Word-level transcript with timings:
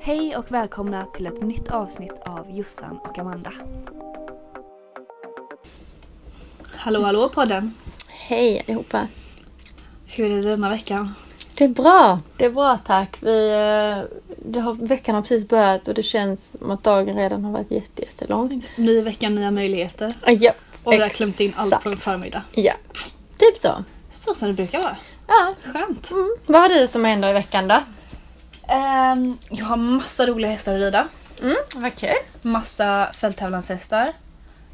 Hej 0.00 0.36
och 0.36 0.52
välkomna 0.52 1.06
till 1.06 1.26
ett 1.26 1.42
nytt 1.42 1.68
avsnitt 1.68 2.12
av 2.24 2.50
Jossan 2.50 2.98
och 2.98 3.18
Amanda. 3.18 3.52
Hallå 6.72 7.02
hallå 7.02 7.28
podden! 7.28 7.74
Hej 8.08 8.60
allihopa! 8.60 9.08
Hur 10.06 10.30
är 10.30 10.36
det 10.36 10.42
denna 10.42 10.68
veckan? 10.68 11.14
Det 11.54 11.64
är 11.64 11.68
bra! 11.68 12.20
Det 12.36 12.44
är 12.44 12.50
bra 12.50 12.78
tack. 12.86 13.16
Vi, 13.20 13.48
eh, 13.50 14.18
det 14.46 14.60
har, 14.60 14.74
veckan 14.74 15.14
har 15.14 15.22
precis 15.22 15.48
börjat 15.48 15.88
och 15.88 15.94
det 15.94 16.02
känns 16.02 16.58
som 16.58 16.70
att 16.70 16.82
dagen 16.82 17.16
redan 17.16 17.44
har 17.44 17.52
varit 17.52 17.70
jätte, 17.70 18.02
jättelång. 18.02 18.62
Ny 18.76 19.00
vecka, 19.00 19.28
nya 19.28 19.50
möjligheter. 19.50 20.12
Ah, 20.22 20.30
ja, 20.30 20.52
Och 20.84 20.92
vi 20.92 21.00
har 21.00 21.08
klämt 21.08 21.40
in 21.40 21.52
allt 21.56 21.80
på 21.82 21.88
en 21.88 21.96
förmiddag. 21.96 22.42
Ja, 22.52 22.74
typ 23.36 23.58
så. 23.58 23.84
Så 24.10 24.34
som 24.34 24.48
det 24.48 24.54
brukar 24.54 24.82
vara. 24.82 24.96
Ja. 25.26 25.54
Skönt! 25.64 26.10
Mm. 26.10 26.36
Vad 26.46 26.62
har 26.62 26.68
du 26.68 26.86
som 26.86 27.04
händer 27.04 27.30
i 27.30 27.32
veckan 27.32 27.68
då? 27.68 27.80
Ehm, 28.68 29.38
jag 29.50 29.64
har 29.64 29.76
massa 29.76 30.26
roliga 30.26 30.50
hästar 30.50 30.74
att 30.74 30.80
rida. 30.80 31.08
Mm, 31.42 31.56
vad 31.76 31.94
kul. 31.94 32.10
Massa 32.42 33.12
fälttävlanshästar. 33.14 34.12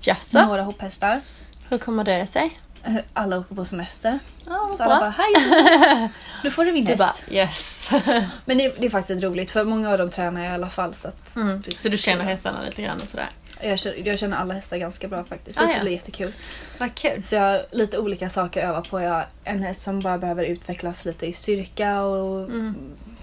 Jaså? 0.00 0.42
Några 0.42 0.62
hopphästar. 0.62 1.20
Hur 1.68 1.78
kommer 1.78 2.04
det 2.04 2.26
sig? 2.26 2.60
Eh, 2.84 2.94
Alla 3.12 3.38
åker 3.38 3.54
på 3.54 3.64
semester. 3.64 4.18
Ja, 4.46 4.68
Så 4.72 4.82
alla 4.84 5.00
bara, 5.00 5.10
hej 5.10 5.26
Josefin! 5.34 6.08
Nu 6.44 6.50
får 6.50 6.64
du 6.64 6.72
min 6.72 6.84
Du 6.84 6.96
bara 6.96 7.04
häst. 7.08 7.24
yes. 7.30 7.90
Men 8.44 8.58
det, 8.58 8.74
det 8.80 8.86
är 8.86 8.90
faktiskt 8.90 9.22
roligt 9.24 9.50
för 9.50 9.64
många 9.64 9.90
av 9.90 9.98
dem 9.98 10.10
tränar 10.10 10.40
jag 10.40 10.50
i 10.50 10.54
alla 10.54 10.70
fall. 10.70 10.94
Så 10.94 11.08
att 11.08 11.36
Mm. 11.36 11.62
Så 11.76 11.88
du 11.88 11.96
känner 11.96 12.24
hästarna 12.24 12.62
lite 12.62 12.82
grann 12.82 12.96
och 13.02 13.08
sådär? 13.08 13.30
Jag 13.62 13.78
känner, 13.78 14.08
jag 14.08 14.18
känner 14.18 14.36
alla 14.36 14.54
hästar 14.54 14.76
ganska 14.76 15.08
bra 15.08 15.24
faktiskt. 15.24 15.56
Så 15.58 15.62
Ah, 15.62 15.66
det 15.66 15.68
ska 15.70 15.78
ja. 15.78 15.82
bli 15.84 15.92
jättekul. 15.92 16.32
Vad 16.78 16.94
kul. 16.94 17.22
Så 17.24 17.34
jag 17.34 17.42
har 17.42 17.62
lite 17.70 17.98
olika 17.98 18.30
saker 18.30 18.60
att 18.62 18.68
öva 18.68 18.80
på. 18.82 19.00
Jag 19.00 19.10
har 19.10 19.26
en 19.44 19.62
häst 19.62 19.82
som 19.82 20.00
bara 20.00 20.18
behöver 20.18 20.44
utvecklas 20.44 21.04
lite 21.04 21.26
i 21.26 21.32
styrka 21.32 22.02
och 22.02 22.44
Mm. 22.44 22.74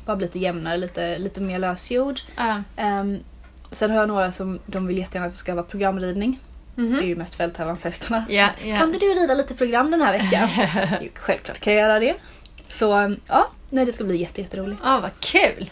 Bara 0.07 0.15
bli 0.17 0.27
lite 0.27 0.39
jämnare, 0.39 0.77
lite, 0.77 1.17
lite 1.17 1.41
mer 1.41 1.59
lösgjord. 1.59 2.19
Ja. 2.35 2.63
Um, 2.99 3.19
sen 3.71 3.91
har 3.91 3.97
jag 3.97 4.07
några 4.07 4.31
som 4.31 4.59
de 4.65 4.87
vill 4.87 4.97
jättegärna 4.97 5.27
att 5.27 5.33
jag 5.33 5.37
ska 5.39 5.51
öva 5.51 5.63
programridning. 5.63 6.39
Mhm. 6.75 6.93
Det 6.93 6.99
är 7.03 7.07
ju 7.07 7.15
mest 7.15 7.35
fälttävlanshästarna. 7.35 8.25
Ja, 8.29 8.49
ja. 8.65 8.77
Kan 8.77 8.87
inte 8.87 8.99
du 8.99 9.05
rida 9.13 9.33
lite 9.33 9.53
program 9.53 9.91
den 9.91 10.01
här 10.01 10.13
veckan? 10.19 10.49
Självklart 11.15 11.59
kan 11.59 11.73
jag 11.73 11.81
göra 11.89 11.99
det. 11.99 12.15
Så 12.67 12.97
um, 12.99 13.19
ja, 13.27 13.47
nej, 13.69 13.85
det 13.85 13.93
ska 13.93 14.03
bli 14.03 14.17
jätte, 14.17 14.41
jätteroligt. 14.41 14.81
Ja, 14.85 14.99
vad 14.99 15.19
kul. 15.19 15.71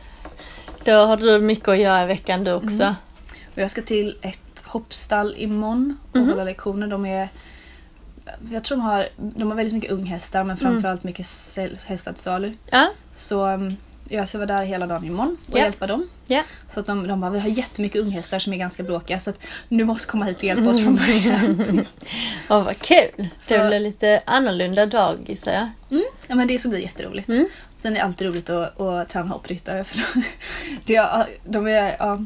Då 0.83 0.91
har 0.91 1.17
du 1.17 1.39
mycket 1.39 1.67
att 1.67 1.77
göra 1.79 2.03
i 2.03 2.07
veckan 2.07 2.43
du 2.43 2.53
också. 2.53 2.83
Mm. 2.83 2.93
Och 3.55 3.61
jag 3.61 3.71
ska 3.71 3.81
till 3.81 4.17
ett 4.21 4.63
hoppstall 4.65 5.35
imorgon 5.37 5.97
och 6.11 6.19
Mhm. 6.19 6.29
hålla 6.29 6.43
lektioner. 6.43 6.87
De 6.87 7.05
är 7.05 7.29
jag 8.51 8.63
tror 8.63 8.77
de 8.77 8.81
har, 8.83 9.07
de 9.17 9.47
har 9.49 9.55
väldigt 9.55 9.73
mycket 9.73 9.91
unghästar 9.91 10.43
men 10.43 10.57
framförallt 10.57 11.03
mycket 11.03 11.25
säl- 11.25 11.77
hästar 11.87 12.13
till 12.13 12.23
salu. 12.23 12.53
Ja. 12.71 12.89
Så 13.17 13.47
um, 13.47 13.75
jag 14.09 14.29
ska 14.29 14.37
vara 14.37 14.45
där 14.47 14.63
hela 14.63 14.87
dagen 14.87 15.05
imorgon 15.05 15.37
och 15.51 15.57
Ja. 15.57 15.63
hjälpa 15.63 15.87
dem. 15.87 16.09
Ja. 16.27 16.43
Så 16.73 16.79
att 16.79 16.85
de, 16.85 17.07
de 17.07 17.21
bara, 17.21 17.31
vi 17.31 17.39
har 17.39 17.49
jättemycket 17.49 18.01
unghästar 18.01 18.39
som 18.39 18.53
är 18.53 18.57
ganska 18.57 18.83
bråkiga 18.83 19.19
så 19.19 19.29
att 19.29 19.39
du 19.69 19.83
måste 19.85 20.07
komma 20.07 20.25
hit 20.25 20.37
och 20.37 20.43
hjälpa 20.43 20.69
oss 20.69 20.83
från 20.83 20.95
början. 20.95 21.85
Ja, 22.47 22.59
vad 22.59 22.79
kul. 22.79 23.27
Så- 23.41 23.57
Det 23.57 23.67
blir 23.67 23.79
lite 23.79 24.21
annorlunda 24.25 24.85
dag 24.85 25.17
gissar 25.27 25.51
jag. 25.51 25.69
Mm. 25.91 26.03
Ja 26.27 26.35
men 26.35 26.47
det 26.47 26.59
ska 26.59 26.69
bli 26.69 26.81
jätteroligt. 26.81 27.29
Mm. 27.29 27.47
Sen 27.75 27.91
är 27.93 27.95
det 27.99 28.03
alltid 28.03 28.27
roligt 28.27 28.49
att, 28.49 28.79
att 28.81 29.09
träna 29.09 29.27
hoppryttare 29.27 29.83
för 29.83 29.97
de, 29.97 30.23
det 30.85 30.95
är, 30.95 31.25
de 31.43 31.67
är, 31.67 31.95
ja, 31.99 32.25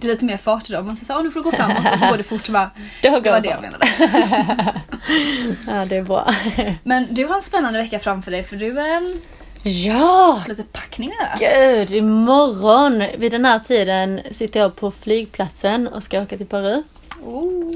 det 0.00 0.06
är 0.06 0.12
lite 0.12 0.24
mer 0.24 0.36
fart 0.36 0.70
i 0.70 0.72
dem. 0.72 0.86
Man 0.86 0.96
säger 0.96 1.06
så 1.06 1.12
här, 1.12 1.20
"Ah, 1.20 1.22
nu 1.22 1.30
får 1.30 1.40
du 1.40 1.44
gå 1.44 1.52
framåt 1.52 1.92
och 1.92 1.98
så 1.98 2.06
går 2.06 2.16
det 2.16 2.22
fort 2.22 2.48
bara, 2.48 2.70
det 3.02 3.10
var 3.10 3.20
det 3.20 3.40
det 3.40 3.48
jag 3.48 3.62
menade. 3.62 3.86
Ja, 5.66 5.84
det 5.84 5.96
är 5.96 6.02
bra. 6.02 6.34
Men 6.82 7.06
du 7.14 7.24
har 7.26 7.34
en 7.36 7.42
spännande 7.42 7.78
vecka 7.82 7.98
framför 7.98 8.30
dig 8.30 8.42
för 8.42 8.56
du 8.56 8.80
är 8.80 8.88
en, 8.96 9.20
Ja! 9.68 10.42
lite 10.48 10.62
packningar. 10.62 11.36
Gud, 11.38 11.90
imorgon 11.90 13.04
vid 13.18 13.32
den 13.32 13.44
här 13.44 13.58
tiden 13.58 14.20
sitter 14.30 14.60
jag 14.60 14.76
på 14.76 14.90
flygplatsen 14.90 15.88
och 15.88 16.02
ska 16.02 16.22
åka 16.22 16.36
till 16.36 16.46
Peru. 16.46 16.82
Oh. 17.22 17.72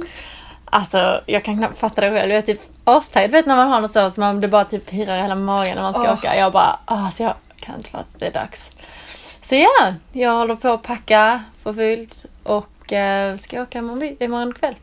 Alltså, 0.65 1.21
jag 1.27 1.45
kan 1.45 1.59
knappt 1.59 1.79
fatta 1.79 2.01
det 2.01 2.11
själv. 2.11 2.31
Jag 2.31 2.39
är 2.39 2.43
typ. 2.43 2.61
Du 3.15 3.27
vet 3.27 3.47
när 3.47 3.57
man 3.57 3.69
har 3.71 3.81
något 3.81 3.93
så 3.93 4.11
som 4.11 4.21
man 4.21 4.41
det 4.41 4.49
bara 4.49 4.65
typ 4.65 4.91
pirrar 4.91 5.19
i 5.19 5.23
hela 5.23 5.35
magen 5.35 5.75
när 5.75 5.83
man 5.83 5.93
ska 5.93 6.03
Åh. 6.03 6.13
åka. 6.13 6.37
Jag 6.37 6.53
bara, 6.53 6.79
ah, 6.85 7.11
så 7.11 7.23
jag 7.23 7.35
kan 7.61 7.75
inte 7.77 7.89
fatta 7.89 8.05
att 8.15 8.21
det 8.21 8.27
är 8.27 8.33
dags. 8.33 8.71
Så 9.41 9.55
ja, 9.55 9.95
jag 10.13 10.37
håller 10.37 10.55
på 10.55 10.69
att 10.69 10.83
packa 10.83 11.43
för 11.63 11.73
fullt 11.73 12.25
och 12.43 12.93
eh, 12.93 13.37
ska 13.37 13.63
åka 13.63 13.79
imorgon, 13.79 14.55
kväll. 14.55 14.75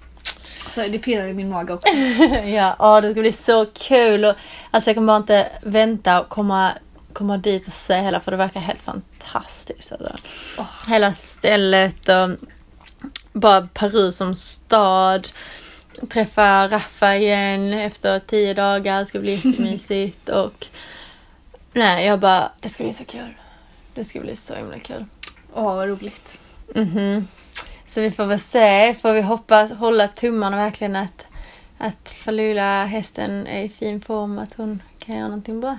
Så 0.69 0.81
det 0.81 0.99
pirrar 0.99 1.27
i 1.27 1.33
min 1.33 1.49
mage 1.49 1.73
också. 1.73 1.93
ja, 2.45 2.75
åh, 2.79 3.01
det 3.01 3.11
ska 3.11 3.21
bli 3.21 3.31
så 3.31 3.65
kul. 3.65 4.25
Och, 4.25 4.35
alltså 4.71 4.89
jag 4.89 4.95
kan 4.95 5.05
bara 5.05 5.17
inte 5.17 5.47
vänta 5.61 6.21
och 6.21 6.29
komma, 6.29 6.71
komma 7.13 7.37
dit 7.37 7.67
och 7.67 7.73
se 7.73 8.01
hela 8.01 8.19
för 8.19 8.31
det 8.31 8.37
verkar 8.37 8.59
helt 8.59 8.81
fantastiskt. 8.81 9.91
Alltså. 9.91 10.17
Hela 10.87 11.13
stället 11.13 12.09
och 12.09 12.29
bara 13.33 13.67
Peru 13.73 14.11
som 14.11 14.35
stad. 14.35 15.27
Träffa 16.09 16.67
Raffa 16.67 17.15
igen 17.15 17.73
efter 17.73 18.19
tio 18.19 18.53
dagar. 18.53 18.99
Det 18.99 19.05
ska 19.05 19.19
bli 19.19 19.35
jättemysigt. 19.35 20.29
och 20.39 20.67
nej, 21.73 22.05
jag 22.05 22.19
bara, 22.19 22.51
det 22.59 22.69
ska 22.69 22.83
bli 22.83 22.93
så 22.93 23.05
kul. 23.05 23.33
Det 23.93 24.05
ska 24.05 24.19
bli 24.19 24.35
så 24.35 24.55
himla 24.55 24.79
kul. 24.79 25.05
Åh 25.53 25.75
vad 25.75 25.87
roligt. 25.87 26.37
Mhm. 26.75 27.27
Så 27.87 28.01
vi 28.01 28.11
får 28.11 28.25
väl 28.25 28.39
se. 28.39 28.95
Får 29.01 29.13
vi 29.13 29.21
hoppas, 29.21 29.71
hålla 29.71 30.07
tummarna 30.07 30.57
verkligen 30.57 30.95
att, 30.95 31.25
att 31.77 32.11
Falula 32.11 32.85
hästen 32.85 33.47
är 33.47 33.63
i 33.63 33.69
fin 33.69 34.01
form, 34.01 34.39
att 34.39 34.53
hon 34.53 34.83
kan 34.99 35.15
göra 35.15 35.27
någonting 35.27 35.61
bra. 35.61 35.77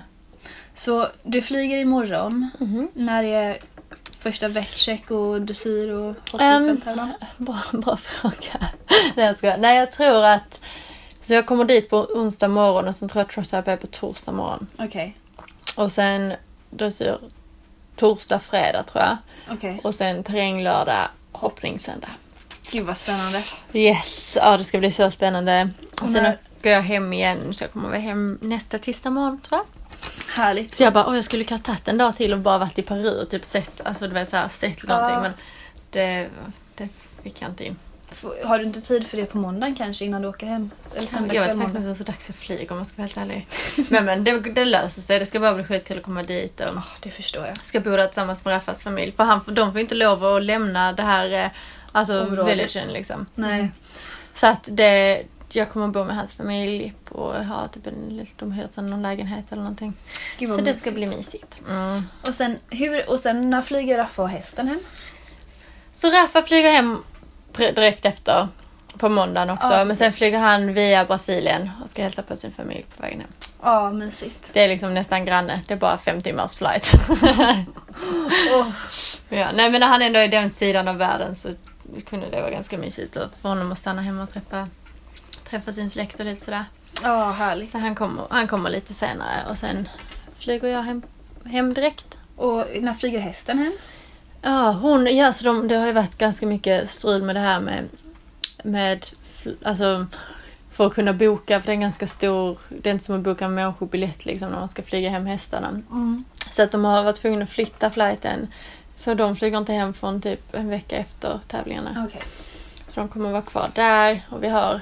Så 0.73 1.07
du 1.23 1.41
flyger 1.41 1.77
imorgon. 1.77 2.49
Mhm. 2.59 2.87
När 2.93 3.23
är 3.23 3.57
första 4.19 4.47
vetcheck 4.47 5.11
och 5.11 5.41
dressyr 5.41 5.89
och 5.91 6.15
hopp 6.31 6.41
Ehm, 6.41 6.63
i 6.63 6.67
fälttävlan? 6.67 7.13
Bra, 7.37 7.59
bra 7.71 7.97
fråga. 7.97 8.67
Nej, 9.15 9.25
jag 9.25 9.37
skojar. 9.37 9.57
Nej, 9.57 9.77
jag 9.77 9.91
tror 9.91 10.25
att... 10.25 10.59
Så 11.21 11.33
jag 11.33 11.45
kommer 11.45 11.65
dit 11.65 11.89
på 11.89 11.97
onsdag 11.97 12.47
morgon 12.47 12.87
och 12.87 12.95
sen 12.95 13.09
tror 13.09 13.19
jag 13.19 13.25
att 13.25 13.49
Trot 13.49 13.53
Up 13.61 13.67
är 13.67 13.77
på 13.77 13.87
torsdag 13.87 14.31
morgon. 14.31 14.67
Okej. 14.79 15.17
Och 15.77 15.91
sen 15.91 16.33
dressyr 16.69 17.17
torsdag, 17.95 18.39
fredag 18.39 18.83
tror 18.83 19.03
jag. 19.03 19.17
Okej. 19.51 19.79
Och 19.83 19.95
sen 19.95 20.23
terräng 20.23 20.63
lördag, 20.63 21.07
hoppning 21.31 21.79
söndag. 21.79 22.09
Gud 22.71 22.85
vad 22.85 22.97
spännande. 22.97 23.41
Yes, 23.73 24.37
ja 24.41 24.57
det 24.57 24.63
ska 24.63 24.77
bli 24.79 24.91
så 24.91 25.11
spännande. 25.11 25.69
Och 26.01 26.09
sen 26.09 26.23
går 26.63 26.71
jag 26.71 26.81
hem 26.81 27.13
igen 27.13 27.53
så 27.53 27.63
jag 27.63 27.71
kommer 27.71 27.89
väl 27.89 28.01
hem 28.01 28.39
nästa 28.41 28.77
tisdag 28.79 29.09
morgon 29.09 29.41
tror 29.41 29.59
jag. 29.59 29.65
Härligt. 30.31 30.75
Så 30.75 30.83
jag 30.83 30.93
bara, 30.93 31.07
åh 31.07 31.15
jag 31.15 31.25
skulle 31.25 31.43
kunna 31.43 31.59
tagit 31.59 31.87
en 31.87 31.97
dag 31.97 32.15
till 32.17 32.33
och 32.33 32.39
bara 32.39 32.57
varit 32.57 32.79
i 32.79 32.81
Peru 32.81 33.21
och 33.21 33.29
typ 33.29 33.45
sett, 33.45 33.81
alltså 33.83 34.07
du 34.07 34.13
vet 34.13 34.29
såhär, 34.29 34.47
sett 34.47 34.83
någonting 34.83 35.13
Ja. 35.15 35.21
men 35.21 35.31
det, 35.89 36.29
det 36.75 36.89
fick 37.23 37.41
jag 37.41 37.49
inte 37.49 37.65
in. 37.65 37.75
Har 38.45 38.59
du 38.59 38.65
inte 38.65 38.81
tid 38.81 39.07
för 39.07 39.17
det 39.17 39.25
på 39.25 39.37
måndagen 39.37 39.75
kanske 39.75 40.05
innan 40.05 40.21
du 40.21 40.27
åker 40.27 40.47
hem? 40.47 40.69
Eller 40.95 41.07
söndag 41.07 41.33
jag 41.35 41.41
vet 41.47 41.57
faktiskt 41.57 41.75
inte 41.75 41.95
så 41.95 42.03
dags 42.03 42.29
att 42.29 42.35
flyga 42.35 42.71
om 42.73 42.77
jag 42.77 42.87
ska 42.87 42.97
vara 42.97 43.07
helt 43.07 43.17
ärlig. 43.17 43.47
men 43.89 44.05
men 44.05 44.23
det, 44.23 44.39
det 44.39 44.65
löser 44.65 45.01
sig, 45.01 45.19
det 45.19 45.25
ska 45.25 45.39
bara 45.39 45.53
bli 45.53 45.63
skitkul 45.63 45.97
att 45.97 46.03
komma 46.03 46.23
dit 46.23 46.59
och 46.59 46.65
Ja, 46.75 46.83
det 46.99 47.11
förstår 47.11 47.45
jag. 47.45 47.65
ska 47.65 47.79
bo 47.79 47.89
där 47.89 48.07
tillsammans 48.07 48.45
med 48.45 48.51
Raffas 48.53 48.83
familj. 48.83 49.11
För 49.11 49.23
han, 49.23 49.41
de 49.47 49.71
får 49.71 49.81
inte 49.81 49.95
lov 49.95 50.25
att 50.25 50.43
lämna 50.43 50.93
det 50.93 51.03
här 51.03 51.31
eh, 51.45 51.51
alltså 51.91 52.23
Området. 52.23 52.53
villagen 52.57 52.93
liksom. 52.93 53.25
Nej. 53.35 53.71
Så 54.33 54.47
att 54.47 54.67
det, 54.71 55.23
jag 55.55 55.69
kommer 55.69 55.87
bo 55.87 56.03
med 56.03 56.15
hans 56.15 56.33
familj 56.33 56.93
och 57.09 57.45
ha 57.45 57.67
typ 57.67 57.87
en, 57.87 58.25
de 58.39 58.51
hyrt 58.51 58.77
någon 58.77 59.01
lägenhet 59.01 59.45
eller 59.51 59.61
någonting. 59.61 59.93
Gud, 60.37 60.49
Så 60.49 60.55
vad 60.55 60.63
det 60.65 60.73
ska 60.73 60.91
mysigt. 60.91 60.95
bli 61.09 61.17
mysigt. 61.17 61.61
Mm. 61.69 62.03
Och 62.27 62.35
sen, 62.35 62.57
hur, 62.69 63.09
och 63.09 63.19
sen 63.19 63.49
när 63.49 63.61
flyger 63.61 63.97
Raffa 63.97 64.21
och 64.21 64.29
hästen 64.29 64.67
hem? 64.67 64.79
Så 65.91 66.09
Raffa 66.09 66.41
flyger 66.41 66.71
hem 66.71 67.03
direkt 67.57 68.05
efter 68.05 68.47
på 68.97 69.09
måndagen 69.09 69.49
också. 69.49 69.67
Ja, 69.73 69.85
men 69.85 69.95
sen 69.95 70.13
flyger 70.13 70.39
han 70.39 70.73
via 70.73 71.05
Brasilien 71.05 71.69
och 71.83 71.89
ska 71.89 72.03
hälsa 72.03 72.23
på 72.23 72.35
sin 72.35 72.51
familj 72.51 72.85
på 72.97 73.03
vägen 73.03 73.19
hem. 73.19 73.29
Ja, 73.61 73.91
mysigt. 73.91 74.49
Det 74.53 74.63
är 74.63 74.67
liksom 74.67 74.93
nästan 74.93 75.25
granne. 75.25 75.61
Det 75.67 75.73
är 75.73 75.77
bara 75.77 75.97
fem 75.97 76.21
timmars 76.21 76.55
flight. 76.55 76.93
Åh, 78.55 78.67
ja, 79.29 79.47
nej 79.53 79.69
men 79.71 79.79
när 79.79 79.87
han 79.87 80.01
ändå 80.01 80.19
är 80.19 80.27
den 80.27 80.51
sidan 80.51 80.87
av 80.87 80.95
världen 80.97 81.35
så 81.35 81.49
kunde 82.09 82.29
det 82.29 82.41
vara 82.41 82.51
ganska 82.51 82.77
mysigt 82.77 83.13
för 83.41 83.49
honom 83.49 83.71
att 83.71 83.77
stanna 83.77 84.01
hemma 84.01 84.23
och 84.23 84.33
träffa, 84.33 84.67
träffa 85.51 85.73
sin 85.73 85.89
släkt 85.89 86.19
och 86.19 86.25
lite 86.25 86.41
sådär. 86.41 86.65
Ja, 87.03 87.29
härligt. 87.29 87.69
Så 87.69 87.77
han 87.77 87.95
kommer, 87.95 88.27
han 88.29 88.47
kommer 88.47 88.69
lite 88.69 88.93
senare 88.93 89.49
och 89.49 89.57
sen 89.57 89.89
flyger 90.35 90.67
jag 90.67 90.81
hem, 90.81 91.01
hem 91.45 91.73
direkt. 91.73 92.17
Och 92.35 92.65
när 92.81 92.93
flyger 92.93 93.19
hästen 93.19 93.57
hem? 93.57 93.73
Ja, 94.41 94.71
hon, 94.71 95.15
ja, 95.15 95.33
så 95.33 95.45
de, 95.45 95.67
det 95.67 95.75
har 95.75 95.87
ju 95.87 95.93
varit 95.93 96.17
ganska 96.17 96.45
mycket 96.45 96.89
strul 96.89 97.23
med 97.23 97.35
det 97.35 97.39
här 97.39 97.59
med, 97.59 97.89
med 98.63 99.05
alltså, 99.63 100.05
för 100.71 100.87
att 100.87 100.93
kunna 100.93 101.13
boka, 101.13 101.59
för 101.59 101.67
det 101.67 101.71
är 101.71 101.75
en 101.75 101.81
ganska 101.81 102.07
stor, 102.07 102.57
det 102.69 102.89
är 102.89 102.93
inte 102.93 103.05
som 103.05 103.15
att 103.15 103.21
boka 103.21 103.45
en 103.45 103.53
människobiljett 103.53 104.25
liksom 104.25 104.49
när 104.49 104.59
man 104.59 104.69
ska 104.69 104.83
flyga 104.83 105.09
hem 105.09 105.25
hästarna. 105.25 105.67
Mm. 105.67 106.23
Så 106.51 106.63
att 106.63 106.71
de 106.71 106.83
har 106.83 107.03
varit 107.03 107.15
tvungna 107.15 107.43
att 107.43 107.49
flytta 107.49 107.89
flighten. 107.89 108.47
Så 108.95 109.13
de 109.13 109.35
flyger 109.35 109.57
inte 109.57 109.73
hem 109.73 109.93
från 109.93 110.21
typ 110.21 110.55
en 110.55 110.69
vecka 110.69 110.97
efter 110.97 111.39
tävlingarna. 111.47 112.05
Okej. 112.07 112.21
Så 112.93 112.99
de 112.99 113.07
kommer 113.07 113.31
vara 113.31 113.41
kvar 113.41 113.71
där 113.75 114.27
och 114.29 114.43
vi 114.43 114.47
har 114.47 114.81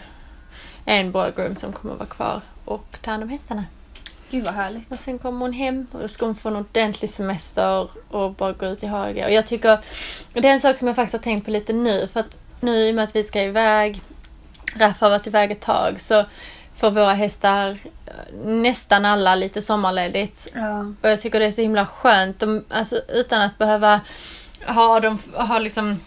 en 0.90 1.12
boygroom 1.12 1.56
som 1.56 1.74
kommer 1.74 1.94
att 1.94 2.00
vara 2.00 2.10
kvar 2.10 2.42
och 2.66 2.98
ta 3.02 3.12
hand 3.12 3.24
om 3.24 3.30
hästarna. 3.30 3.66
Gud 4.32 4.46
vad 4.46 4.54
härligt. 4.54 4.92
Och 4.92 5.00
sen 5.00 5.20
kommer 5.20 5.40
hon 5.40 5.54
hem 5.54 5.88
och 5.92 6.00
då 6.00 6.08
ska 6.08 6.26
hon 6.26 6.36
få 6.36 6.50
en 6.50 6.56
ordentlig 6.56 7.10
semester 7.10 7.90
och 8.10 8.34
bara 8.34 8.52
gå 8.52 8.66
ut 8.66 8.84
i 8.84 8.88
hage. 8.88 9.26
Och 9.26 9.32
jag 9.32 9.48
tycker, 9.48 9.80
det 10.34 10.48
är 10.48 10.54
en 10.54 10.62
sak 10.62 10.78
som 10.78 10.88
jag 10.88 10.96
faktiskt 10.96 11.14
har 11.14 11.24
tänkt 11.24 11.46
på 11.46 11.52
lite 11.52 11.74
nu. 11.74 12.08
För 12.08 12.20
att 12.20 12.38
nu 12.60 12.78
i 12.78 12.92
och 12.92 12.96
med 12.96 13.04
att 13.04 13.16
vi 13.16 13.24
ska 13.24 13.42
iväg, 13.42 14.02
Raff 14.76 15.02
har 15.02 15.10
varit 15.10 15.28
iväg 15.28 15.52
ett 15.52 15.62
tag, 15.62 16.02
så 16.02 16.26
får 16.76 16.92
våra 16.92 17.14
hästar 17.14 17.80
eh, 18.06 18.46
nästan 18.46 19.06
alla 19.06 19.36
lite 19.36 19.62
sommarledigt. 19.62 20.48
Ja. 20.54 20.80
Och 21.02 21.10
jag 21.10 21.22
tycker 21.22 21.40
det 21.40 21.46
är 21.46 21.52
så 21.52 21.62
himla 21.62 21.86
skönt. 21.86 22.40
De, 22.40 22.64
alltså, 22.70 23.02
utan 23.08 23.42
att 23.42 23.58
behöva 23.58 24.02
ha 24.68 25.00
dem, 25.00 25.20
ha 25.34 25.60
liksom, 25.60 26.00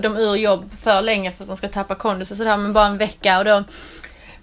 dem 0.00 0.16
ur 0.16 0.34
jobb 0.34 0.70
för 0.80 1.02
länge 1.02 1.32
för 1.32 1.44
att 1.44 1.48
de 1.48 1.56
ska 1.56 1.68
tappa 1.68 1.94
kondis 1.94 2.30
och 2.30 2.36
sådär. 2.36 2.56
Men 2.56 2.72
bara 2.72 2.86
en 2.86 2.98
vecka. 2.98 3.38
Och 3.38 3.44
då, 3.44 3.64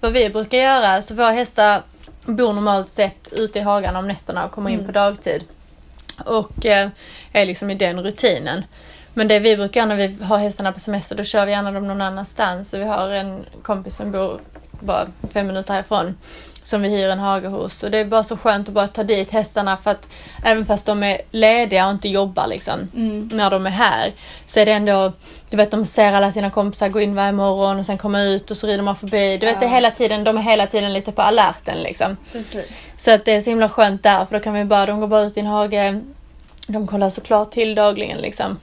vad 0.05 0.13
vi 0.13 0.29
brukar 0.29 0.57
göra, 0.57 1.01
så 1.01 1.13
våra 1.13 1.31
hästar 1.31 1.81
bor 2.25 2.53
normalt 2.53 2.89
sett 2.89 3.33
ute 3.33 3.59
i 3.59 3.61
hagen 3.61 3.95
om 3.95 4.07
nätterna 4.07 4.45
och 4.45 4.51
kommer 4.51 4.69
in 4.69 4.75
Mm. 4.79 4.85
på 4.85 4.91
dagtid. 4.91 5.43
Och 6.25 6.65
eh, 6.65 6.89
är 7.33 7.45
liksom 7.45 7.69
i 7.69 7.75
den 7.75 7.99
rutinen. 8.03 8.65
Men 9.13 9.27
det 9.27 9.39
vi 9.39 9.57
brukar 9.57 9.79
göra 9.79 9.87
när 9.95 10.07
vi 10.07 10.23
har 10.23 10.37
hästarna 10.37 10.71
på 10.71 10.79
semester, 10.79 11.15
då 11.15 11.23
kör 11.23 11.45
vi 11.45 11.51
gärna 11.51 11.71
dem 11.71 11.87
någon 11.87 12.01
annanstans. 12.01 12.69
Så 12.69 12.77
vi 12.77 12.83
har 12.83 13.09
en 13.09 13.45
kompis 13.63 13.95
som 13.95 14.11
bor 14.11 14.39
bara 14.79 15.07
fem 15.33 15.47
minuter 15.47 15.73
härifrån 15.73 16.17
som 16.65 16.81
vi 16.81 16.89
hyr 16.89 17.09
en 17.09 17.19
hage 17.19 17.47
hos. 17.47 17.83
Och 17.83 17.91
det 17.91 17.97
är 17.97 18.05
bara 18.05 18.23
så 18.23 18.37
skönt 18.37 18.67
att 18.67 18.73
bara 18.73 18.87
ta 18.87 19.03
dit 19.03 19.31
hästarna 19.31 19.77
för 19.77 19.91
att 19.91 20.07
även 20.43 20.65
fast 20.65 20.85
de 20.85 21.03
är 21.03 21.21
lediga 21.31 21.85
och 21.85 21.91
inte 21.91 22.09
jobbar 22.09 22.47
liksom 22.47 22.79
Mm. 22.95 23.29
när 23.33 23.49
de 23.49 23.65
är 23.65 23.69
här 23.71 24.13
så 24.45 24.59
är 24.59 24.65
det 24.65 24.71
ändå, 24.71 25.11
du 25.49 25.57
vet 25.57 25.71
de 25.71 25.85
ser 25.85 26.13
alla 26.13 26.31
sina 26.31 26.49
kompisar 26.51 26.89
gå 26.89 27.01
in 27.01 27.15
varje 27.15 27.31
morgon 27.31 27.79
och 27.79 27.85
sen 27.85 27.97
komma 27.97 28.21
ut 28.21 28.51
och 28.51 28.57
så 28.57 28.67
rider 28.67 28.83
man 28.83 28.95
förbi. 28.95 29.37
Du 29.37 29.45
vet 29.45 29.59
det 29.59 29.65
Ja. 29.65 29.71
hela 29.71 29.91
tiden, 29.91 30.23
de 30.23 30.37
är 30.37 30.41
hela 30.41 30.67
tiden 30.67 30.93
lite 30.93 31.11
på 31.11 31.21
alerten 31.21 31.83
liksom. 31.83 32.17
Precis. 32.31 32.93
Så 32.97 33.11
att 33.11 33.25
det 33.25 33.31
är 33.31 33.41
så 33.41 33.49
himla 33.49 33.69
skönt 33.69 34.03
där 34.03 34.25
för 34.25 34.37
då 34.37 34.43
kan 34.43 34.53
vi 34.53 34.65
bara, 34.65 34.85
de 34.85 34.99
går 34.99 35.07
bara 35.07 35.21
ut 35.21 35.37
i 35.37 35.39
en 35.39 35.45
hage. 35.45 36.01
De 36.67 36.87
kollar 36.87 37.09
såklart 37.09 37.51
till 37.51 37.75
dagligen 37.75 38.17
liksom. 38.17 38.59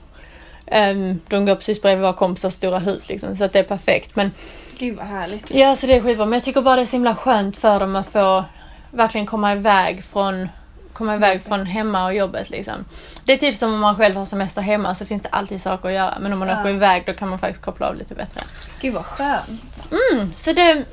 Ehm, 0.65 1.19
de 1.27 1.45
går 1.45 1.55
precis 1.55 1.81
bredvid 1.81 2.01
våra 2.01 2.13
kompisars 2.13 2.53
stora 2.53 2.79
hus 2.79 3.09
liksom 3.09 3.35
så 3.35 3.43
att 3.43 3.53
det 3.53 3.59
är 3.59 3.63
perfekt. 3.63 4.15
Men 4.15 4.31
Gud 4.77 4.95
vad 4.97 5.05
härligt. 5.05 5.51
ja, 5.51 5.75
så 5.75 5.87
det 5.87 5.95
är 5.95 6.01
skitbra. 6.01 6.25
Men 6.25 6.33
jag 6.33 6.43
tycker 6.43 6.61
bara 6.61 6.75
det 6.75 6.81
är 6.81 6.85
så 6.85 6.95
himla 6.95 7.15
skönt 7.15 7.57
för 7.57 7.79
dem 7.79 7.95
att 7.95 8.07
få 8.11 8.43
verkligen 8.91 9.27
komma 9.27 9.51
iväg 9.53 10.03
från 10.03 10.49
komma 10.93 11.15
iväg 11.15 11.31
Jobbet. 11.35 11.47
från 11.47 11.65
hemma 11.65 12.05
och 12.05 12.13
jobbet 12.15 12.49
liksom. 12.49 12.85
Det 13.25 13.33
är 13.33 13.37
typ 13.37 13.57
som 13.57 13.73
om 13.73 13.79
man 13.79 13.95
själv 13.95 14.15
har 14.15 14.25
semester 14.25 14.61
hemma 14.61 14.95
så 14.95 15.05
finns 15.05 15.23
det 15.23 15.29
alltid 15.29 15.61
saker 15.61 15.87
att 15.89 15.95
göra. 15.95 16.17
Men 16.19 16.33
om 16.33 16.39
man 16.39 16.47
Ja. 16.47 16.61
åker 16.61 16.69
iväg 16.69 17.03
då 17.05 17.13
kan 17.13 17.29
man 17.29 17.39
faktiskt 17.39 17.65
koppla 17.65 17.87
av 17.87 17.95
lite 17.95 18.15
bättre. 18.15 18.41
Gud 18.81 18.93
vad 18.93 19.05
skönt. 19.05 19.89
Mm, 20.11 20.33
så 20.33 20.53
det, 20.53 20.83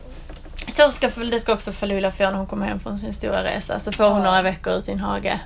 så 0.68 0.90
ska, 0.90 1.08
det 1.08 1.40
ska 1.40 1.52
också 1.52 1.72
för 1.72 1.86
Lulia 1.86 2.10
få 2.10 2.22
när 2.24 2.32
hon 2.32 2.46
kommer 2.46 2.66
hem 2.66 2.80
från 2.80 2.98
sin 2.98 3.12
stora 3.12 3.44
resa. 3.44 3.80
Så 3.80 3.92
får 3.92 4.04
hon 4.04 4.18
Ja. 4.18 4.24
några 4.24 4.42
veckor 4.42 4.72
ut 4.72 4.88
i 4.88 4.92
en 4.92 5.00
hage. 5.00 5.40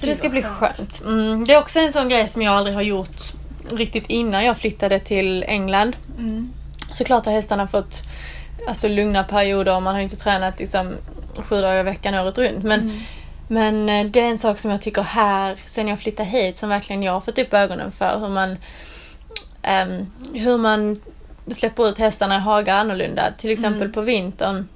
Så 0.00 0.06
det 0.06 0.14
ska 0.14 0.28
bli 0.28 0.42
skönt. 0.42 1.00
Mm, 1.04 1.44
det 1.44 1.52
är 1.54 1.58
också 1.58 1.78
en 1.78 1.92
sån 1.92 2.08
grej 2.08 2.26
som 2.28 2.42
jag 2.42 2.54
aldrig 2.54 2.74
har 2.76 2.82
gjort 2.82 3.22
riktigt 3.70 4.04
innan 4.06 4.44
jag 4.44 4.56
flyttade 4.56 4.98
till 4.98 5.44
England. 5.48 5.96
Mm. 6.18 6.50
Såklart 6.94 7.26
har 7.26 7.32
hästarna 7.32 7.66
fått 7.66 8.02
alltså, 8.68 8.88
lugna 8.88 9.24
perioder 9.24 9.76
och 9.76 9.82
man 9.82 9.94
har 9.94 10.02
inte 10.02 10.16
tränat 10.16 10.58
liksom, 10.58 10.94
sju 11.36 11.60
dagar 11.60 11.80
i 11.80 11.82
veckan 11.82 12.14
året 12.14 12.38
runt. 12.38 12.64
Men, 12.64 12.80
Mm. 12.80 13.00
men 13.48 13.88
eh, 13.88 14.06
det 14.10 14.20
är 14.20 14.24
en 14.24 14.38
sak 14.38 14.58
som 14.58 14.70
jag 14.70 14.80
tycker 14.82 15.02
här, 15.02 15.56
sen 15.66 15.88
jag 15.88 15.98
flyttade 16.00 16.28
hit, 16.28 16.56
som 16.58 16.68
verkligen 16.68 17.02
jag 17.02 17.12
har 17.12 17.20
fått 17.20 17.38
upp 17.38 17.54
ögonen 17.54 17.92
för. 17.92 18.18
Hur 18.20 18.28
man, 18.28 18.56
ehm, 19.62 20.06
hur 20.34 20.58
man 20.58 21.00
släpper 21.50 21.88
ut 21.88 21.98
hästarna 21.98 22.36
i 22.36 22.38
hagar 22.38 22.76
annorlunda. 22.76 23.32
Till 23.38 23.50
exempel 23.50 23.80
Mm. 23.82 23.92
på 23.92 24.00
vintern, 24.00 24.68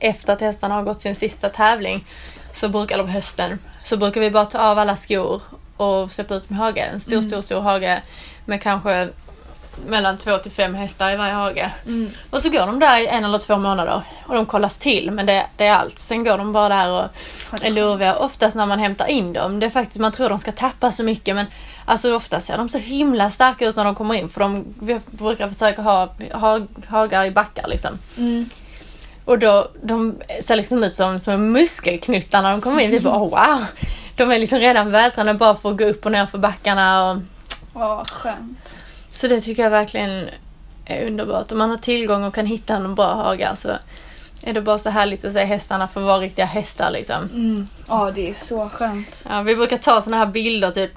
efter 0.00 0.32
att 0.32 0.40
hästarna 0.40 0.74
har 0.74 0.82
gått 0.82 1.00
sin 1.00 1.14
sista 1.14 1.48
tävling, 1.48 2.04
så 2.52 2.68
brukar, 2.68 2.94
eller 2.94 3.04
på 3.04 3.10
hösten, 3.10 3.58
så 3.84 3.96
brukar 3.96 4.20
vi 4.20 4.30
bara 4.30 4.44
ta 4.44 4.58
av 4.58 4.78
alla 4.78 4.96
skor 4.96 5.42
och 5.76 6.12
släppa 6.12 6.34
ut 6.34 6.50
med 6.50 6.58
hage. 6.58 6.80
En 6.92 7.00
stor, 7.00 7.12
Mm. 7.12 7.28
stor, 7.28 7.40
stor 7.42 7.60
hage 7.60 8.02
med 8.44 8.62
kanske 8.62 9.08
mellan 9.86 10.18
två 10.18 10.38
till 10.38 10.50
fem 10.52 10.74
hästar 10.74 11.10
i 11.12 11.16
varje 11.16 11.32
hage. 11.32 11.72
Mm. 11.86 12.10
Och 12.30 12.42
så 12.42 12.50
går 12.50 12.66
de 12.66 12.78
där 12.78 13.00
i 13.00 13.06
en 13.06 13.24
eller 13.24 13.38
två 13.38 13.56
månader 13.56 14.02
och 14.26 14.34
de 14.34 14.46
kollas 14.46 14.78
till 14.78 15.10
men 15.10 15.26
det, 15.26 15.46
det 15.56 15.66
är 15.66 15.72
allt. 15.72 15.98
Sen 15.98 16.24
går 16.24 16.38
de 16.38 16.52
bara 16.52 16.68
där 16.68 16.90
och 16.90 17.08
är 17.64 17.70
lurviga. 17.70 18.14
Oftast 18.16 18.54
när 18.56 18.66
man 18.66 18.78
hämtar 18.78 19.06
in 19.06 19.32
dem, 19.32 19.60
det 19.60 19.66
är 19.66 19.70
faktiskt, 19.70 19.98
man 20.00 20.12
tror 20.12 20.28
de 20.28 20.38
ska 20.38 20.52
tappa 20.52 20.92
så 20.92 21.02
mycket 21.04 21.34
men 21.36 21.46
alltså 21.84 22.14
oftast 22.14 22.46
ser 22.46 22.56
de 22.58 22.68
så 22.68 22.78
himla 22.78 23.30
starka 23.30 23.66
ut 23.66 23.76
när 23.76 23.84
de 23.84 23.94
kommer 23.94 24.14
in 24.14 24.28
för 24.28 24.40
de 24.40 24.64
vi 24.80 25.00
brukar 25.10 25.48
försöka 25.48 25.82
ha, 25.82 26.08
ha 26.32 26.60
hagar 26.88 27.24
i 27.24 27.30
backar 27.30 27.68
liksom. 27.68 27.98
Mm. 28.18 28.50
Och 29.24 29.38
då, 29.38 29.68
de 29.82 30.14
ser 30.40 30.56
liksom 30.56 30.84
ut 30.84 30.94
som 30.94 31.18
små 31.18 31.36
muskelknuttar 31.36 32.42
när 32.42 32.50
de 32.50 32.60
kommer 32.60 32.82
in. 32.82 32.90
Vi 32.90 33.00
bara 33.00 33.16
oh, 33.18 33.30
wow! 33.30 33.64
De 34.16 34.30
är 34.30 34.38
liksom 34.38 34.58
redan 34.58 34.90
vältränade 34.90 35.38
bara 35.38 35.54
för 35.54 35.70
att 35.70 35.78
gå 35.78 35.84
upp 35.84 36.06
och 36.06 36.12
ner 36.12 36.26
för 36.26 36.38
backarna 36.38 37.10
och 37.10 37.18
Ja, 37.74 38.04
skönt. 38.12 38.78
så 39.10 39.28
det 39.28 39.40
tycker 39.40 39.62
jag 39.62 39.70
verkligen 39.70 40.28
är 40.84 41.06
underbart. 41.06 41.52
Om 41.52 41.58
man 41.58 41.70
har 41.70 41.76
tillgång 41.76 42.24
och 42.24 42.34
kan 42.34 42.46
hitta 42.46 42.74
en 42.74 42.94
bra 42.94 43.14
hagar 43.14 43.54
så 43.54 43.68
är 44.42 44.52
det 44.52 44.60
bara 44.62 44.78
så 44.78 44.90
härligt 44.90 45.24
att 45.24 45.32
se 45.32 45.44
hästarna 45.44 45.88
få 45.88 46.00
vara 46.00 46.18
riktiga 46.18 46.46
hästar 46.46 46.90
liksom. 46.90 47.24
Mm. 47.32 47.68
Ja, 47.88 48.10
det 48.14 48.30
är 48.30 48.34
så 48.34 48.68
skönt. 48.68 49.24
Ja, 49.30 49.42
vi 49.42 49.56
brukar 49.56 49.76
ta 49.76 50.00
såna 50.02 50.16
här 50.16 50.26
bilder 50.26 50.70
typ 50.70 50.92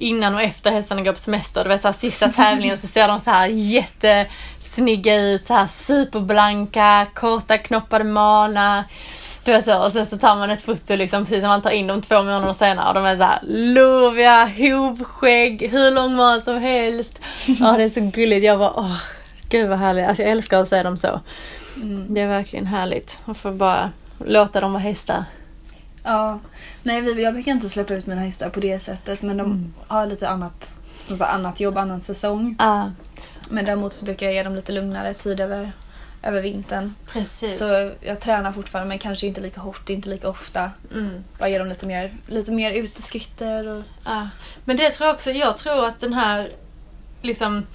innan 0.00 0.34
och 0.34 0.42
efter 0.42 0.70
hästarna 0.70 1.02
går 1.02 1.12
på 1.12 1.18
semester. 1.18 1.64
Du 1.64 1.68
vet 1.68 1.82
så 1.82 1.88
här, 1.88 1.92
sista 1.92 2.28
tävlingen 2.28 2.78
så 2.78 2.86
ser 2.86 3.08
de 3.08 3.20
så 3.20 3.30
här 3.30 3.46
jättesnygga 3.46 5.16
ut. 5.16 5.46
Så 5.46 5.54
här 5.54 5.66
superblanka, 5.66 7.06
korta 7.14 7.58
knoppade 7.58 8.04
manar. 8.04 8.84
Du 9.44 9.52
vet 9.52 9.64
så, 9.64 9.78
och 9.78 9.92
sen 9.92 10.06
så 10.06 10.18
tar 10.18 10.36
man 10.36 10.50
ett 10.50 10.62
foto 10.62 10.96
liksom 10.96 11.24
precis 11.24 11.40
som 11.40 11.48
man 11.48 11.62
tar 11.62 11.70
in 11.70 11.86
dem 11.86 12.02
två 12.02 12.22
månader 12.22 12.52
senare 12.52 12.88
och 12.88 12.94
de 12.94 13.04
är 13.04 13.16
så 13.16 13.22
här 13.22 13.38
loviga, 13.42 14.44
hovskägg, 14.44 15.68
hur 15.70 15.94
lång 15.94 16.16
man 16.16 16.42
som 16.42 16.58
helst. 16.58 17.18
Ja 17.46 17.74
det 17.76 17.84
är 17.84 17.88
så 17.88 18.00
gulligt. 18.00 18.44
Jag 18.44 18.58
bara 18.58 18.72
åh, 18.76 18.96
gud 19.48 19.68
vad 19.68 19.78
härligt. 19.78 20.08
Alltså 20.08 20.22
jag 20.22 20.32
älskar 20.32 20.60
att 20.60 20.68
se 20.68 20.82
dem 20.82 20.96
så. 20.96 21.20
Mm. 21.76 22.14
Det 22.14 22.20
är 22.20 22.28
verkligen 22.28 22.66
härligt. 22.66 23.22
att 23.26 23.36
få 23.36 23.50
bara 23.50 23.90
låta 24.18 24.60
dem 24.60 24.72
vara 24.72 24.82
hästar. 24.82 25.24
Ja. 26.02 26.38
Nej, 26.82 27.00
vi, 27.00 27.22
jag 27.22 27.34
brukar 27.34 27.52
inte 27.52 27.68
släppa 27.68 27.94
ut 27.94 28.06
mina 28.06 28.20
hästar 28.20 28.50
på 28.50 28.60
det 28.60 28.78
sättet 28.80 29.22
men 29.22 29.36
de 29.36 29.46
Mm. 29.46 29.74
har 29.86 30.06
lite 30.06 30.28
annat, 30.28 30.72
sagt, 31.00 31.20
annat 31.22 31.60
jobb, 31.60 31.76
annan 31.78 32.00
säsong. 32.00 32.56
Ja, 32.58 32.92
Men 33.50 33.64
däremot 33.64 33.92
så 33.94 34.04
brukar 34.04 34.26
jag 34.26 34.34
ge 34.34 34.42
dem 34.42 34.54
lite 34.54 34.72
lugnare 34.72 35.14
tid 35.14 35.40
över, 35.40 35.72
över 36.22 36.42
vintern. 36.42 36.94
precis. 37.12 37.58
Så 37.58 37.92
jag 38.00 38.20
tränar 38.20 38.52
fortfarande 38.52 38.88
men 38.88 38.98
kanske 38.98 39.26
inte 39.26 39.40
lika 39.40 39.60
hårt, 39.60 39.88
inte 39.90 40.08
lika 40.08 40.28
ofta. 40.28 40.70
Mm. 40.94 41.24
Bara 41.38 41.48
ge 41.48 41.58
dem 41.58 41.68
lite 41.68 41.86
mer, 41.86 42.12
lite 42.26 42.52
mer 42.52 42.72
uteskritter 42.72 43.66
och... 43.68 43.82
Ja. 44.04 44.28
Men 44.64 44.76
det 44.76 44.90
tror 44.90 45.06
jag 45.06 45.14
också, 45.14 45.30
jag 45.30 45.56
tror 45.56 45.86
att 45.86 46.00
den 46.00 46.12
här 46.14 46.50
liksom 47.22 47.66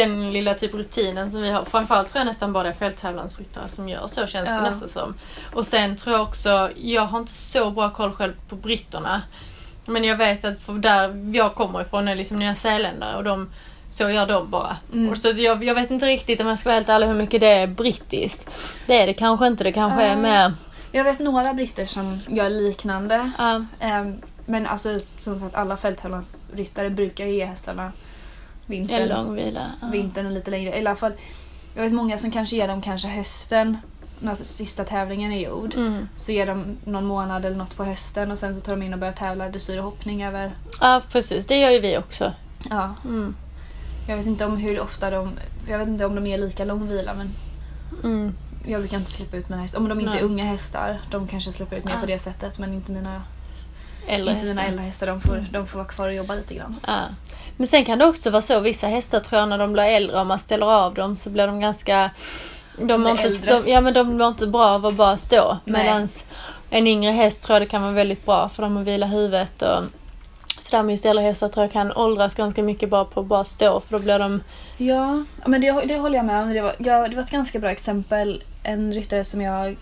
den 0.00 0.32
lilla 0.32 0.54
typ 0.54 0.74
rutinen 0.74 1.30
som 1.30 1.42
vi 1.42 1.50
har, 1.50 1.64
framförallt 1.64 2.08
tror 2.08 2.20
jag 2.20 2.26
nästan 2.26 2.52
bara 2.52 2.62
det 2.62 2.68
är 2.68 2.72
fälttävlansryttare 2.72 3.68
som 3.68 3.88
gör 3.88 4.06
så 4.06 4.26
känns 4.26 4.48
det 4.48 4.54
Ja. 4.54 4.60
nästan 4.62 4.88
som. 4.88 5.14
Och 5.54 5.66
sen 5.66 5.96
tror 5.96 6.16
jag 6.16 6.22
också, 6.22 6.70
jag 6.76 7.02
har 7.02 7.18
inte 7.18 7.32
så 7.32 7.70
bra 7.70 7.90
koll 7.90 8.12
själv 8.12 8.32
på 8.48 8.56
britterna. 8.56 9.22
Men 9.86 10.04
jag 10.04 10.16
vet 10.16 10.44
att 10.44 10.60
för 10.60 10.72
där 10.72 11.30
jag 11.34 11.54
kommer 11.54 11.82
ifrån 11.82 12.08
är 12.08 12.14
liksom 12.16 12.38
nya 12.38 12.54
zeeländare 12.54 13.16
och 13.16 13.24
de, 13.24 13.50
så 13.90 14.10
gör 14.10 14.26
de 14.26 14.50
bara. 14.50 14.76
Mm. 14.92 15.10
Och 15.10 15.18
så 15.18 15.28
jag, 15.28 15.64
jag 15.64 15.74
vet 15.74 15.90
inte 15.90 16.06
riktigt 16.06 16.40
om 16.40 16.46
jag 16.46 16.58
ska 16.58 16.68
vara 16.68 16.74
helt 16.74 16.88
ärlig 16.88 17.06
hur 17.06 17.14
mycket 17.14 17.40
det 17.40 17.46
är 17.48 17.66
brittiskt. 17.66 18.48
Det 18.86 19.02
är 19.02 19.06
det 19.06 19.14
kanske 19.14 19.46
inte, 19.46 19.64
det 19.64 19.72
kanske 19.72 20.02
är 20.02 20.08
Ja. 20.10 20.16
mer... 20.16 20.52
Jag 20.92 21.04
vet 21.04 21.18
några 21.18 21.54
britter 21.54 21.86
som 21.86 22.20
gör 22.28 22.50
liknande. 22.50 23.30
Ja, 23.38 23.64
Ehm, 23.80 24.14
men 24.46 24.66
alltså 24.66 24.98
som 25.18 25.40
sagt 25.40 25.54
alla 25.54 25.76
fälttävlansryttare 25.76 26.90
brukar 26.90 27.24
ge 27.26 27.44
hästarna 27.44 27.92
en 28.66 28.76
vintern, 28.76 29.08
lång 29.08 29.34
vila. 29.34 29.72
Ja. 29.80 29.88
vintern 29.88 30.26
är 30.26 30.30
lite 30.30 30.50
längre. 30.50 30.76
I 30.76 30.80
alla 30.80 30.96
fall, 30.96 31.12
jag 31.74 31.82
vet 31.82 31.92
många 31.92 32.18
som 32.18 32.30
kanske 32.30 32.56
ger 32.56 32.68
dem 32.68 32.82
kanske 32.82 33.08
hösten 33.08 33.76
när 34.20 34.34
sista 34.34 34.84
tävlingen 34.84 35.32
är 35.32 35.40
gjord. 35.40 35.74
Mm. 35.74 36.08
Så 36.16 36.32
ger 36.32 36.46
de 36.46 36.76
någon 36.84 37.04
månad 37.06 37.44
eller 37.44 37.56
något 37.56 37.76
på 37.76 37.84
hösten 37.84 38.30
och 38.30 38.38
sen 38.38 38.54
så 38.54 38.60
tar 38.60 38.72
de 38.72 38.82
in 38.82 38.92
och 38.92 38.98
börjar 38.98 39.12
tävla 39.12 39.48
dressyr 39.48 39.78
och 39.78 39.84
hoppning 39.84 40.24
över... 40.24 40.54
ja, 40.80 41.02
precis. 41.12 41.46
Det 41.46 41.56
gör 41.56 41.70
ju 41.70 41.80
vi 41.80 41.98
också. 41.98 42.32
Ja, 42.70 42.94
Mm. 43.04 43.34
jag 44.08 44.16
vet 44.16 44.26
inte 44.26 44.44
om 44.44 44.56
hur 44.56 44.80
ofta 44.80 45.10
de... 45.10 45.30
Jag 45.68 45.78
vet 45.78 45.88
inte 45.88 46.04
om 46.06 46.14
de 46.14 46.26
ger 46.26 46.38
lika 46.38 46.64
lång 46.64 46.88
vila 46.88 47.14
men 47.14 47.30
Mm. 48.04 48.34
jag 48.66 48.80
brukar 48.80 48.96
inte 48.98 49.10
släppa 49.10 49.36
ut 49.36 49.48
mina 49.48 49.62
hästar. 49.62 49.78
Om 49.80 49.88
de 49.88 50.00
inte 50.00 50.10
Nej. 50.12 50.20
är 50.20 50.24
unga 50.24 50.44
hästar, 50.44 51.00
de 51.10 51.26
kanske 51.28 51.52
släpper 51.52 51.76
ut 51.76 51.84
mer 51.84 51.94
Ah. 51.96 52.00
på 52.00 52.06
det 52.06 52.18
sättet 52.18 52.58
men 52.58 52.72
inte 52.72 52.92
mina, 52.92 53.22
Äldre 54.06 54.34
inte 54.34 54.46
mina 54.46 54.64
äldre 54.64 54.84
hästar. 54.84 55.06
De 55.06 55.20
får, 55.20 55.46
de 55.52 55.66
får 55.66 55.78
vara 55.78 55.88
kvar 55.88 56.06
och 56.06 56.14
jobba 56.14 56.34
lite 56.34 56.54
grann. 56.54 56.76
Ja. 56.86 57.00
Men 57.56 57.66
sen 57.66 57.84
kan 57.84 57.98
det 57.98 58.06
också 58.06 58.30
vara 58.30 58.42
så, 58.42 58.60
vissa 58.60 58.86
hästar 58.86 59.20
tror 59.20 59.40
jag 59.40 59.48
när 59.48 59.58
de 59.58 59.72
blir 59.72 59.82
äldre, 59.82 60.20
om 60.20 60.28
man 60.28 60.38
ställer 60.38 60.66
av 60.66 60.94
dem 60.94 61.16
så 61.16 61.30
blir 61.30 61.46
de 61.46 61.60
ganska... 61.60 62.10
De 62.78 63.02
mår 63.02 63.10
inte, 63.10 63.46
de, 63.46 63.70
ja 63.70 63.80
men 63.80 63.94
de 63.94 64.18
mår 64.18 64.28
inte 64.28 64.46
bra 64.46 64.64
av 64.64 64.86
att 64.86 64.94
bara 64.94 65.16
stå. 65.16 65.58
Medan 65.64 66.08
en 66.70 66.86
yngre 66.86 67.10
häst 67.10 67.42
tror 67.42 67.54
jag 67.54 67.62
det 67.62 67.66
kan 67.66 67.82
vara 67.82 67.92
väldigt 67.92 68.26
bra 68.26 68.48
för 68.48 68.62
dem 68.62 68.76
att 68.76 68.86
vila 68.86 69.06
huvudet 69.06 69.62
och 69.62 69.84
sådär. 70.58 70.82
Men 70.82 70.90
just 70.90 71.04
äldre 71.06 71.24
hästar 71.24 71.48
tror 71.48 71.64
jag 71.64 71.72
kan 71.72 71.92
åldras 71.92 72.34
ganska 72.34 72.62
mycket 72.62 72.90
bara 72.90 73.04
på 73.04 73.20
att 73.20 73.26
bara 73.26 73.44
stå 73.44 73.80
för 73.80 73.98
då 73.98 74.04
blir 74.04 74.18
de... 74.18 74.42
Ja, 74.76 75.24
men 75.46 75.60
det, 75.60 75.80
det 75.84 75.98
håller 75.98 76.16
jag 76.16 76.24
med 76.24 76.42
om. 76.42 76.52
Det 76.52 76.60
var, 76.60 76.74
ja, 76.78 77.08
det 77.08 77.16
var 77.16 77.22
ett 77.22 77.30
ganska 77.30 77.58
bra 77.58 77.70
exempel. 77.70 78.42
En 78.62 78.92
ryttare 78.92 79.24
som 79.24 79.40
jag 79.40 79.76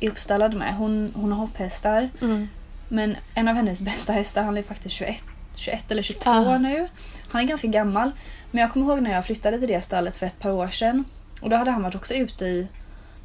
är 0.00 0.10
uppstallad 0.10 0.54
med. 0.54 0.76
Hon, 0.76 1.12
hon 1.16 1.32
har 1.32 1.38
hopphästar. 1.38 2.10
Mm. 2.20 2.48
Men 2.92 3.16
en 3.34 3.48
av 3.48 3.54
hennes 3.54 3.82
bästa 3.82 4.12
hästar, 4.12 4.42
han 4.42 4.56
är 4.56 4.62
faktiskt 4.62 4.94
21, 4.94 5.22
21 5.56 5.90
eller 5.90 6.02
22 6.02 6.30
Ah. 6.30 6.58
nu. 6.58 6.88
Han 7.30 7.40
är 7.42 7.46
ganska 7.46 7.68
gammal. 7.68 8.10
Men 8.50 8.60
jag 8.60 8.72
kommer 8.72 8.86
ihåg 8.86 9.02
när 9.02 9.10
jag 9.10 9.24
flyttade 9.26 9.58
till 9.58 9.68
det 9.68 9.82
stallet 9.84 10.16
för 10.16 10.26
ett 10.26 10.38
par 10.38 10.50
år 10.50 10.68
sedan. 10.68 11.04
Och 11.42 11.50
då 11.50 11.56
hade 11.56 11.70
han 11.70 11.82
varit 11.82 11.94
också 11.94 12.14
ute 12.14 12.44
i, 12.44 12.68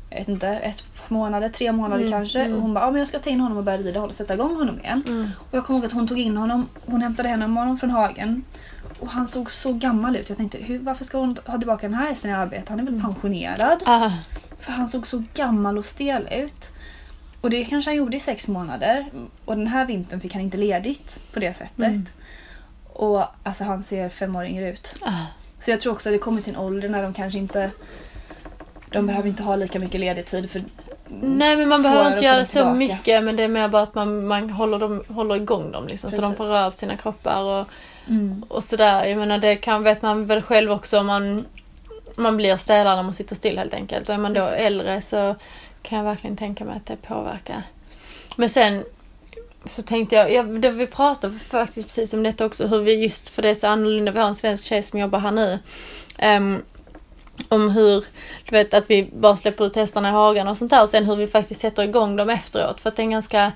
jag 0.10 0.18
vet 0.18 0.28
inte, 0.28 0.48
ett 0.48 0.84
månader, 1.08 1.50
tre 1.50 1.72
månader 1.72 2.02
Mm, 2.06 2.12
kanske. 2.12 2.42
mm. 2.42 2.56
Och 2.56 2.62
hon 2.62 2.74
bara, 2.74 2.86
ja 2.86 2.92
men 2.92 3.00
jag 3.00 3.08
ska 3.08 3.20
ta 3.20 3.30
in 3.30 3.40
honom 3.40 3.58
och 3.58 3.64
börja 3.64 3.78
rida 3.78 4.02
och 4.02 4.16
sätta 4.16 4.34
igång 4.34 4.56
honom 4.56 4.80
igen. 4.80 5.04
Mm. 5.08 5.30
Och 5.52 5.58
jag 5.58 5.66
kommer 5.66 5.80
ihåg 5.80 5.86
att 5.86 5.92
hon 5.92 6.08
tog 6.08 6.20
in 6.20 6.38
honom, 6.38 6.68
hon 6.86 7.02
hämtade 7.02 7.30
hem 7.30 7.58
honom 7.58 7.78
från 7.78 7.90
hagen. 7.90 8.44
Och 9.00 9.10
han 9.10 9.28
såg 9.28 9.52
så 9.52 9.74
gammal 9.74 10.16
ut. 10.16 10.30
Jag 10.30 10.38
tänkte, 10.38 10.58
hur, 10.58 10.80
varför 10.80 11.04
ska 11.06 11.18
hon 11.18 11.38
ha 11.46 11.58
tillbaka 11.58 11.88
den 11.88 11.94
här 11.98 12.08
hästen 12.10 12.32
i 12.32 12.34
arbete? 12.34 12.66
Han 12.70 12.80
är 12.80 12.84
väl 12.84 13.02
pensionerad? 13.02 13.84
Ah. 13.86 14.12
För 14.60 14.72
han 14.72 14.88
såg 14.88 15.08
så 15.08 15.24
gammal 15.34 15.78
och 15.78 15.86
stel 15.86 16.28
ut. 16.32 16.72
Och 17.46 17.52
det 17.52 17.66
kanske 17.66 17.90
han 17.90 17.98
gjorde 17.98 18.18
i 18.18 18.20
sex 18.20 18.48
månader. 18.48 19.06
Och 19.46 19.58
den 19.58 19.68
här 19.68 19.86
vintern 19.86 20.22
fick 20.22 20.34
han 20.34 20.42
inte 20.42 20.58
ledigt 20.58 21.20
på 21.34 21.40
det 21.40 21.54
sättet. 21.54 21.78
Mm. 21.78 22.06
Och 22.94 23.24
alltså 23.44 23.64
han 23.64 23.84
ser 23.84 24.10
fem 24.10 24.36
år 24.36 24.46
yngre 24.46 24.70
ut. 24.70 24.96
Ah. 25.02 25.26
Så 25.60 25.72
jag 25.72 25.82
tror 25.82 25.94
också 25.94 26.10
att 26.10 26.16
det 26.16 26.20
kommer 26.20 26.42
till 26.42 26.54
en 26.54 26.60
ålder 26.60 26.90
när 26.90 27.04
de 27.04 27.14
kanske 27.14 27.40
inte... 27.40 27.72
De 28.92 29.08
behöver 29.08 29.30
inte 29.30 29.44
ha 29.44 29.56
lika 29.56 29.80
mycket 29.80 30.00
ledig 30.00 30.26
tid 30.26 30.52
för... 30.52 30.62
Nej 31.08 31.56
men 31.56 31.70
man 31.70 31.84
behöver 31.84 32.12
inte 32.12 32.26
göra 32.26 32.46
så 32.46 32.74
mycket 32.74 33.24
men 33.24 33.36
det 33.36 33.44
är 33.44 33.48
mer 33.48 33.68
bara 33.68 33.84
att 33.84 33.96
man, 33.96 34.28
man 34.28 34.50
håller, 34.50 34.80
dem, 34.80 35.04
håller 35.08 35.36
igång 35.36 35.72
dem 35.72 35.88
liksom, 35.88 36.12
så 36.12 36.22
de 36.22 36.36
får 36.36 36.44
röra 36.44 36.72
på 36.72 36.78
sina 36.78 36.98
kroppar 36.98 37.42
och, 37.42 37.68
Mm. 38.08 38.46
och 38.48 38.64
sådär. 38.64 39.06
Jag 39.06 39.18
menar 39.18 39.38
det 39.38 39.56
kan, 39.56 39.84
vet 39.84 40.02
man 40.02 40.26
väl 40.26 40.42
själv 40.42 40.72
också 40.72 41.00
om 41.00 41.06
man, 41.06 41.46
man 42.16 42.38
blir 42.38 42.58
stelare 42.58 42.96
när 42.96 43.04
man 43.04 43.14
sitter 43.14 43.36
still 43.36 43.58
helt 43.58 43.74
enkelt. 43.74 44.10
Och 44.10 44.16
är 44.16 44.20
man 44.20 44.34
då 44.34 44.42
Precis. 44.42 44.66
äldre 44.66 45.02
så 45.02 45.36
kan 45.86 45.98
jag 45.98 46.06
verkligen 46.06 46.38
tänka 46.38 46.66
mig 46.66 46.78
att 46.78 46.86
det 46.86 46.96
påverkar. 46.96 47.64
Men 48.36 48.50
sen 48.50 48.84
så 49.66 49.82
tänkte 49.82 50.16
jag, 50.16 50.34
ja, 50.34 50.44
det, 50.44 50.70
vi 50.70 50.88
pratade 50.88 51.38
faktiskt 51.40 51.88
precis 51.88 52.14
om 52.14 52.24
detta 52.24 52.46
också, 52.46 52.68
hur 52.68 52.80
vi 52.80 53.04
just, 53.04 53.30
för 53.30 53.42
det 53.42 53.50
är 53.50 53.56
så 53.56 53.68
annorlunda, 53.68 54.12
vi 54.12 54.20
har 54.20 54.28
en 54.28 54.36
svensk 54.36 54.64
tjej 54.64 54.82
som 54.82 55.00
jobbar 55.00 55.20
här 55.20 55.32
nu. 55.32 55.60
ehm, 56.18 56.62
om 57.50 57.70
hur, 57.70 58.06
du 58.46 58.52
vet 58.52 58.74
att 58.74 58.90
vi 58.90 59.10
bara 59.14 59.36
släpper 59.36 59.66
ut 59.66 59.76
hästarna 59.76 60.10
i 60.10 60.12
hagen 60.12 60.48
och 60.48 60.58
sånt 60.58 60.72
där 60.72 60.84
och 60.84 60.90
sen 60.90 61.06
hur 61.06 61.16
vi 61.16 61.28
faktiskt 61.28 61.62
sätter 61.62 61.84
igång 61.84 62.16
dem 62.16 62.30
efteråt. 62.30 62.82
För 62.82 62.90
att 62.90 62.96
det 62.96 63.02
är 63.02 63.04
en 63.04 63.12
ganska, 63.12 63.52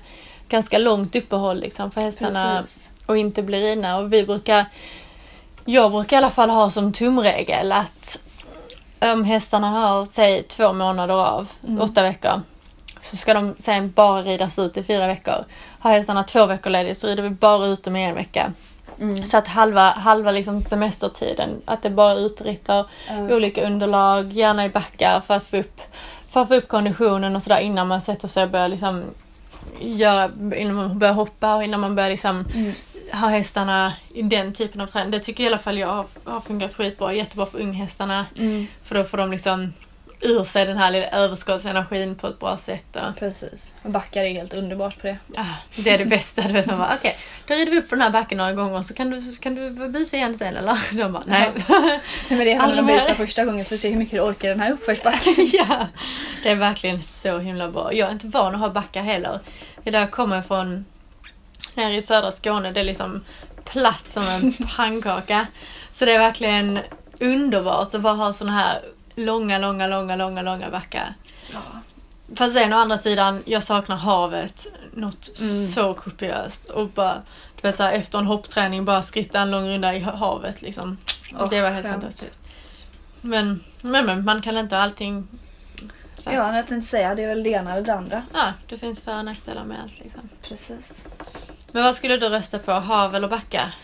ganska 0.48 0.78
långt 0.78 1.16
uppehåll 1.16 1.60
liksom 1.60 1.90
för 1.90 2.00
hästarna 2.00 2.62
Precis. 2.62 2.90
och 3.06 3.18
inte 3.18 3.42
bli 3.42 3.60
rina. 3.60 3.98
Och 3.98 4.12
vi 4.12 4.26
brukar, 4.26 4.66
jag 5.64 5.90
brukar 5.90 6.16
i 6.16 6.18
alla 6.18 6.30
fall 6.30 6.50
ha 6.50 6.70
som 6.70 6.92
tumregel 6.92 7.72
att 7.72 8.24
om 9.00 9.24
hästarna 9.24 9.70
har, 9.70 10.04
säg 10.06 10.42
två 10.42 10.72
månader 10.72 11.14
av, 11.14 11.50
Mm. 11.68 11.80
åtta 11.80 12.02
veckor, 12.02 12.40
så 13.00 13.16
ska 13.16 13.34
de 13.34 13.54
sen 13.58 13.90
bara 13.92 14.22
ridas 14.22 14.58
ut 14.58 14.76
i 14.76 14.82
fyra 14.82 15.06
veckor. 15.06 15.44
Har 15.80 15.90
hästarna 15.92 16.24
två 16.24 16.46
veckor 16.46 16.70
ledigt 16.70 16.98
så 16.98 17.06
rider 17.06 17.22
vi 17.22 17.30
bara 17.30 17.66
ut 17.66 17.82
dem 17.84 17.96
i 17.96 18.04
en 18.04 18.14
vecka. 18.14 18.52
Mm. 19.00 19.16
Så 19.16 19.36
att 19.36 19.48
halva, 19.48 19.90
halva 19.90 20.32
liksom 20.32 20.62
semestertiden, 20.62 21.50
att 21.64 21.82
det 21.82 21.90
bara 21.90 22.14
utritter, 22.14 22.86
Ja. 23.08 23.14
olika 23.36 23.66
underlag, 23.66 24.32
gärna 24.32 24.64
i 24.64 24.68
backar 24.68 25.20
för 25.20 25.34
att 25.34 25.44
få 25.44 25.56
upp, 25.56 25.80
för 26.28 26.40
att 26.42 26.48
få 26.48 26.54
upp 26.54 26.68
konditionen 26.68 27.36
och 27.36 27.42
sådär 27.42 27.58
innan 27.60 27.88
man 27.88 28.00
sätter 28.00 28.28
sig 28.28 28.44
och 28.44 28.50
börjar 28.50 28.68
liksom 28.68 29.04
göra, 29.80 30.30
innan 30.56 30.74
man 30.74 30.98
börjar 30.98 31.14
hoppa 31.14 31.54
och 31.54 31.64
innan 31.64 31.80
man 31.80 31.94
börjar 31.94 32.10
liksom 32.10 32.44
Mm. 32.54 32.72
ha 33.12 33.28
hästarna 33.28 33.92
i 34.14 34.22
den 34.22 34.52
typen 34.52 34.80
av 34.80 34.86
träning. 34.86 35.10
Det 35.10 35.18
tycker 35.18 35.44
i 35.44 35.46
alla 35.46 35.58
fall 35.58 35.78
jag 35.78 35.88
har, 35.88 36.06
har 36.24 36.40
fungerat 36.40 36.74
skitbra. 36.74 37.14
Jättebra 37.14 37.46
för 37.46 37.58
unghästarna. 37.58 38.26
Mm. 38.38 38.66
För 38.82 38.94
då 38.94 39.04
får 39.04 39.18
de 39.18 39.30
liksom 39.30 39.72
ur 40.22 40.44
sig 40.44 40.66
den 40.66 40.76
här 40.78 40.90
lilla 40.90 41.06
överskottsenergin 41.06 42.14
på 42.14 42.26
ett 42.26 42.38
bra 42.38 42.56
sätt. 42.58 42.96
Och, 42.96 43.18
Precis. 43.18 43.74
Och 43.82 43.90
backar 43.90 44.24
är 44.24 44.30
helt 44.32 44.54
underbart 44.54 45.00
på 45.00 45.06
det. 45.06 45.16
ah, 45.36 45.44
det 45.76 45.90
är 45.90 45.98
det 45.98 46.04
bästa. 46.04 46.42
Du 46.42 46.52
vet, 46.52 46.66
man 46.66 46.78
bara, 46.78 46.94
okej, 46.98 47.18
då 47.46 47.54
rider 47.54 47.72
vi 47.72 47.78
upp 47.78 47.88
för 47.88 47.96
den 47.96 48.02
här 48.02 48.10
backen 48.10 48.38
några 48.38 48.52
gånger 48.52 48.82
så 48.82 48.94
kan 48.94 49.10
du, 49.10 49.20
så 49.20 49.40
kan 49.42 49.54
du 49.54 49.70
busa 49.88 50.16
igen 50.16 50.36
sen 50.38 50.56
eller? 50.56 50.78
De 50.98 51.12
bara, 51.12 51.22
nej. 51.26 51.50
Nej, 51.68 52.00
men 52.28 52.38
det 52.38 52.54
Aldrig 52.54 52.78
de 52.78 52.86
mer. 52.86 52.94
busar 52.94 53.14
första 53.14 53.44
gången 53.44 53.64
så 53.64 53.68
får 53.68 53.74
vi 53.76 53.78
se 53.78 53.88
hur 53.90 53.96
mycket 53.96 54.14
du 54.14 54.20
orkar 54.20 54.48
den 54.48 54.60
här 54.60 54.72
uppförsbacken. 54.72 55.34
ja, 55.52 55.86
det 56.42 56.50
är 56.50 56.54
verkligen 56.54 57.02
så 57.02 57.38
himla 57.38 57.70
bra. 57.70 57.94
Jag 57.94 58.08
är 58.08 58.12
inte 58.12 58.26
van 58.26 58.54
att 58.54 58.60
ha 58.60 58.68
backar 58.70 59.02
heller. 59.02 59.40
Det 59.84 59.90
där 59.90 60.00
jag 60.00 60.10
kommer 60.10 60.42
från 60.42 60.84
nere 61.74 61.94
i 61.94 62.02
södra 62.02 62.32
Skåne, 62.32 62.70
det 62.70 62.80
är 62.80 62.84
liksom 62.84 63.24
platt 63.64 64.08
som 64.08 64.22
en 64.28 64.52
pannkaka. 64.76 65.46
Så 65.90 66.04
det 66.04 66.12
är 66.12 66.18
verkligen 66.18 66.78
underbart 67.20 67.94
att 67.94 68.00
bara 68.00 68.14
ha 68.14 68.32
såna 68.32 68.52
här 68.52 68.82
långa, 69.24 69.58
långa, 69.58 69.86
långa, 69.86 70.16
långa, 70.16 70.42
långa 70.42 70.70
backar. 70.70 71.14
Ja. 71.52 71.58
Fast 72.34 72.54
sen 72.54 72.72
å 72.72 72.76
andra 72.76 72.98
sidan, 72.98 73.42
jag 73.46 73.62
saknar 73.62 73.96
havet 73.96 74.66
något 74.94 75.30
Mm. 75.40 75.66
så 75.66 75.94
kopiöst. 75.94 76.64
Och 76.70 76.88
bara, 76.88 77.22
du 77.56 77.68
vet 77.68 77.76
såhär, 77.76 77.92
efter 77.92 78.18
en 78.18 78.26
hoppträning 78.26 78.84
bara 78.84 79.02
skritta 79.02 79.40
en 79.40 79.50
lång 79.50 79.68
runda 79.68 79.94
i 79.94 80.00
havet 80.00 80.62
liksom. 80.62 80.98
Åh, 81.38 81.48
det 81.50 81.60
var 81.60 81.70
helt 81.70 81.86
skönt. 81.86 81.94
fantastiskt. 82.02 82.48
Men, 83.20 83.64
men, 83.80 84.06
men 84.06 84.24
man 84.24 84.42
kan 84.42 84.58
inte 84.58 84.78
allting 84.78 85.28
så. 86.16 86.30
Ja, 86.32 86.56
jag 86.56 86.66
tänkte 86.66 86.88
säga 86.90 87.14
det 87.14 87.22
är 87.22 87.28
väl 87.28 87.42
det 87.42 87.50
ena 87.50 87.72
eller 87.72 87.82
det 87.86 87.94
andra. 87.94 88.22
Ja, 88.34 88.52
det 88.68 88.78
finns 88.78 89.00
för 89.00 89.18
och 89.18 89.24
nackdelar 89.24 89.64
med 89.64 89.80
allt 89.82 89.98
liksom. 90.00 90.20
Precis. 90.42 91.04
Men 91.72 91.82
vad 91.84 91.94
skulle 91.94 92.16
du 92.16 92.28
rösta 92.28 92.58
på? 92.58 92.72
Hav 92.72 93.14
eller 93.14 93.28
backar? 93.28 93.74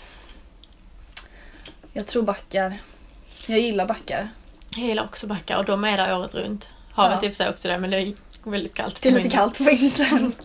Jag 1.92 2.06
tror 2.06 2.22
backar. 2.22 2.74
Jag 3.46 3.60
gillar 3.60 3.86
backar. 3.86 4.28
Jag 4.76 4.86
gillar 4.86 5.04
också 5.04 5.26
backar 5.26 5.56
och 5.58 5.64
de 5.64 5.84
är 5.84 5.96
där 5.96 6.18
året 6.18 6.34
runt. 6.34 6.68
Havet 6.92 7.18
Ja. 7.22 7.26
är 7.26 7.30
för 7.30 7.36
sig 7.36 7.48
också 7.48 7.68
det 7.68 7.78
men 7.78 7.90
det 7.90 7.96
är 7.96 8.12
väldigt 8.44 8.74
kallt. 8.74 9.02
Det 9.02 9.08
är 9.08 9.12
lite 9.12 9.30
kallt 9.30 9.58
på 9.58 9.64
vintern. 9.64 10.32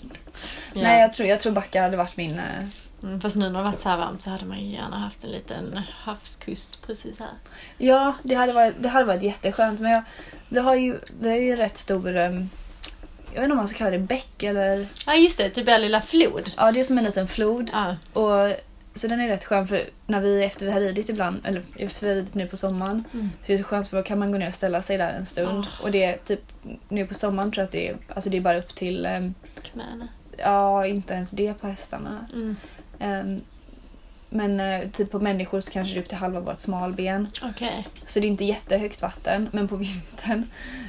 Ja. 0.73 0.81
Nej, 0.81 1.01
jag 1.01 1.13
tror, 1.15 1.27
jag 1.29 1.39
tror 1.39 1.51
backar 1.53 1.81
hade 1.81 1.97
varit 1.97 2.17
min... 2.17 2.39
eh, 2.39 2.67
Mm, 3.03 3.21
fast 3.21 3.35
nu 3.35 3.49
när 3.49 3.59
det 3.59 3.63
varit 3.63 3.79
så 3.79 3.89
här 3.89 3.97
varmt 3.97 4.21
så 4.21 4.29
hade 4.29 4.45
man 4.45 4.59
ju 4.59 4.69
gärna 4.75 4.97
haft 4.99 5.23
en 5.23 5.29
liten 5.31 5.81
havskust 6.03 6.79
precis 6.85 7.19
här. 7.19 7.29
Ja, 7.77 8.13
det 8.23 8.35
hade 8.35 8.53
varit, 8.53 8.75
det 8.79 8.89
hade 8.89 9.05
varit 9.05 9.23
jätteskönt. 9.23 9.79
Men 9.79 9.91
jag, 9.91 10.03
vi 10.49 10.59
har 10.59 10.75
ju, 10.75 10.99
vi 11.19 11.29
har 11.29 11.37
ju 11.37 11.55
rätt 11.55 11.77
stor... 11.77 12.15
em, 12.17 12.49
jag 13.25 13.33
vet 13.33 13.43
inte 13.43 13.51
om 13.51 13.57
man 13.57 13.67
ska 13.67 13.77
kalla 13.77 13.91
det 13.91 13.99
bäck 13.99 14.43
eller... 14.43 14.87
Ja 15.07 15.15
just 15.15 15.37
det, 15.37 15.49
typ 15.49 15.67
en 15.67 15.81
lilla 15.81 16.01
flod. 16.01 16.51
Ja, 16.57 16.71
det 16.71 16.79
är 16.79 16.83
som 16.83 16.97
en 16.97 17.03
liten 17.03 17.27
flod. 17.27 17.71
Ja. 17.73 17.95
Och, 18.21 18.53
så 18.95 19.07
den 19.07 19.19
är 19.19 19.27
rätt 19.27 19.43
skön 19.45 19.67
för 19.67 19.89
när 20.07 20.21
vi 20.21 20.43
efter 20.43 20.65
vi 20.65 20.71
har 20.71 20.79
ridit 20.79 21.09
ibland, 21.09 21.41
eller 21.45 21.63
efter 21.75 22.01
vi 22.01 22.09
har 22.13 22.15
ridit 22.15 22.33
nu 22.35 22.47
på 22.47 22.57
sommaren, 22.57 23.03
Mm. 23.13 23.29
så 23.45 23.51
är 23.51 23.57
det 23.57 23.63
så 23.63 23.69
skönt 23.69 23.87
för 23.87 23.97
då 23.97 24.03
kan 24.03 24.19
man 24.19 24.31
gå 24.31 24.37
ner 24.37 24.47
och 24.47 24.53
ställa 24.53 24.81
sig 24.81 24.97
där 24.97 25.13
en 25.13 25.25
stund. 25.25 25.65
Åh. 25.79 25.83
Och 25.85 25.91
det 25.91 26.03
är 26.03 26.17
typ, 26.17 26.41
nu 26.89 27.05
på 27.05 27.13
sommaren 27.13 27.51
tror 27.51 27.61
jag 27.61 27.65
att 27.65 27.71
det 27.71 27.87
är, 27.89 27.97
alltså 28.15 28.29
det 28.29 28.37
är 28.37 28.41
bara 28.41 28.57
upp 28.57 28.75
till, 28.75 29.05
em, 29.05 29.33
Knäna. 29.61 30.07
ja 30.37 30.85
inte 30.85 31.13
ens 31.13 31.31
det 31.31 31.53
på 31.53 31.67
hästarna. 31.67 32.25
Mm. 32.33 32.55
Em, 32.99 33.41
men 34.33 34.59
eh, 34.59 34.89
typ 34.89 35.11
på 35.11 35.19
människor 35.19 35.61
så 35.61 35.71
kanske 35.71 35.93
det 35.93 35.99
är 35.99 36.01
upp 36.01 36.07
till 36.09 36.17
halva 36.17 36.39
vårt 36.39 36.59
smalben. 36.59 37.27
Okej. 37.43 37.87
Så 38.05 38.19
det 38.19 38.25
är 38.25 38.29
inte 38.29 38.45
jättehögt 38.45 39.01
vatten. 39.01 39.49
Men 39.51 39.67
på 39.67 39.75
vintern, 39.75 40.43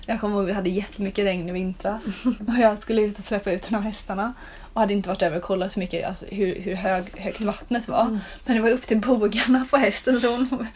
jag 0.06 0.20
kommer 0.20 0.36
ihåg 0.36 0.44
vi 0.46 0.52
hade 0.52 0.70
jättemycket 0.70 1.24
regn 1.24 1.48
i 1.48 1.52
vintras. 1.52 2.04
Och 2.24 2.54
jag 2.58 2.78
skulle 2.78 3.02
ut 3.02 3.18
och 3.18 3.24
släppa 3.24 3.52
ut 3.52 3.68
en 3.68 3.74
av 3.74 3.82
hästarna. 3.82 4.32
Och 4.72 4.80
hade 4.80 4.94
inte 4.94 5.08
varit 5.08 5.22
över 5.22 5.36
och 5.36 5.42
kollat 5.42 5.72
så 5.72 5.78
mycket 5.78 6.08
alltså, 6.08 6.26
hur, 6.30 6.60
hur 6.60 6.74
hög, 6.74 7.04
högt 7.20 7.40
vattnet 7.40 7.88
var. 7.88 8.00
Mm. 8.02 8.18
Men 8.44 8.56
det 8.56 8.62
var 8.62 8.70
upp 8.70 8.82
till 8.86 8.98
bogarna 9.00 9.66
på 9.70 9.76
hästen 9.76 10.20
så 10.20 10.30
hon, 10.30 10.66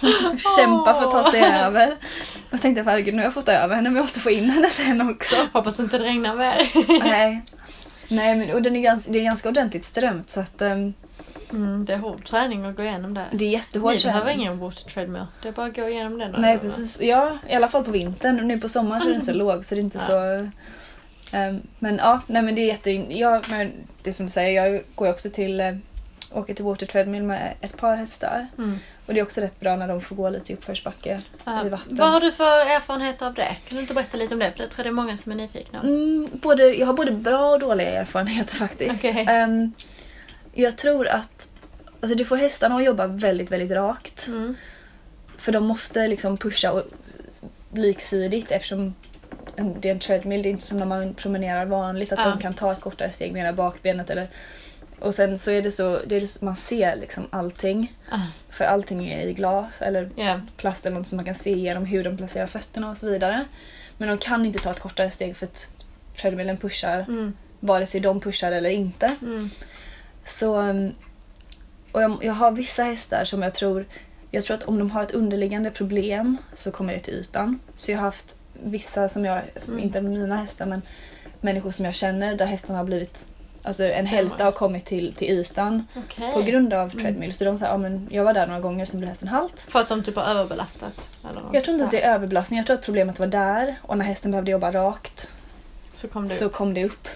hon 0.00 0.38
kämpade 0.58 1.00
för 1.00 1.04
att 1.04 1.10
ta 1.24 1.30
sig 1.30 1.42
över. 1.42 1.96
Jag 2.50 2.62
tänkte 2.62 2.82
herregud 2.82 3.14
nu 3.14 3.20
har 3.20 3.24
jag 3.26 3.34
fått 3.34 3.48
över 3.48 3.74
henne 3.74 3.88
men 3.88 3.96
jag 3.96 4.02
måste 4.02 4.20
få 4.20 4.30
in 4.30 4.50
henne 4.50 4.70
sen 4.70 5.10
också. 5.10 5.34
Hoppas 5.52 5.80
inte 5.80 5.98
det 5.98 6.04
regnar 6.04 6.36
mer. 6.36 6.70
Nej. 7.00 7.42
Nej 8.08 8.36
men 8.36 8.50
och 8.54 8.62
den 8.62 8.76
är 8.76 8.80
ganska, 8.80 9.12
det 9.12 9.18
är 9.18 9.24
ganska 9.24 9.48
ordentligt 9.48 9.84
strömt 9.84 10.30
så 10.30 10.40
att 10.40 10.62
um, 10.62 10.94
Mm, 11.50 11.84
det 11.84 11.92
är 11.92 11.98
hård 11.98 12.24
träning 12.24 12.64
att 12.64 12.76
gå 12.76 12.82
igenom 12.82 13.14
det. 13.14 13.24
det 13.32 13.44
är 13.44 13.48
jättehårt. 13.48 13.94
Ni 13.94 14.02
behöver 14.02 14.26
träning. 14.26 14.40
ingen 14.40 14.58
water 14.58 14.90
treadmill. 14.90 15.26
Det 15.42 15.48
är 15.48 15.52
bara 15.52 15.66
att 15.66 15.76
gå 15.76 15.88
igenom 15.88 16.18
den. 16.18 16.34
Nej 16.38 16.58
precis. 16.58 17.00
Ja, 17.00 17.38
i 17.48 17.54
alla 17.54 17.68
fall 17.68 17.84
på 17.84 17.90
vintern. 17.90 18.36
Nu 18.36 18.58
på 18.58 18.68
sommaren 18.68 19.00
så 19.02 19.08
är 19.08 19.12
den 19.12 19.22
så 19.22 19.32
låg 19.34 19.64
så 19.64 19.74
det 19.74 19.80
är 19.80 19.82
inte 19.84 19.98
Ja. 19.98 20.06
så... 20.06 20.50
ehm, 21.32 21.62
men 21.78 21.96
ja, 21.96 22.20
nej 22.26 22.42
men 22.42 22.54
det 22.54 22.62
är 22.62 22.66
jätte... 22.66 22.90
Ja, 22.90 23.42
men 23.50 23.72
det 24.02 24.10
är 24.10 24.14
som 24.14 24.26
du 24.26 24.32
säger, 24.32 24.64
jag 24.64 24.82
går 24.94 25.10
också 25.10 25.30
till... 25.30 25.60
Uh, 25.60 25.76
åker 26.32 26.54
till 26.54 26.64
Water 26.64 26.86
Treadmill 26.86 27.22
med 27.22 27.54
ett 27.60 27.76
par 27.76 27.96
hästar. 27.96 28.46
Mm. 28.58 28.78
Och 29.06 29.14
det 29.14 29.20
är 29.20 29.24
också 29.24 29.40
rätt 29.40 29.60
bra 29.60 29.76
när 29.76 29.88
de 29.88 30.00
får 30.00 30.16
gå 30.16 30.30
lite 30.30 30.52
i 30.52 30.56
uppförsbacke 30.56 31.22
Ja. 31.44 31.66
i 31.66 31.68
vatten. 31.68 31.96
Vad 31.96 32.12
har 32.12 32.20
du 32.20 32.32
för 32.32 32.76
erfarenheter 32.76 33.26
av 33.26 33.34
det? 33.34 33.56
Kan 33.68 33.76
du 33.76 33.80
inte 33.80 33.94
berätta 33.94 34.16
lite 34.16 34.34
om 34.34 34.40
det? 34.40 34.52
För 34.52 34.58
det 34.58 34.68
tror 34.68 34.86
jag 34.86 34.94
det 34.94 35.00
är 35.00 35.02
många 35.02 35.16
som 35.16 35.32
är 35.32 35.36
nyfikna. 35.36 35.80
Mm, 35.80 36.28
både, 36.32 36.74
jag 36.74 36.86
har 36.86 36.94
både 36.94 37.12
bra 37.12 37.50
och 37.50 37.60
dåliga 37.60 37.90
erfarenheter 37.90 38.56
faktiskt. 38.56 39.04
Okej. 39.04 39.26
Ehm, 39.28 39.72
jag 40.54 40.76
tror 40.76 41.08
att 41.08 41.50
alltså 42.00 42.14
det 42.16 42.24
får 42.24 42.36
hästarna 42.36 42.76
att 42.76 42.84
jobba 42.84 43.06
väldigt, 43.06 43.50
väldigt 43.50 43.70
rakt. 43.70 44.28
Mm. 44.28 44.54
För 45.38 45.52
de 45.52 45.64
måste 45.64 46.08
liksom 46.08 46.36
pusha 46.36 46.72
och, 46.72 46.82
liksidigt 47.72 48.50
eftersom 48.50 48.94
det 49.64 49.88
är 49.88 49.92
en 49.92 49.98
treadmill. 49.98 50.42
Det 50.42 50.48
är 50.48 50.50
inte 50.50 50.66
som 50.66 50.78
när 50.78 50.86
man 50.86 51.14
promenerar 51.14 51.66
vanligt 51.66 52.12
att 52.12 52.18
Ja. 52.18 52.30
de 52.30 52.38
kan 52.38 52.54
ta 52.54 52.72
ett 52.72 52.80
kortare 52.80 53.12
steg 53.12 53.32
med 53.32 53.40
ena 53.40 53.52
bakbenet. 53.52 54.10
Eller, 54.10 54.30
och 55.00 55.14
sen 55.14 55.38
så 55.38 55.50
är 55.50 55.62
det 55.62 55.70
så, 55.70 56.00
det 56.06 56.16
är 56.16 56.26
så 56.26 56.44
man 56.44 56.56
ser 56.56 56.96
liksom 56.96 57.26
allting. 57.30 57.94
Ah, 58.10 58.18
För 58.50 58.64
allting 58.64 59.08
är 59.08 59.26
i 59.26 59.32
glas 59.32 59.70
eller 59.78 60.10
Ja. 60.16 60.40
plast 60.56 60.86
eller 60.86 60.96
något 60.96 61.06
som 61.06 61.16
man 61.16 61.24
kan 61.24 61.34
se 61.34 61.50
igenom 61.52 61.84
hur 61.86 62.04
de 62.04 62.16
placerar 62.16 62.46
fötterna 62.46 62.90
och 62.90 62.96
så 62.96 63.06
vidare. 63.06 63.44
Men 63.98 64.08
de 64.08 64.18
kan 64.18 64.46
inte 64.46 64.58
ta 64.58 64.70
ett 64.70 64.80
kortare 64.80 65.10
steg 65.10 65.36
för 65.36 65.46
att 65.46 65.68
treadmillen 66.20 66.56
pushar 66.56 66.98
Mm. 67.08 67.32
vare 67.60 67.86
sig 67.86 68.00
de 68.00 68.20
pushar 68.20 68.52
eller 68.52 68.70
inte. 68.70 69.16
Mm. 69.22 69.50
Så, 70.24 70.58
um, 70.58 70.94
och 71.92 72.02
jag, 72.02 72.18
jag 72.22 72.32
har 72.32 72.50
vissa 72.52 72.82
hästar 72.82 73.24
som 73.24 73.42
jag 73.42 73.54
tror, 73.54 73.84
jag 74.30 74.44
tror 74.44 74.56
att 74.56 74.62
om 74.62 74.78
de 74.78 74.90
har 74.90 75.02
ett 75.02 75.10
underliggande 75.10 75.70
problem 75.70 76.36
så 76.54 76.70
kommer 76.70 76.92
det 76.92 77.00
till 77.00 77.14
ytan. 77.14 77.58
Så 77.74 77.90
jag 77.90 77.98
har 77.98 78.04
haft 78.04 78.38
vissa 78.62 79.08
som 79.08 79.24
jag, 79.24 79.40
Mm. 79.68 79.78
inte 79.78 80.00
mina 80.00 80.36
hästar 80.36 80.66
men 80.66 80.82
människor 81.40 81.70
som 81.70 81.84
jag 81.84 81.94
känner 81.94 82.34
där 82.34 82.46
hästarna 82.46 82.78
har 82.78 82.84
blivit, 82.84 83.26
alltså 83.62 83.82
en 83.84 83.90
Stämmer. 83.90 84.08
hälta 84.08 84.44
har 84.44 84.52
kommit 84.52 84.84
till, 84.86 85.14
till 85.14 85.28
ytan 85.30 85.86
Okej. 85.96 86.32
på 86.32 86.42
grund 86.42 86.72
av 86.72 86.90
Mm. 86.90 86.98
treadmill. 87.04 87.34
Så 87.34 87.44
de 87.44 87.58
sa, 87.58 87.66
ja 87.66 87.76
men 87.78 88.08
jag 88.10 88.24
var 88.24 88.32
där 88.34 88.46
några 88.46 88.60
gånger 88.60 88.84
sen 88.84 88.98
blev 89.00 89.08
hästen 89.08 89.28
halt. 89.28 89.60
För 89.68 89.80
att 89.80 89.88
de 89.88 90.02
typ 90.02 90.16
har 90.16 90.22
överbelastat? 90.24 91.08
Eller 91.30 91.42
Jag 91.52 91.64
tror 91.64 91.72
inte 91.74 91.84
att 91.84 91.90
det 91.90 92.02
är 92.02 92.14
överbelastning, 92.14 92.56
jag 92.56 92.66
tror 92.66 92.76
att 92.78 92.84
problemet 92.84 93.18
var 93.18 93.26
där 93.26 93.74
och 93.82 93.98
när 93.98 94.04
hästen 94.04 94.30
behövde 94.30 94.50
jobba 94.50 94.72
rakt 94.72 95.30
Så 95.96 96.08
kom 96.08 96.28
du 96.28 96.34
så 96.34 96.48
kom 96.48 96.74
det 96.74 96.84
upp. 96.84 97.08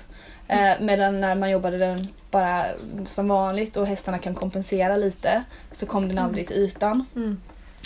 Eh, 0.49 0.73
medan 0.81 1.21
när 1.21 1.35
man 1.35 1.51
jobbade 1.51 1.79
den 1.79 2.09
bara 2.31 2.65
som 3.07 3.29
vanligt 3.29 3.77
och 3.77 3.87
hästarna 3.87 4.19
kan 4.19 4.35
kompensera 4.35 4.97
lite 4.97 5.43
så 5.73 5.87
kom 5.87 6.09
den 6.09 6.19
aldrig 6.19 6.47
till 6.47 6.57
ytan. 6.57 7.05
Mm. 7.17 7.41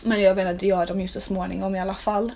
Men 0.04 0.20
jag 0.22 0.36
menar 0.36 0.54
det 0.54 0.66
gör 0.66 0.86
de 0.86 1.00
ju 1.00 1.08
så 1.08 1.20
småningom 1.20 1.76
i 1.76 1.80
alla 1.80 1.94
fall. 1.94 2.32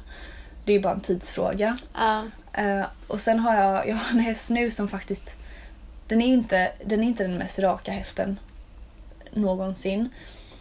Det 0.70 0.74
är 0.74 0.80
bara 0.80 0.94
en 0.94 1.00
tidsfråga. 1.00 1.78
Ja. 1.94 2.24
Eh, 2.52 2.84
och 3.06 3.20
sen 3.20 3.38
har 3.38 3.54
jag, 3.54 3.88
jag 3.88 3.96
har 3.96 4.10
en 4.10 4.18
häst 4.18 4.50
nu 4.50 4.70
som 4.70 4.88
faktiskt 4.88 5.36
den 6.08 6.22
är, 6.22 6.26
inte, 6.26 6.72
den 6.84 7.02
är 7.02 7.06
inte 7.06 7.22
den 7.22 7.38
mest 7.38 7.58
raka 7.58 7.92
hästen 7.92 8.38
någonsin. 9.30 10.08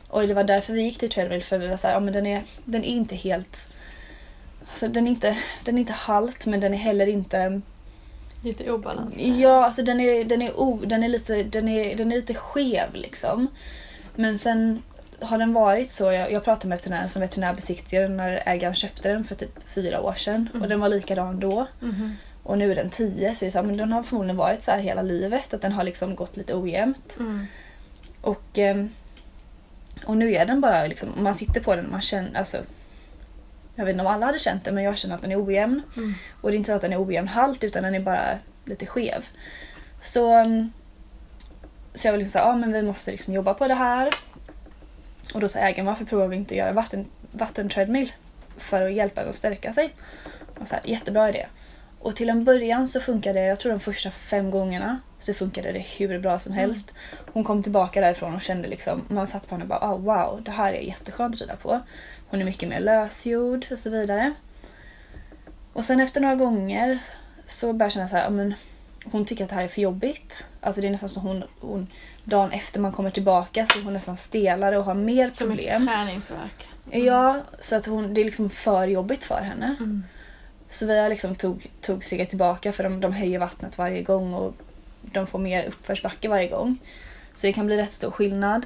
Och 0.07 0.27
det 0.27 0.33
var 0.33 0.43
därför 0.43 0.73
vi 0.73 0.81
gick 0.81 0.97
till 0.97 1.09
treadmill 1.09 1.43
för 1.43 1.57
vi 1.57 1.67
var 1.67 1.77
såhär, 1.77 1.93
ja 1.93 1.99
men 1.99 2.13
den 2.13 2.25
är, 2.25 2.43
den 2.65 2.83
är 2.83 2.87
inte 2.87 3.15
helt... 3.15 3.67
Alltså 4.61 4.87
den 4.87 5.07
är 5.07 5.11
inte, 5.11 5.37
den 5.63 5.75
är 5.75 5.79
inte 5.79 5.93
halt 5.93 6.45
men 6.45 6.59
den 6.59 6.73
är 6.73 6.77
heller 6.77 7.07
inte... 7.07 7.61
Lite 8.43 8.71
obalans. 8.71 9.17
Ja, 9.17 9.65
alltså 9.65 9.83
den 9.83 9.99
är, 9.99 10.23
den 10.25 10.41
är, 10.41 10.59
o, 10.59 10.79
den 10.85 11.03
är, 11.03 11.07
lite, 11.07 11.43
den 11.43 11.67
är, 11.67 11.95
den 11.95 12.11
är 12.11 12.15
lite 12.15 12.33
skev 12.33 12.93
liksom. 12.93 13.47
Men 14.15 14.39
sen 14.39 14.83
har 15.21 15.37
den 15.37 15.53
varit 15.53 15.91
så. 15.91 16.11
Jag, 16.11 16.31
jag 16.31 16.43
pratade 16.43 16.67
med 16.67 16.77
veterinären 16.77 17.09
som 17.09 17.21
veterinärbesiktigare 17.21 18.07
när 18.07 18.43
ägaren 18.45 18.75
köpte 18.75 19.09
den 19.09 19.23
för 19.23 19.35
typ 19.35 19.69
fyra 19.69 20.01
år 20.01 20.13
sedan. 20.13 20.49
Mm. 20.51 20.61
Och 20.61 20.69
den 20.69 20.79
var 20.79 20.89
likadan 20.89 21.39
då. 21.39 21.67
Mhm. 21.79 22.15
Och 22.43 22.57
nu 22.57 22.71
är 22.71 22.75
den 22.75 22.89
tio 22.89 23.35
så, 23.35 23.51
så 23.51 23.63
men 23.63 23.77
den 23.77 23.91
har 23.91 24.03
förmodligen 24.03 24.37
varit 24.37 24.63
så 24.63 24.71
här 24.71 24.79
hela 24.79 25.01
livet. 25.01 25.53
Att 25.53 25.61
den 25.61 25.71
har 25.71 25.83
liksom 25.83 26.15
gått 26.15 26.37
lite 26.37 26.55
ojämnt. 26.55 27.17
Mm. 27.19 27.45
Och, 28.21 28.57
ehm, 28.57 28.89
och 30.05 30.17
nu 30.17 30.33
är 30.33 30.45
den 30.45 30.61
bara 30.61 30.87
liksom, 30.87 31.09
om 31.17 31.23
man 31.23 31.35
sitter 31.35 31.61
på 31.61 31.75
den 31.75 31.85
och 31.85 31.91
man 31.91 32.01
känner, 32.01 32.39
alltså 32.39 32.57
jag 33.75 33.85
vet 33.85 33.93
inte 33.93 34.05
om 34.05 34.13
alla 34.13 34.25
hade 34.25 34.39
känt 34.39 34.63
det 34.63 34.71
men 34.71 34.83
jag 34.83 34.97
känner 34.97 35.15
att 35.15 35.21
den 35.21 35.31
är 35.31 35.45
ojämn. 35.45 35.81
Mm. 35.97 36.13
Och 36.41 36.49
det 36.49 36.55
är 36.55 36.57
inte 36.57 36.67
så 36.67 36.73
att 36.75 36.81
den 36.81 36.93
är 36.93 37.05
ojämn 37.05 37.27
halt 37.27 37.63
utan 37.63 37.83
den 37.83 37.95
är 37.95 37.99
bara 37.99 38.39
lite 38.65 38.85
skev. 38.85 39.25
Så, 40.03 40.41
um, 40.41 40.71
så 41.93 42.07
jag 42.07 42.13
var 42.13 42.17
liksom 42.17 42.31
såhär, 42.31 42.45
ja 42.45 42.55
men 42.55 42.71
vi 42.71 42.81
måste 42.81 43.11
liksom 43.11 43.33
jobba 43.33 43.53
på 43.53 43.67
det 43.67 43.75
här. 43.75 44.09
Och 45.33 45.39
då 45.39 45.49
sa 45.49 45.59
ägaren, 45.59 45.85
varför 45.85 46.05
provar 46.05 46.27
vi 46.27 46.35
inte 46.35 46.53
att 46.53 46.57
göra 46.57 46.71
vatten, 46.71 47.05
vattentreadmill? 47.31 48.13
För 48.57 48.85
att 48.85 48.93
hjälpa 48.93 49.21
den 49.21 49.29
att 49.29 49.35
stärka 49.35 49.73
sig. 49.73 49.93
Och 50.59 50.67
så 50.67 50.75
här, 50.75 50.83
jättebra 50.85 51.29
idé. 51.29 51.45
Och 51.99 52.15
till 52.15 52.29
en 52.29 52.43
början 52.43 52.87
så 52.87 52.99
funkade 52.99 53.39
det, 53.39 53.45
jag 53.45 53.59
tror 53.59 53.71
de 53.71 53.79
första 53.79 54.11
fem 54.11 54.51
gångerna 54.51 54.99
så 55.17 55.33
funkade 55.33 55.71
det 55.71 55.79
hur 55.79 56.19
bra 56.19 56.39
som 56.39 56.53
helst. 56.53 56.93
Hon 57.33 57.43
kom 57.43 57.63
tillbaka 57.63 58.01
därifrån 58.01 58.35
och 58.35 58.41
kände 58.41 58.67
liksom, 58.67 59.05
man 59.07 59.27
satt 59.27 59.47
på 59.47 59.55
henne 59.55 59.63
och 59.63 59.69
bara 59.69 59.93
oh, 59.93 59.99
wow, 59.99 60.43
det 60.43 60.51
här 60.51 60.73
är 60.73 60.81
jätteskönt 60.81 61.35
att 61.35 61.41
rida 61.41 61.55
på. 61.55 61.81
Hon 62.29 62.41
är 62.41 62.45
mycket 62.45 62.69
mer 62.69 62.79
lösgjord 62.79 63.65
och 63.71 63.79
så 63.79 63.89
vidare. 63.89 64.33
Och 65.73 65.85
sen 65.85 65.99
efter 65.99 66.21
några 66.21 66.35
gånger 66.35 66.99
så 67.47 67.65
började 67.65 67.85
jag 67.85 67.91
känna 67.91 68.07
så 68.07 68.15
här, 68.15 68.29
men 68.29 68.53
hon 69.05 69.25
tycker 69.25 69.43
att 69.43 69.49
det 69.49 69.55
här 69.55 69.63
är 69.63 69.67
för 69.67 69.81
jobbigt. 69.81 70.45
Alltså 70.61 70.81
det 70.81 70.87
är 70.87 70.91
nästan 70.91 71.09
så 71.09 71.19
hon, 71.19 71.43
hon 71.59 71.87
dagen 72.29 72.51
efter 72.51 72.79
man 72.79 72.91
kommer 72.91 73.11
tillbaka 73.11 73.65
så 73.65 73.79
är 73.79 73.83
hon 73.83 73.93
nästan 73.93 74.17
stelare 74.17 74.77
och 74.77 74.85
har 74.85 74.93
mer 74.93 75.27
Så 75.27 75.45
mycket 75.45 75.65
problem. 75.67 75.87
träningsverk. 75.87 76.67
Ja, 76.91 77.41
så 77.59 77.75
att 77.75 77.85
hon, 77.85 78.13
det 78.13 78.21
är 78.21 78.25
liksom 78.25 78.49
för 78.49 78.87
jobbigt 78.87 79.23
för 79.23 79.41
henne. 79.41 79.75
Mm. 79.79 80.03
Så 80.69 80.85
vi 80.85 80.99
har 80.99 81.09
liksom 81.09 81.35
tog, 81.35 81.67
tog 81.81 82.03
steget 82.05 82.29
tillbaka 82.29 82.71
för 82.71 82.83
de, 82.83 83.01
de 83.01 83.13
höjer 83.13 83.39
vattnet 83.39 83.77
varje 83.77 84.01
gång 84.01 84.33
och 84.33 84.53
de 85.01 85.27
får 85.27 85.39
mer 85.39 85.65
uppförsbacke 85.65 86.29
varje 86.29 86.47
gång. 86.47 86.77
Så 87.33 87.47
det 87.47 87.53
kan 87.53 87.65
bli 87.65 87.77
rätt 87.77 87.93
stor 87.93 88.11
skillnad. 88.11 88.65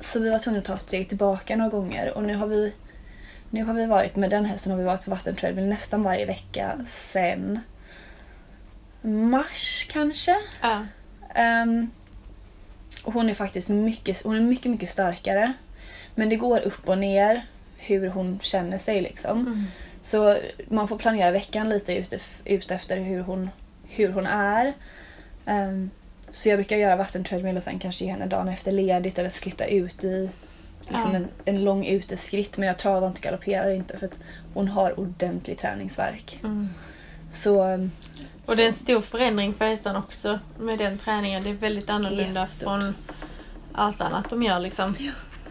Så 0.00 0.20
vi 0.20 0.30
var 0.30 0.38
tvungna 0.38 0.58
att 0.58 0.64
ta 0.64 0.74
ett 0.74 0.80
steg 0.80 1.08
tillbaka 1.08 1.56
några 1.56 1.70
gånger 1.70 2.12
och 2.16 2.24
nu 2.24 2.34
har 2.34 2.46
vi 2.46 2.72
nu 3.50 3.64
har 3.64 3.74
vi 3.74 3.86
varit 3.86 4.16
med 4.16 4.30
den 4.30 4.44
hästen 4.44 4.72
har 4.72 4.78
vi 4.78 4.84
varit 4.84 5.04
på 5.04 5.10
vattentreadmill 5.10 5.64
nästan 5.64 6.02
varje 6.02 6.26
vecka 6.26 6.78
sen 6.86 7.60
mars 9.02 9.88
kanske. 9.92 10.36
Ja. 10.60 10.86
Ehm, 11.34 11.90
och 13.04 13.12
hon 13.12 13.30
är 13.30 13.34
faktiskt 13.34 13.68
mycket, 13.68 14.22
hon 14.24 14.36
är 14.36 14.40
mycket, 14.40 14.70
mycket 14.70 14.90
starkare. 14.90 15.52
Men 16.14 16.28
det 16.28 16.36
går 16.36 16.60
upp 16.60 16.88
och 16.88 16.98
ner 16.98 17.46
hur 17.76 18.08
hon 18.08 18.38
känner 18.42 18.78
sig 18.78 19.00
liksom. 19.00 19.38
Mm. 19.40 19.64
Så 20.02 20.36
man 20.68 20.88
får 20.88 20.98
planera 20.98 21.30
veckan 21.30 21.68
lite 21.68 21.94
ute, 21.94 22.18
ute 22.44 22.74
efter 22.74 23.00
hur 23.00 23.20
hon, 23.20 23.50
hur 23.88 24.12
hon 24.12 24.26
är. 24.26 24.72
Ehm, 25.46 25.90
så 26.30 26.48
jag 26.48 26.58
brukar 26.58 26.76
göra 26.76 26.96
vattentreadmill 26.96 27.56
och 27.56 27.62
sen 27.62 27.78
kanske 27.78 28.04
ge 28.04 28.10
henne 28.10 28.26
dagen 28.26 28.48
efter 28.48 28.72
ledigt 28.72 29.18
eller 29.18 29.30
skritta 29.30 29.64
ut 29.66 30.04
i 30.04 30.30
liksom 30.88 31.10
Ja. 31.12 31.16
en, 31.16 31.28
en 31.44 31.64
lång 31.64 31.86
uteskritt. 31.86 32.58
Men 32.58 32.68
jag 32.68 32.78
travar 32.78 33.08
inte 33.08 33.20
galopperar 33.20 33.70
inte 33.70 33.98
för 33.98 34.06
att 34.06 34.20
hon 34.54 34.68
har 34.68 35.00
ordentlig 35.00 35.58
träningsverk. 35.58 36.40
Mm. 36.44 36.68
Så, 37.32 37.62
ehm, 37.62 37.90
Och 38.46 38.56
det 38.56 38.62
är 38.62 38.66
en 38.66 38.72
stor 38.72 39.00
förändring 39.00 39.54
för 39.54 39.64
hästarna 39.64 39.98
också 39.98 40.38
med 40.58 40.78
den 40.78 40.98
träningen. 40.98 41.42
Det 41.42 41.50
är 41.50 41.54
väldigt 41.54 41.90
annorlunda 41.90 42.40
Jättestort. 42.40 42.62
från 42.64 42.94
allt 43.72 44.00
annat 44.00 44.30
de 44.30 44.42
gör 44.42 44.58
liksom. 44.60 44.96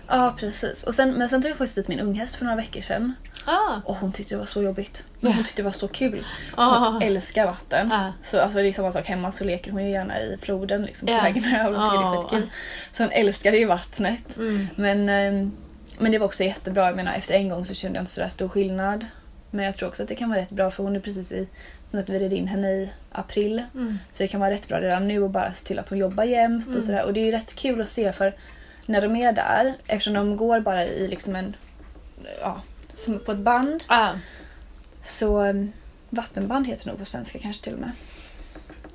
ja, 0.07 0.33
precis. 0.39 0.83
Och 0.83 0.95
sen, 0.95 1.11
men 1.13 1.29
sen 1.29 1.41
tog 1.41 1.51
jag 1.51 1.57
faktiskt 1.57 1.75
dit 1.75 1.87
min 1.87 1.99
unghäst 1.99 2.35
för 2.35 2.45
några 2.45 2.57
veckor 2.57 2.81
sedan. 2.81 3.13
Ah. 3.45 3.75
Och 3.85 3.95
hon 3.95 4.11
tyckte 4.11 4.33
det 4.35 4.39
var 4.39 4.45
så 4.45 4.61
jobbigt. 4.61 5.05
Men 5.19 5.33
hon 5.33 5.43
tyckte 5.43 5.61
det 5.61 5.65
var 5.65 5.71
så 5.71 5.87
kul. 5.87 6.25
Hon 6.55 6.65
Ah. 6.65 6.99
älskar 7.01 7.45
vatten. 7.45 7.91
Ah. 7.91 8.11
Så 8.23 8.39
alltså, 8.39 8.59
det 8.59 8.67
är 8.67 8.71
samma 8.71 8.91
sak 8.91 9.05
hemma 9.05 9.31
så 9.31 9.43
leker 9.43 9.71
hon 9.71 9.85
ju 9.85 9.89
gärna 9.91 10.19
i 10.19 10.37
floden 10.41 10.81
liksom, 10.81 11.05
på 11.05 11.11
Ja. 11.13 11.21
vägen 11.21 11.43
över. 11.55 11.77
Hon 11.77 11.89
tycker 11.89 12.03
det 12.03 12.09
är 12.09 12.13
Ja. 12.15 12.21
skitkul. 12.21 12.49
Så 12.91 13.03
hon 13.03 13.11
älskade 13.11 13.57
ju 13.57 13.65
vattnet. 13.65 14.37
Mm. 14.37 14.67
Men, 14.75 15.09
ehm, 15.09 15.51
men 15.99 16.11
det 16.11 16.17
var 16.19 16.25
också 16.25 16.43
jättebra. 16.43 16.85
Jag 16.85 16.95
menar, 16.95 17.13
efter 17.13 17.33
en 17.35 17.49
gång 17.49 17.65
så 17.65 17.73
kände 17.73 17.97
jag 17.97 18.01
inte 18.01 18.11
sådär 18.11 18.27
stor 18.29 18.49
skillnad. 18.49 19.05
Men 19.51 19.65
jag 19.65 19.77
tror 19.77 19.89
också 19.89 20.03
att 20.03 20.09
det 20.09 20.15
kan 20.15 20.29
vara 20.29 20.39
rätt 20.39 20.49
bra 20.49 20.71
för 20.71 20.83
hon 20.83 20.95
är 20.95 20.99
precis 20.99 21.31
i... 21.31 21.47
Sen 21.93 21.99
att 21.99 22.09
vi 22.09 22.19
red 22.19 22.33
in 22.33 22.47
henne 22.47 22.71
i 22.71 22.89
april. 23.11 23.63
Mm. 23.75 23.97
Så 24.11 24.23
det 24.23 24.27
kan 24.27 24.39
vara 24.39 24.51
rätt 24.51 24.67
bra 24.67 24.81
redan 24.81 25.07
nu 25.07 25.25
att 25.25 25.31
bara 25.31 25.53
se 25.53 25.65
till 25.65 25.79
att 25.79 25.89
hon 25.89 25.97
jobbar 25.97 26.23
jämt 26.23 26.65
Mm. 26.65 26.77
och 26.77 26.83
sådär. 26.83 27.05
Och 27.05 27.13
det 27.13 27.19
är 27.19 27.25
ju 27.25 27.31
rätt 27.31 27.55
kul 27.55 27.81
att 27.81 27.89
se 27.89 28.11
för 28.11 28.33
när 28.85 29.01
de 29.01 29.15
är 29.15 29.31
där, 29.31 29.73
eftersom 29.87 30.13
de 30.13 30.37
går 30.37 30.59
bara 30.59 30.85
i 30.85 31.07
liksom 31.07 31.35
en... 31.35 31.55
Ja, 32.41 32.61
som 32.93 33.19
på 33.19 33.31
ett 33.31 33.37
band. 33.37 33.83
Ah. 33.87 34.11
Så 35.03 35.41
um, 35.45 35.71
vattenband 36.09 36.67
heter 36.67 36.85
det 36.85 36.89
nog 36.91 36.99
på 36.99 37.05
svenska 37.05 37.39
kanske 37.39 37.63
till 37.63 37.73
och 37.73 37.79
med. 37.79 37.91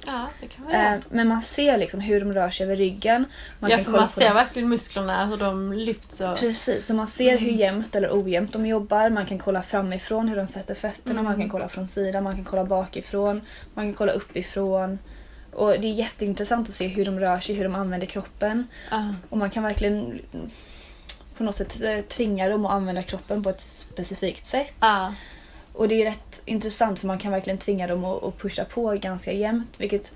Ja, 0.08 0.28
det 0.40 0.46
kan 0.46 0.64
vara 0.64 0.78
det. 0.78 0.84
Eh, 0.88 1.00
men 1.10 1.28
man 1.28 1.42
ser 1.42 1.78
liksom 1.78 2.00
hur 2.00 2.20
de 2.20 2.32
rör 2.34 2.50
sig 2.50 2.64
över 2.66 2.76
ryggen. 2.76 3.24
Man 3.60 3.70
ja, 3.70 3.76
kan 3.76 3.84
för 3.84 3.90
kolla 3.92 4.02
man 4.02 4.08
ser 4.08 4.24
dem. 4.24 4.34
verkligen 4.34 4.68
musklerna, 4.68 5.26
hur 5.26 5.36
de 5.36 5.72
lyfts 5.72 6.20
och... 6.20 6.38
Precis, 6.38 6.86
så 6.86 6.94
man 6.94 7.06
ser 7.06 7.38
hur 7.38 7.48
Mm. 7.48 7.60
jämnt 7.60 7.94
eller 7.94 8.10
ojämnt 8.22 8.52
de 8.52 8.66
jobbar. 8.66 9.10
Man 9.10 9.26
kan 9.26 9.38
kolla 9.38 9.62
framifrån 9.62 10.28
hur 10.28 10.36
de 10.36 10.46
sätter 10.46 10.74
fötterna, 10.74 11.12
Mm. 11.20 11.24
man 11.24 11.36
kan 11.40 11.48
kolla 11.48 11.68
från 11.68 11.88
sidan, 11.88 12.22
man 12.24 12.34
kan 12.36 12.44
kolla 12.44 12.64
bakifrån, 12.64 13.40
man 13.74 13.84
kan 13.86 13.94
kolla 13.94 14.12
uppifrån. 14.12 14.98
Och 15.52 15.68
det 15.70 15.88
är 15.88 15.92
jätteintressant 15.92 16.68
att 16.68 16.74
se 16.74 16.86
hur 16.86 17.04
de 17.04 17.20
rör 17.20 17.40
sig, 17.40 17.54
hur 17.54 17.64
de 17.64 17.74
använder 17.74 18.06
kroppen. 18.06 18.66
Ah. 18.90 19.04
Och 19.28 19.38
man 19.38 19.50
kan 19.50 19.62
verkligen 19.62 20.20
mm, 20.32 20.50
på 21.36 21.44
något 21.44 21.56
sätt 21.56 21.82
eh, 21.82 22.00
tvinga 22.00 22.48
dem 22.48 22.66
att 22.66 22.72
använda 22.72 23.02
kroppen 23.02 23.42
på 23.42 23.50
ett 23.50 23.60
specifikt 23.60 24.46
sätt. 24.46 24.74
Ah. 24.78 25.10
Och 25.78 25.88
det 25.88 26.02
är 26.02 26.04
rätt 26.04 26.42
intressant 26.44 26.98
för 27.00 27.06
man 27.06 27.18
kan 27.18 27.32
verkligen 27.32 27.58
tvinga 27.58 27.86
dem 27.86 28.04
att, 28.04 28.38
pusha 28.38 28.64
på 28.64 28.90
ganska 28.90 29.32
jämnt. 29.32 29.80
Vilket 29.80 30.12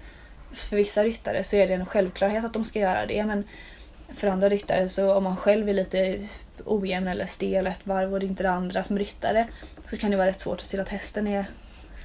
för 0.53 0.77
vissa 0.77 1.05
ryttare 1.05 1.45
så 1.45 1.57
är 1.57 1.69
det 1.69 1.75
en 1.75 1.87
självklarhet 1.87 2.45
att 2.45 2.53
de 2.53 2.65
ska 2.65 2.79
göra 2.79 3.07
det. 3.07 3.25
Men 3.25 3.45
för 4.17 4.29
andra 4.29 4.49
ryttare 4.49 4.89
så 4.89 5.15
om 5.15 5.25
man 5.25 5.37
själv 5.37 5.69
är 5.69 5.73
lite 5.73 6.29
ojämn 6.65 7.09
eller 7.09 7.27
stel 7.27 7.67
ett 7.67 7.81
varv 7.87 8.13
och 8.13 8.21
det 8.21 8.27
är 8.27 8.29
inte 8.29 8.43
det 8.43 8.51
andra 8.51 8.85
som 8.85 8.99
ryttare 8.99 9.49
så 9.91 9.97
kan 9.97 10.11
det 10.11 10.17
vara 10.17 10.27
rätt 10.27 10.41
svårt 10.41 10.61
att 10.61 10.67
se 10.67 10.81
att 10.81 10.89
hästen 10.89 11.27
är... 11.27 11.45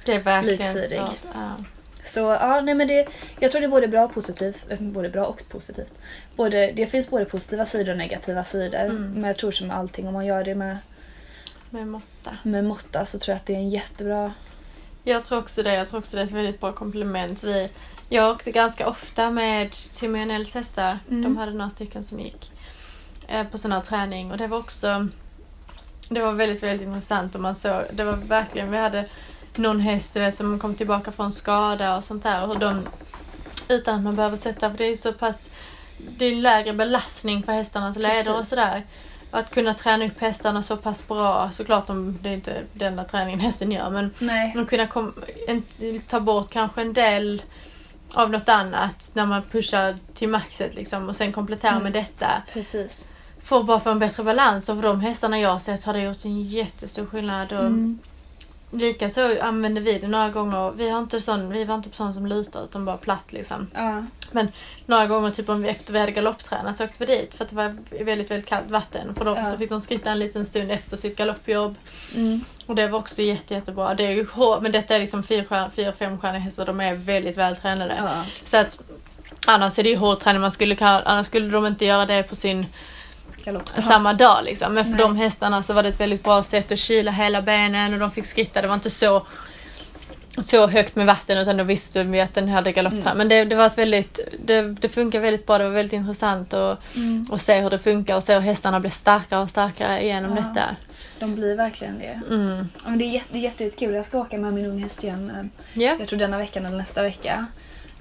Det 0.06 0.12
är 0.12 0.42
Liksidig. 0.42 1.00
Ah. 1.34 1.54
Så 2.02 2.20
ja, 2.20 2.60
nej 2.60 2.74
men 2.74 2.88
det, 2.88 3.06
jag 3.40 3.50
tror 3.50 3.60
det 3.60 3.66
är 3.66 3.70
både 3.70 3.88
bra 3.88 4.04
och 4.04 4.14
positivt. 4.14 4.66
eh, 4.68 4.80
Både 4.80 5.08
bra 5.08 5.26
och 5.26 5.42
positivt. 5.48 5.94
Både, 6.36 6.72
det 6.72 6.86
finns 6.86 7.10
både 7.10 7.24
positiva 7.24 7.66
sidor 7.66 7.92
och 7.92 7.98
negativa 7.98 8.44
sidor. 8.44 8.80
Mm. 8.80 9.12
Men 9.12 9.24
jag 9.24 9.36
tror 9.36 9.50
som 9.50 9.70
allting, 9.70 10.08
om 10.08 10.14
man 10.14 10.26
gör 10.26 10.44
det 10.44 10.54
med, 10.54 10.78
Med 11.70 11.86
måtta. 11.86 12.36
med 12.42 12.64
måtta 12.64 13.04
så 13.04 13.18
tror 13.18 13.32
jag 13.32 13.36
att 13.36 13.46
det 13.46 13.54
är 13.54 13.58
en 13.58 13.68
jättebra... 13.68 14.32
Jag 15.04 15.24
tror 15.24 15.38
också 15.38 15.62
det. 15.62 15.74
Jag 15.74 15.88
tror 15.88 15.98
också 15.98 16.16
det 16.16 16.22
är 16.22 16.26
ett 16.26 16.32
väldigt 16.32 16.60
bra 16.60 16.72
komplement. 16.72 17.44
Vi, 17.44 17.68
jag 18.08 18.30
åkte 18.30 18.50
ganska 18.50 18.88
ofta 18.88 19.30
med 19.30 19.70
Timmy 19.70 20.22
och 20.22 20.28
Nels 20.28 20.54
hästar. 20.54 20.98
Mm. 21.08 21.22
De 21.22 21.36
hade 21.36 21.52
några 21.52 21.70
stycken 21.70 22.04
som 22.04 22.20
gick 22.20 22.52
eh, 23.28 23.46
på 23.46 23.58
sån 23.58 23.72
här 23.72 23.80
träning. 23.80 24.30
Och 24.32 24.38
det 24.38 24.46
var 24.46 24.58
också 24.58 25.08
det 26.08 26.20
var 26.20 26.32
väldigt, 26.32 26.62
väldigt 26.62 26.86
intressant. 26.88 27.34
Och 27.34 27.40
man 27.40 27.54
såg, 27.54 27.82
det 27.92 28.04
var 28.04 28.12
verkligen, 28.12 28.70
vi 28.70 28.78
hade 28.78 29.08
någon 29.56 29.80
häst 29.80 30.16
vet, 30.16 30.34
som 30.34 30.58
kom 30.58 30.74
tillbaka 30.74 31.12
från 31.12 31.32
skada 31.32 31.96
och 31.96 32.04
sånt 32.04 32.22
där. 32.22 32.42
Och 32.42 32.48
hur 32.48 32.60
de, 32.60 32.88
utan 33.68 33.94
att 33.94 34.02
man 34.02 34.16
behöver 34.16 34.36
sätta, 34.36 34.70
för 34.70 34.78
det 34.78 34.84
är 34.84 34.96
så 34.96 35.12
pass, 35.12 35.50
det 36.16 36.24
är 36.24 36.34
lägre 36.34 36.72
belastning 36.72 37.42
för 37.42 37.52
hästarnas 37.52 37.98
leder 37.98 38.38
och 38.38 38.46
sådär. 38.46 38.86
Att 39.30 39.50
kunna 39.50 39.74
träna 39.74 40.06
upp 40.06 40.20
hästarna 40.20 40.62
så 40.62 40.76
pass 40.76 41.08
bra, 41.08 41.50
såklart 41.52 41.90
om 41.90 42.18
det 42.22 42.28
är 42.28 42.34
inte 42.34 42.62
den 42.72 42.88
enda 42.88 43.04
träningen 43.04 43.40
hästen 43.40 43.72
gör, 43.72 43.90
men 43.90 44.14
Nej. 44.18 44.54
att 44.58 44.68
kunna 44.68 44.86
kom, 44.86 45.14
en, 45.48 45.62
ta 46.08 46.20
bort 46.20 46.50
kanske 46.50 46.80
en 46.80 46.92
del 46.92 47.42
av 48.12 48.30
något 48.30 48.48
annat 48.48 49.10
när 49.14 49.26
man 49.26 49.42
pushar 49.42 49.96
till 50.14 50.28
maxet 50.28 50.74
liksom 50.74 51.08
och 51.08 51.16
sen 51.16 51.32
komplettera 51.32 51.70
Mm. 51.70 51.82
med 51.82 51.92
detta. 51.92 52.42
Precis. 52.52 53.08
För 53.42 53.62
bara 53.62 53.80
få 53.80 53.90
en 53.90 53.98
bättre 53.98 54.22
balans 54.22 54.68
och 54.68 54.76
för 54.76 54.82
de 54.82 55.00
hästarna 55.00 55.38
jag 55.40 55.50
har 55.50 55.58
sett 55.58 55.84
har 55.84 55.92
det 55.92 56.00
gjort 56.02 56.24
en 56.24 56.42
jättestor 56.42 57.06
skillnad. 57.06 57.52
Och 57.52 57.58
Mm. 57.66 57.98
Likaså 58.70 59.36
använde 59.42 59.80
vi 59.80 59.98
det 59.98 60.08
några 60.08 60.28
gånger. 60.28 60.70
Vi, 60.70 60.88
har 60.88 60.98
inte 60.98 61.20
sån, 61.20 61.50
vi 61.50 61.64
var 61.64 61.74
inte 61.74 61.88
sån 61.92 62.14
som 62.14 62.26
lutar 62.26 62.64
utan 62.64 62.84
bara 62.84 62.96
platt 62.96 63.32
liksom. 63.32 63.66
Ja. 63.74 64.02
Några 64.86 65.06
gånger 65.06 65.30
typ 65.30 65.48
om 65.48 65.62
vi, 65.62 65.68
efter 65.68 65.92
vi 65.92 65.98
hade 65.98 66.12
galopptränat 66.12 66.76
så 66.76 66.84
åkte 66.84 67.06
vi 67.06 67.16
dit 67.16 67.34
för 67.34 67.44
att 67.44 67.50
det 67.50 67.56
var 67.56 67.76
väldigt, 68.04 68.30
väldigt 68.30 68.48
kallt 68.48 68.70
vatten. 68.70 69.14
För 69.14 69.24
då 69.24 69.34
Ja. 69.36 69.44
så 69.44 69.58
fick 69.58 69.70
de 69.70 69.80
skritta 69.80 70.10
en 70.10 70.18
liten 70.18 70.46
stund 70.46 70.70
efter 70.70 70.96
sitt 70.96 71.16
galoppjobb. 71.16 71.74
Mm. 72.16 72.40
Och 72.66 72.74
det 72.74 72.88
var 72.88 72.98
också 72.98 73.22
jätte, 73.22 73.54
jättebra. 73.54 73.94
Det 73.94 74.06
är 74.06 74.10
ju 74.10 74.26
hårt, 74.32 74.62
men 74.62 74.72
detta 74.72 74.94
är 74.94 75.00
liksom 75.00 75.22
fyra, 75.22 75.70
fyra 75.76 75.92
femstjärniga 75.92 76.40
hästar. 76.40 76.66
De 76.66 76.80
är 76.80 76.94
väldigt 76.94 77.36
vältränade. 77.36 77.94
Ja. 77.98 78.24
Så 78.44 78.56
att 78.56 78.80
annars 79.46 79.78
är 79.78 79.82
det 79.82 79.90
ju 79.90 79.96
hård 79.96 80.20
träning. 80.20 80.40
Man 80.40 80.50
skulle, 80.50 80.76
annars 80.84 81.26
skulle 81.26 81.48
de 81.48 81.66
inte 81.66 81.84
göra 81.84 82.06
det 82.06 82.22
på 82.22 82.36
sin 82.36 82.66
Galopp. 83.52 83.82
samma 83.82 84.12
dag 84.14 84.44
liksom. 84.44 84.74
Men 84.74 84.84
för 84.84 84.90
Nej. 84.90 84.98
de 85.00 85.16
hästarna 85.16 85.62
så 85.62 85.72
var 85.72 85.82
det 85.82 85.88
ett 85.88 86.00
väldigt 86.00 86.24
bra 86.24 86.42
sätt 86.42 86.72
att 86.72 86.78
kyla 86.78 87.10
hela 87.10 87.42
benen 87.42 87.92
och 87.92 87.98
de 87.98 88.10
fick 88.10 88.26
skritta. 88.26 88.62
Det 88.62 88.68
var 88.68 88.74
inte 88.74 88.90
så 88.90 89.26
så 90.42 90.66
högt 90.66 90.96
med 90.96 91.06
vatten 91.06 91.38
utan 91.38 91.56
då 91.56 91.64
visste 91.64 92.04
vi 92.04 92.20
att 92.20 92.34
den 92.34 92.48
hade 92.48 92.72
galopptränat. 92.72 93.06
Mm. 93.06 93.18
Men 93.18 93.28
det, 93.28 93.44
det 93.44 93.56
var 93.56 93.66
ett 93.66 93.78
väldigt, 93.78 94.20
det, 94.44 94.62
det 94.62 94.88
funkar 94.88 95.20
väldigt 95.20 95.46
bra. 95.46 95.58
Det 95.58 95.64
var 95.64 95.70
väldigt 95.70 95.92
intressant 95.92 96.54
att, 96.54 96.96
Mm. 96.96 97.38
se 97.38 97.60
hur 97.60 97.70
det 97.70 97.78
funkar 97.78 98.16
och 98.16 98.24
se 98.24 98.34
hur 98.34 98.40
hästarna 98.40 98.80
blir 98.80 98.90
starkare 98.90 99.40
och 99.42 99.50
starkare 99.50 100.04
genom 100.06 100.36
Ja. 100.36 100.42
detta. 100.42 100.76
De 101.18 101.34
blir 101.34 101.56
verkligen 101.56 101.98
det. 101.98 102.20
Mm. 102.34 102.68
Ja, 102.84 102.90
men 102.90 102.98
det 102.98 103.04
är 103.04 103.08
jätte, 103.08 103.26
det 103.32 103.38
är 103.38 103.42
jätte, 103.42 103.64
jättekul. 103.64 103.94
Jag 103.94 104.06
ska 104.06 104.18
åka 104.18 104.38
med 104.38 104.52
min 104.52 104.66
unghäst 104.66 105.04
igen. 105.04 105.50
Ja. 105.72 105.96
Jag 105.98 106.08
tror 106.08 106.18
denna 106.18 106.38
veckan 106.38 106.66
eller 106.66 106.76
nästa 106.76 107.02
vecka. 107.02 107.46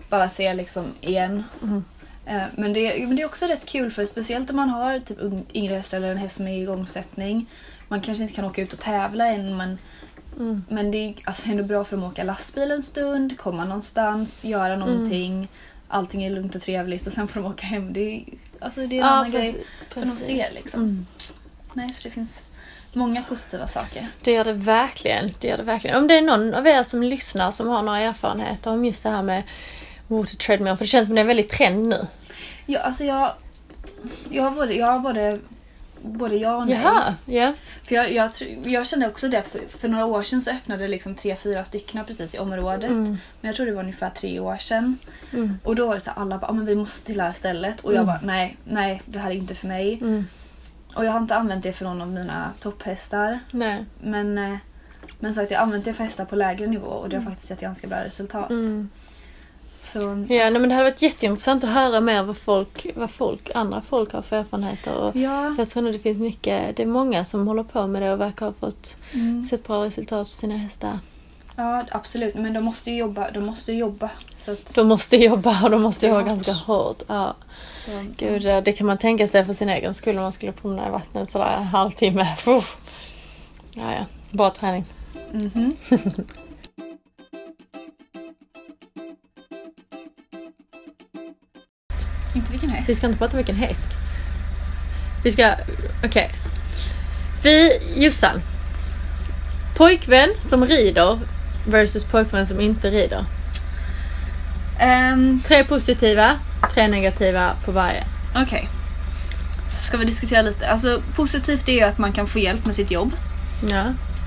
Bara 0.10 0.30
se 0.30 0.54
liksom 0.54 0.86
igen. 1.02 1.44
Mm. 1.64 1.84
Eh, 2.28 2.44
Men 2.56 2.74
det, 2.74 3.08
men 3.08 3.16
det 3.16 3.22
är 3.22 3.26
också 3.26 3.46
rätt 3.46 3.66
kul 3.66 3.92
för 3.92 4.06
speciellt 4.06 4.50
om 4.50 4.56
man 4.56 4.70
har 4.70 5.00
typ 5.00 5.18
yngre 5.56 5.76
häst 5.76 5.94
eller 5.94 6.12
en 6.12 6.18
häst 6.18 6.36
som 6.36 6.48
är 6.48 6.52
i 6.58 6.62
igångsättning. 6.62 7.46
Man 7.88 8.02
kanske 8.02 8.22
inte 8.24 8.36
kan 8.36 8.46
åka 8.46 8.62
ut 8.62 8.74
och 8.74 8.80
tävla 8.80 9.28
än 9.28 9.58
men, 9.58 9.78
Mm. 10.36 10.64
men 10.70 10.92
det 10.92 10.98
är 10.98 11.14
alltså 11.24 11.50
ändå 11.50 11.64
bra 11.64 11.84
för 11.84 11.98
dem 11.98 12.06
att 12.06 12.12
åka 12.12 12.24
lastbil 12.24 12.72
en 12.72 12.84
stund, 12.84 13.38
komma 13.38 13.66
någonstans, 13.66 14.46
göra 14.46 14.76
någonting. 14.76 15.48
Allting 15.88 16.24
är 16.24 16.30
lugnt 16.30 16.56
och 16.56 16.62
trevligt 16.62 17.08
och 17.08 17.14
sen 17.14 17.28
får 17.28 17.42
de 17.42 17.48
åka 17.50 17.66
hem. 17.66 17.94
Det 17.94 18.16
är, 18.16 18.24
alltså 18.60 18.86
det 18.86 18.96
är 18.96 19.00
en 19.00 19.06
annan 19.06 19.32
grej. 19.32 19.66
som 19.94 20.02
de 20.02 20.10
ser, 20.16 20.54
liksom. 20.56 20.82
Mm. 20.84 21.06
Nej, 21.74 21.94
så 21.94 22.08
det 22.08 22.14
finns 22.14 22.40
många 22.94 23.24
positiva 23.24 23.68
saker. 23.68 24.08
Det 24.22 24.32
gör 24.32 24.44
det 24.44 24.54
verkligen. 24.54 25.34
Det 25.40 25.48
gör 25.48 25.58
det 25.58 25.64
verkligen. 25.64 25.98
Om 25.98 26.08
det 26.08 26.18
är 26.18 26.22
någon 26.22 26.54
av 26.54 26.68
er 26.68 26.84
som 26.84 27.04
lyssnar 27.04 27.52
som 27.52 27.68
har 27.68 27.82
några 27.82 28.00
erfarenheter 28.00 28.72
om 28.72 28.86
just 28.86 29.04
det 29.04 29.10
här 29.10 29.24
med 29.24 29.44
water 30.08 30.38
treadmill, 30.38 30.76
för 30.78 30.86
det 30.86 30.90
känns 30.90 31.08
som 31.08 31.16
det 31.16 31.20
är 31.20 31.24
en 31.24 31.28
väldigt 31.28 31.50
trend 31.50 31.88
nu. 31.88 32.08
Ja, 32.66 32.80
alltså 32.80 33.04
jag, 33.04 33.34
jag 34.30 34.44
har 34.44 34.52
både, 34.52 34.74
jag 34.74 34.86
har 34.88 35.00
både, 35.00 35.40
både 36.02 36.36
ja 36.36 36.56
och 36.58 36.68
nej. 36.68 36.80
Jaha, 36.84 37.16
ja. 37.26 37.54
För 37.84 37.96
jag, 37.96 38.12
jag, 38.12 38.32
jag 38.64 38.88
kände 38.88 39.08
också 39.08 39.28
det, 39.28 39.44
för, 39.44 39.60
för 39.78 39.88
några 39.88 40.06
år 40.06 40.24
sedan 40.24 40.42
så 40.42 40.52
öppnade 40.52 40.82
det 40.84 40.88
liksom 40.88 41.16
tre, 41.16 41.36
fyra 41.36 41.64
stycken 41.66 42.06
precis 42.06 42.36
i 42.36 42.40
området. 42.40 42.90
Mm. 42.92 43.04
Men 43.06 43.18
jag 43.42 43.56
tror 43.56 43.66
det 43.66 43.72
var 43.72 43.82
ungefär 43.84 44.10
tre 44.10 44.40
år 44.40 44.58
sedan. 44.58 44.98
Mm. 45.34 45.60
Och 45.64 45.76
då 45.76 45.88
var 45.88 45.94
det 45.96 46.02
så 46.02 46.12
alla 46.12 46.38
bara, 46.38 46.48
ah, 46.48 46.54
men 46.54 46.66
vi 46.66 46.76
måste 46.76 47.06
till 47.06 47.18
det 47.18 47.24
här 47.24 47.32
stället. 47.34 47.80
Och 47.80 47.92
jag 47.94 48.04
Mm. 48.04 48.06
bara, 48.06 48.20
nej, 48.24 48.58
nej, 48.64 49.02
det 49.06 49.20
här 49.20 49.32
är 49.32 49.36
inte 49.36 49.56
för 49.56 49.68
mig. 49.68 49.94
Mm. 50.02 50.26
Och 50.96 51.06
jag 51.06 51.12
har 51.12 51.20
inte 51.20 51.36
använt 51.36 51.64
det 51.64 51.74
för 51.74 51.86
någon 51.86 52.02
av 52.02 52.08
mina 52.08 52.52
topphästar. 52.60 53.40
Nej. 53.52 53.86
Men, 54.04 54.38
eh, 54.38 54.58
men 55.20 55.34
sagt, 55.34 55.52
jag 55.52 55.58
har 55.60 55.64
använt 55.64 55.86
det 55.86 55.94
för 55.94 56.04
hästar 56.04 56.26
på 56.26 56.36
lägre 56.36 56.68
nivå 56.68 56.88
och 56.88 57.10
det 57.10 57.16
har 57.18 57.24
faktiskt 57.24 57.50
gett 57.50 57.60
ganska 57.62 57.88
bra 57.88 57.98
resultat. 58.04 58.50
Mm. 58.50 58.90
Så 59.82 60.00
Ja, 60.30 60.50
nej, 60.50 60.52
men 60.52 60.70
det 60.70 60.76
hade 60.76 60.90
varit 60.90 61.02
jätteintressant 61.02 61.64
att 61.64 61.70
höra 61.70 62.00
mer 62.02 62.24
vad 62.24 62.38
folk, 62.38 62.88
vad 62.96 63.12
folk, 63.12 63.50
andra 63.56 63.82
folk 63.82 64.14
har 64.14 64.22
för 64.22 64.36
erfarenheter. 64.36 64.94
Och 64.96 65.16
ja. 65.16 65.56
jag 65.58 65.70
tror 65.70 65.84
nog 65.84 65.94
det 65.94 66.00
finns 66.00 66.20
mycket, 66.20 66.78
det 66.78 66.84
är 66.84 66.88
många 66.88 67.26
som 67.26 67.48
håller 67.48 67.64
på 67.64 67.88
med 67.88 68.02
det 68.02 68.14
och 68.14 68.22
verkar 68.22 68.46
ha 68.46 68.54
fått 68.54 68.96
Mm. 69.14 69.44
sett 69.44 69.68
bra 69.68 69.86
resultat 69.86 70.28
för 70.28 70.36
sina 70.36 70.58
hästar. 70.58 71.00
ja, 71.56 71.84
absolut. 71.92 72.36
Men 72.36 72.54
de 72.54 72.62
måste 72.64 72.92
ju 72.92 72.98
jobba. 72.98 73.32
De 73.32 73.40
måste 73.46 73.74
jobba. 73.74 74.10
Så 74.46 74.52
att, 74.52 74.76
De 74.76 74.88
måste 74.88 75.18
jobba 75.18 75.64
och 75.64 75.70
de 75.70 75.82
måste 75.82 76.08
jobba 76.08 76.22
ganska 76.22 76.52
hårt. 76.54 77.04
Ja. 77.08 77.36
så, 77.86 77.92
Gud, 78.18 78.42
det 78.42 78.74
kan 78.74 78.88
man 78.88 78.98
tänka 78.98 79.28
sig 79.28 79.46
för 79.46 79.54
sin 79.54 79.70
egen 79.70 79.94
skull 79.94 80.18
om 80.18 80.24
man 80.24 80.32
skulle 80.32 80.52
promenera 80.52 80.88
i 80.88 80.92
vattnet 80.92 81.32
sådär 81.32 81.56
en 81.58 81.64
halvtimme. 81.64 82.28
Ja, 82.46 82.62
ja. 83.74 84.06
Bra 84.32 84.50
träning. 84.50 84.86
Mhm. 85.32 85.76
Inte 85.92 86.24
Vi 92.88 92.96
ska 92.96 93.08
inte 93.08 93.20
prata 93.20 93.38
vilken 93.38 93.56
häst. 93.56 93.92
Vi 95.24 95.32
ska... 95.32 95.54
Okej. 96.06 96.32
Vi... 97.44 97.80
Jossan. 97.96 98.42
Pojkvän 99.76 100.30
som 100.40 100.66
rider 100.66 101.20
versus 101.68 102.04
pojkvän 102.04 102.46
som 102.46 102.62
inte 102.62 102.90
rider. 102.90 103.26
Ehm, 104.80 105.42
Tre 105.48 105.64
positiva, 105.64 106.32
tre 106.74 106.88
negativa 106.88 107.52
på 107.66 107.72
varje. 107.72 108.04
Okej. 108.36 108.70
Så 109.70 109.84
ska 109.84 109.98
vi 109.98 110.06
diskutera 110.06 110.42
lite. 110.42 110.70
Alltså 110.70 111.02
positivt 111.16 111.70
är 111.70 111.74
ju 111.74 111.82
att 111.82 111.98
man 111.98 112.14
kan 112.14 112.28
få 112.28 112.40
hjälp 112.40 112.66
med 112.66 112.76
sitt 112.76 112.92
jobb. 112.92 113.14
Ja. 113.70 113.84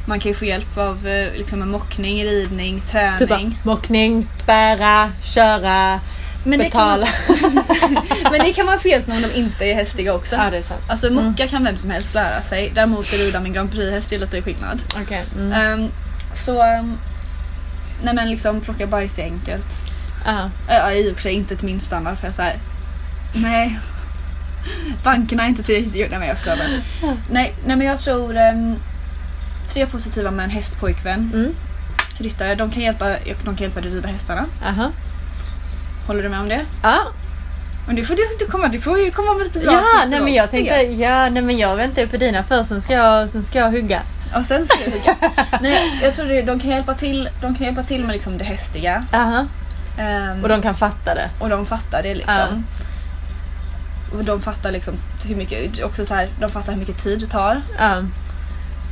Man 0.06 0.20
kan 0.20 0.30
ju 0.30 0.34
få 0.34 0.44
hjälp 0.44 0.78
av 0.78 1.06
eh, 1.06 1.32
liksom 1.32 1.62
en 1.62 1.70
mockning, 1.70 2.24
ridning, 2.24 2.80
Typ 2.80 2.90
träning. 2.90 3.58
mockning, 3.62 4.28
bära, 4.46 5.10
köra, 5.22 6.00
Men 6.44 6.58
det, 6.58 6.70
kan 6.70 6.70
betala. 6.70 7.08
men 8.30 8.40
det 8.40 8.52
kan 8.52 8.66
man 8.66 8.78
få 8.80 8.88
hjälp 8.88 9.06
med 9.06 9.16
om 9.16 9.22
de 9.22 9.38
inte 9.38 9.64
är 9.64 9.74
hästiga 9.74 10.14
också. 10.14 10.36
Ja, 10.36 10.50
det 10.50 10.56
är 10.56 10.62
sant. 10.62 10.82
Alltså 10.88 11.10
mocka 11.10 11.48
kan 11.48 11.64
vem 11.64 11.76
som 11.76 11.90
helst 11.90 12.14
lära 12.14 12.42
sig. 12.42 12.72
Däremot 12.74 13.12
rida 13.12 13.40
med 13.40 13.46
en 13.46 13.52
Grand 13.52 13.70
Prix-häst 13.70 14.12
är 14.12 14.18
lite 14.18 14.42
skillnad. 14.42 14.82
Okej. 15.02 15.24
Mm. 15.36 15.52
Ehm, 15.52 15.90
så... 16.34 16.62
ehm, 16.62 16.98
nej 18.02 18.14
men 18.14 18.30
liksom 18.30 18.60
plocka 18.60 18.86
bajs 18.86 19.18
är 19.18 19.22
enkelt. 19.22 19.66
Ja. 20.24 20.50
Ja, 20.68 20.92
i 20.92 21.10
och 21.10 21.14
för 21.14 21.22
sig 21.22 21.32
inte 21.32 21.56
till 21.56 21.66
min 21.66 21.80
standard 21.80 22.18
för 22.18 22.26
jag 22.26 22.34
så 22.34 22.42
här. 22.42 22.58
Nej. 23.34 23.78
Bankerna 25.04 25.44
är 25.44 25.48
inte 25.48 25.62
tillräckligt... 25.62 26.10
Nej 26.10 26.18
men 26.18 26.28
jag 26.28 26.38
skojar 26.38 26.56
bara. 26.56 27.16
Nej, 27.30 27.54
nej 27.66 27.76
men 27.76 27.86
jag 27.86 28.00
tror... 28.00 28.36
ehm, 28.36 28.76
tre 29.68 29.86
positiva 29.86 30.30
med 30.30 30.44
en 30.44 30.50
hästpojkvän. 30.50 31.30
Mm. 31.34 31.54
Ryttare, 32.18 32.54
de 32.54 32.70
kan 32.70 32.82
hjälpa, 32.82 33.08
de 33.44 33.44
kan 33.44 33.56
hjälpa 33.56 33.80
dig 33.80 33.90
rida 33.90 34.08
hästarna. 34.08 34.44
Aha. 34.64 34.90
Håller 36.10 36.22
du 36.22 36.28
med 36.28 36.40
om 36.40 36.48
det? 36.48 36.64
Ja, 36.82 36.98
Men 37.86 37.96
du 37.96 38.04
får, 38.04 38.14
du, 38.14 38.22
du 38.38 38.46
komma, 38.46 38.68
du 38.68 38.80
får 38.80 38.98
ju 38.98 39.10
komma 39.10 39.34
med 39.34 39.46
lite 39.46 39.58
bra 39.58 39.72
ja 39.72 39.82
nej 40.08 40.20
men 40.20 40.34
jag 40.34 40.50
tänkte, 40.50 40.74
ja 40.74 41.28
nej 41.28 41.42
men 41.42 41.58
jag 41.58 41.76
väntar 41.76 42.02
ju 42.02 42.08
på 42.08 42.16
dina 42.16 42.42
först, 42.44 42.68
sen 42.68 42.82
ska 42.82 42.92
jag, 42.92 43.30
sen 43.30 43.44
ska 43.44 43.58
jag 43.58 43.70
hugga. 43.70 44.02
Och 44.36 44.44
sen 44.44 44.66
ska 44.66 44.78
du 44.84 44.90
hugga. 44.90 45.16
Nej, 45.60 46.00
jag 46.02 46.14
tror 46.14 46.26
det, 46.26 46.42
de 46.42 46.60
kan 46.60 46.70
hjälpa 46.70 46.94
till, 46.94 47.28
de 47.42 47.54
kan 47.54 47.66
hjälpa 47.66 47.82
till 47.82 48.04
med 48.04 48.12
liksom 48.12 48.38
det 48.38 48.44
hästiga. 48.44 49.04
Aha. 49.12 49.46
Ehm, 49.98 50.42
Och 50.42 50.48
de 50.48 50.62
kan 50.62 50.74
fatta 50.74 51.14
det. 51.14 51.30
och 51.40 51.48
de 51.48 51.66
fattar 51.66 52.02
det 52.02 52.14
liksom. 52.14 52.64
Och 54.12 54.24
de 54.24 54.40
fattar 54.42 54.72
liksom 54.72 54.94
hur 55.26 55.36
mycket, 55.36 55.84
också 55.84 56.04
så 56.04 56.14
här, 56.14 56.28
de 56.40 56.50
fattar 56.50 56.72
hur 56.72 56.78
mycket 56.80 56.98
tid 56.98 57.20
det 57.20 57.26
tar. 57.26 57.62
Ja. 57.78 57.96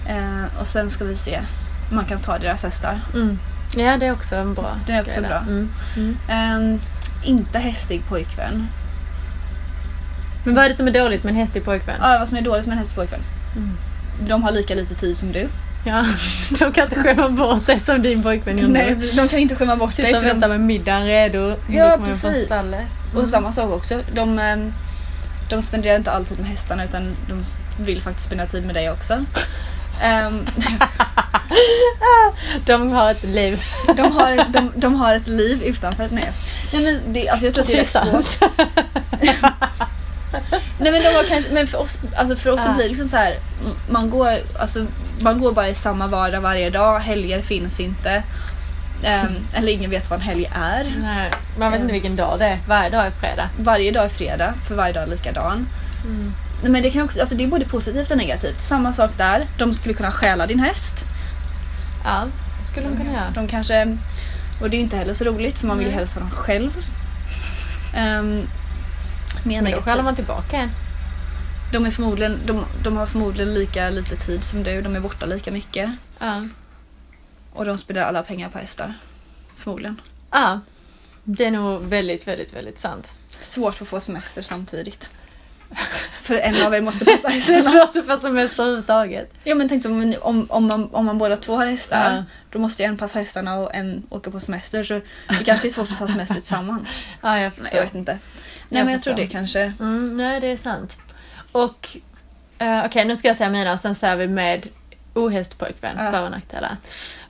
Eh, 0.09 0.61
och 0.61 0.66
sen 0.66 0.90
ska 0.90 1.04
vi 1.04 1.16
se. 1.16 1.40
Man 1.92 2.04
kan 2.04 2.18
ta 2.18 2.38
deras 2.38 2.62
hästar. 2.62 3.00
Mm. 3.14 3.38
Ja 3.76 3.96
det 3.96 4.07
är 4.07 4.12
också 4.12 4.37
en 4.37 4.54
bra 4.54 4.76
Det 4.87 4.92
är 4.92 5.02
också 5.02 5.20
grej 5.20 5.31
bra. 5.31 5.38
Mm. 5.38 5.68
Mm. 5.96 6.16
Ehm, 6.28 6.81
inte 7.24 7.59
hästig 7.59 8.02
pojkvän. 8.09 8.66
Men 10.44 10.54
vad 10.54 10.64
är 10.64 10.68
det 10.68 10.76
som 10.76 10.87
är 10.87 10.92
dåligt 10.92 11.24
med 11.24 11.31
en 11.31 11.37
hästig 11.37 11.64
pojkvän? 11.64 11.96
Ja, 12.00 12.16
vad 12.18 12.28
som 12.28 12.38
är 12.38 12.42
dåligt 12.42 12.66
med 12.66 12.72
en 12.72 12.78
hästig 12.78 12.96
pojkvän. 12.96 13.20
Mm. 13.57 13.76
De 14.28 14.42
har 14.42 14.52
lika 14.52 14.74
lite 14.74 14.94
tid 14.94 15.16
som 15.16 15.33
du. 15.33 15.48
Ja, 15.87 16.07
de 16.59 16.72
kan 16.72 16.85
inte 16.85 17.02
skämma 17.02 17.28
bort 17.28 17.66
det 17.66 17.78
som 17.78 18.02
din 18.02 18.22
pojkvän 18.22 18.59
gjorde. 18.59 18.72
Nej, 18.72 18.94
de 19.16 19.28
kan 19.28 19.38
inte 19.38 19.57
skämma 19.57 19.76
bort 19.76 19.96
dig. 19.96 20.07
Sitta 20.07 20.18
och 20.18 20.24
vänta 20.24 20.48
de, 20.48 20.52
med 20.52 20.61
middagen 20.61 21.07
redo. 21.07 21.57
Ja, 21.70 21.98
precis. 22.04 22.50
Mm. 22.50 22.85
Och 23.16 23.28
samma 23.28 23.52
sak 23.52 23.70
också. 23.70 24.02
De, 24.14 24.38
ehm, 24.38 24.72
de 25.50 25.62
spenderar 25.62 25.96
inte 25.96 26.11
alltid 26.11 26.38
med 26.38 26.48
hästarna 26.48 26.85
utan 26.85 27.16
de 27.28 27.44
vill 27.85 28.02
faktiskt 28.02 28.26
spendera 28.26 28.48
tid 28.48 28.66
med 28.66 28.74
dig 28.74 28.90
också. 28.90 29.14
Skojar. 30.00 31.17
De 32.67 32.93
har 32.93 33.11
ett 33.11 33.25
liv. 33.25 33.62
de, 33.97 34.12
har, 34.12 34.33
ett- 34.33 34.53
de, 34.53 34.73
de 34.77 34.95
har 34.95 35.14
ett 35.14 35.29
liv 35.29 35.62
utanför 35.62 36.05
ett 36.05 36.12
nej, 36.12 36.33
nej 36.73 36.83
men 36.83 37.12
det, 37.12 37.29
alltså 37.29 37.47
jag 37.47 37.55
tror 37.55 37.64
att 37.64 37.71
det 37.71 37.75
är 37.75 37.79
rätt 37.79 38.29
svårt. 38.38 38.51
Nej 40.81 40.93
men 40.93 41.03
de 41.03 41.09
har 41.09 41.25
kanske, 41.25 41.53
men 41.53 41.67
för 41.67 41.79
oss, 41.79 42.01
alltså 42.17 42.37
för 42.37 42.51
oss 42.51 42.62
så 42.64 42.73
blir 42.73 42.83
det 42.83 42.88
liksom 42.88 43.09
så 43.09 43.17
här, 43.17 43.35
man 43.91 44.11
går, 44.11 44.35
alltså 44.61 44.87
man 45.21 45.41
går 45.41 45.53
bara 45.53 45.69
i 45.69 45.75
samma 45.75 46.07
vardag 46.07 46.41
varje 46.41 46.71
dag, 46.71 47.01
helger 47.01 47.43
finns 47.43 47.81
inte. 47.81 48.23
Ehm, 49.05 49.27
eller 49.55 49.73
ingen 49.73 49.91
vet 49.91 50.11
vad 50.11 50.19
en 50.19 50.25
helg 50.25 50.51
är. 50.55 50.95
Nej, 51.03 51.31
man 51.59 51.73
vet 51.73 51.81
inte 51.81 51.93
vilken 51.93 52.17
dag 52.17 52.38
det 52.38 52.45
är. 52.47 52.59
Varje 52.69 52.91
dag 52.91 53.07
är 53.07 53.11
fredag. 53.11 53.49
Varje 53.59 53.91
dag 53.91 54.05
är 54.05 54.09
fredag, 54.09 54.55
för 54.69 54.75
varje 54.75 54.93
dag 54.93 55.03
är 55.03 55.07
likadan. 55.07 55.69
Nej, 56.62 56.71
Men 56.73 56.83
det, 56.83 56.91
kan 56.91 57.03
också, 57.05 57.21
alltså 57.21 57.35
det 57.35 57.45
är 57.45 57.49
både 57.49 57.64
positivt 57.64 58.11
och 58.11 58.17
negativt. 58.17 58.61
Samma 58.61 58.93
sak 58.93 59.11
där, 59.17 59.47
de 59.59 59.73
skulle 59.73 59.95
kunna 59.95 60.12
stjäla 60.12 60.47
din 60.47 60.61
häst. 60.61 61.07
Ja, 62.05 62.27
det 62.59 62.65
skulle 62.65 62.89
de 62.89 62.97
kunna 62.97 63.13
göra. 63.13 63.31
De 63.31 63.49
kanske... 63.49 63.99
Och 64.61 64.71
det 64.71 64.77
är 64.77 64.79
ju 64.79 64.85
inte 64.85 64.97
heller 64.97 65.15
så 65.15 65.25
roligt 65.25 65.59
för 65.59 65.67
man 65.67 65.79
vill 65.79 65.87
ju 65.87 65.93
helst 65.93 66.15
ha 66.15 66.21
dem 66.21 66.31
själv. 66.31 66.77
Um, 67.97 68.49
mer 69.45 69.63
Men 69.63 69.73
då 69.73 69.83
stjäler 69.83 70.03
man 70.03 70.15
tillbaka 70.15 70.57
en. 70.57 70.71
De, 71.73 71.87
är 71.87 71.91
förmodligen, 71.91 72.41
de, 72.47 72.65
de 72.83 72.97
har 72.97 73.07
förmodligen 73.07 73.55
lika 73.55 73.91
lite 73.91 74.17
tid 74.17 74.45
som 74.45 74.63
du, 74.63 74.83
de 74.83 74.97
är 74.97 75.01
borta 75.01 75.27
lika 75.27 75.51
mycket. 75.51 75.91
Ja. 76.19 76.49
Och 77.53 77.65
de 77.65 77.79
spenderar 77.79 78.07
alla 78.07 78.23
pengar 78.23 78.49
på 78.49 78.59
hästar. 78.59 78.95
Förmodligen. 79.57 80.01
ja. 80.31 80.61
Det 81.25 81.45
är 81.45 81.51
nog 81.51 81.83
väldigt, 81.83 82.29
väldigt, 82.29 82.53
väldigt 82.53 82.79
sant. 82.79 83.13
Svårt 83.41 83.83
att 83.83 83.89
få 83.89 84.01
semester 84.01 84.43
samtidigt. 84.43 85.11
För 86.22 86.35
en 86.35 86.62
av 86.66 86.74
er 86.74 86.81
måste 86.81 87.04
passa 87.04 87.28
Det 87.28 87.35
är 87.35 87.40
hästarna. 87.40 87.87
svårt 87.87 87.96
att 87.96 88.07
få 88.07 88.20
semester 88.20 88.62
överhuvudtaget. 88.62 89.33
Ja 89.44 89.54
men 89.54 89.68
tänk 89.68 89.85
om, 89.87 90.14
om, 90.20 90.46
om, 90.50 90.66
man, 90.66 90.88
om 90.92 91.07
man 91.07 91.18
båda 91.18 91.37
två 91.37 91.57
har 91.57 91.66
hästar. 91.66 92.14
Ja. 92.16 92.24
Då 92.50 92.59
måste 92.59 92.85
en 92.85 92.96
passa 92.98 93.18
hästarna 93.18 93.54
och 93.59 93.74
en 93.74 94.02
åka 94.11 94.31
på 94.31 94.40
semester. 94.40 94.83
Så 94.83 94.94
det 95.38 95.44
kanske 95.44 95.68
är 95.68 95.70
svårt 95.70 95.90
att 95.92 95.98
ta 95.98 96.09
semester 96.09 96.35
tillsammans. 96.40 96.88
Ja, 97.22 97.35
jag 97.38 97.40
Nej, 97.42 97.50
förstår. 97.50 97.76
jag 97.76 97.83
vet 97.85 97.94
inte. 97.94 98.12
Nej 98.68 98.78
Jag 98.78 98.85
men 98.85 98.92
jag 98.94 99.02
tror 99.02 99.14
förstår. 99.14 99.26
det 99.26 99.33
kanske. 99.33 99.61
Mm, 99.81 100.16
nej, 100.16 100.40
det 100.40 100.46
är 100.46 100.57
sant. 100.57 100.98
Och 101.52 101.88
eh, 102.59 102.85
okej, 102.87 103.04
nu 103.04 103.16
ska 103.16 103.28
jag 103.28 103.37
säga 103.37 103.50
mina 103.50 103.72
och 103.72 103.81
sen 103.81 103.94
säger 103.94 104.16
vi 104.16 104.28
med 104.28 104.68
ohästpojkvän, 105.14 105.96
Ja. 105.98 106.11
för 106.11 106.24
och 106.24 106.31
nackdelar. 106.31 106.76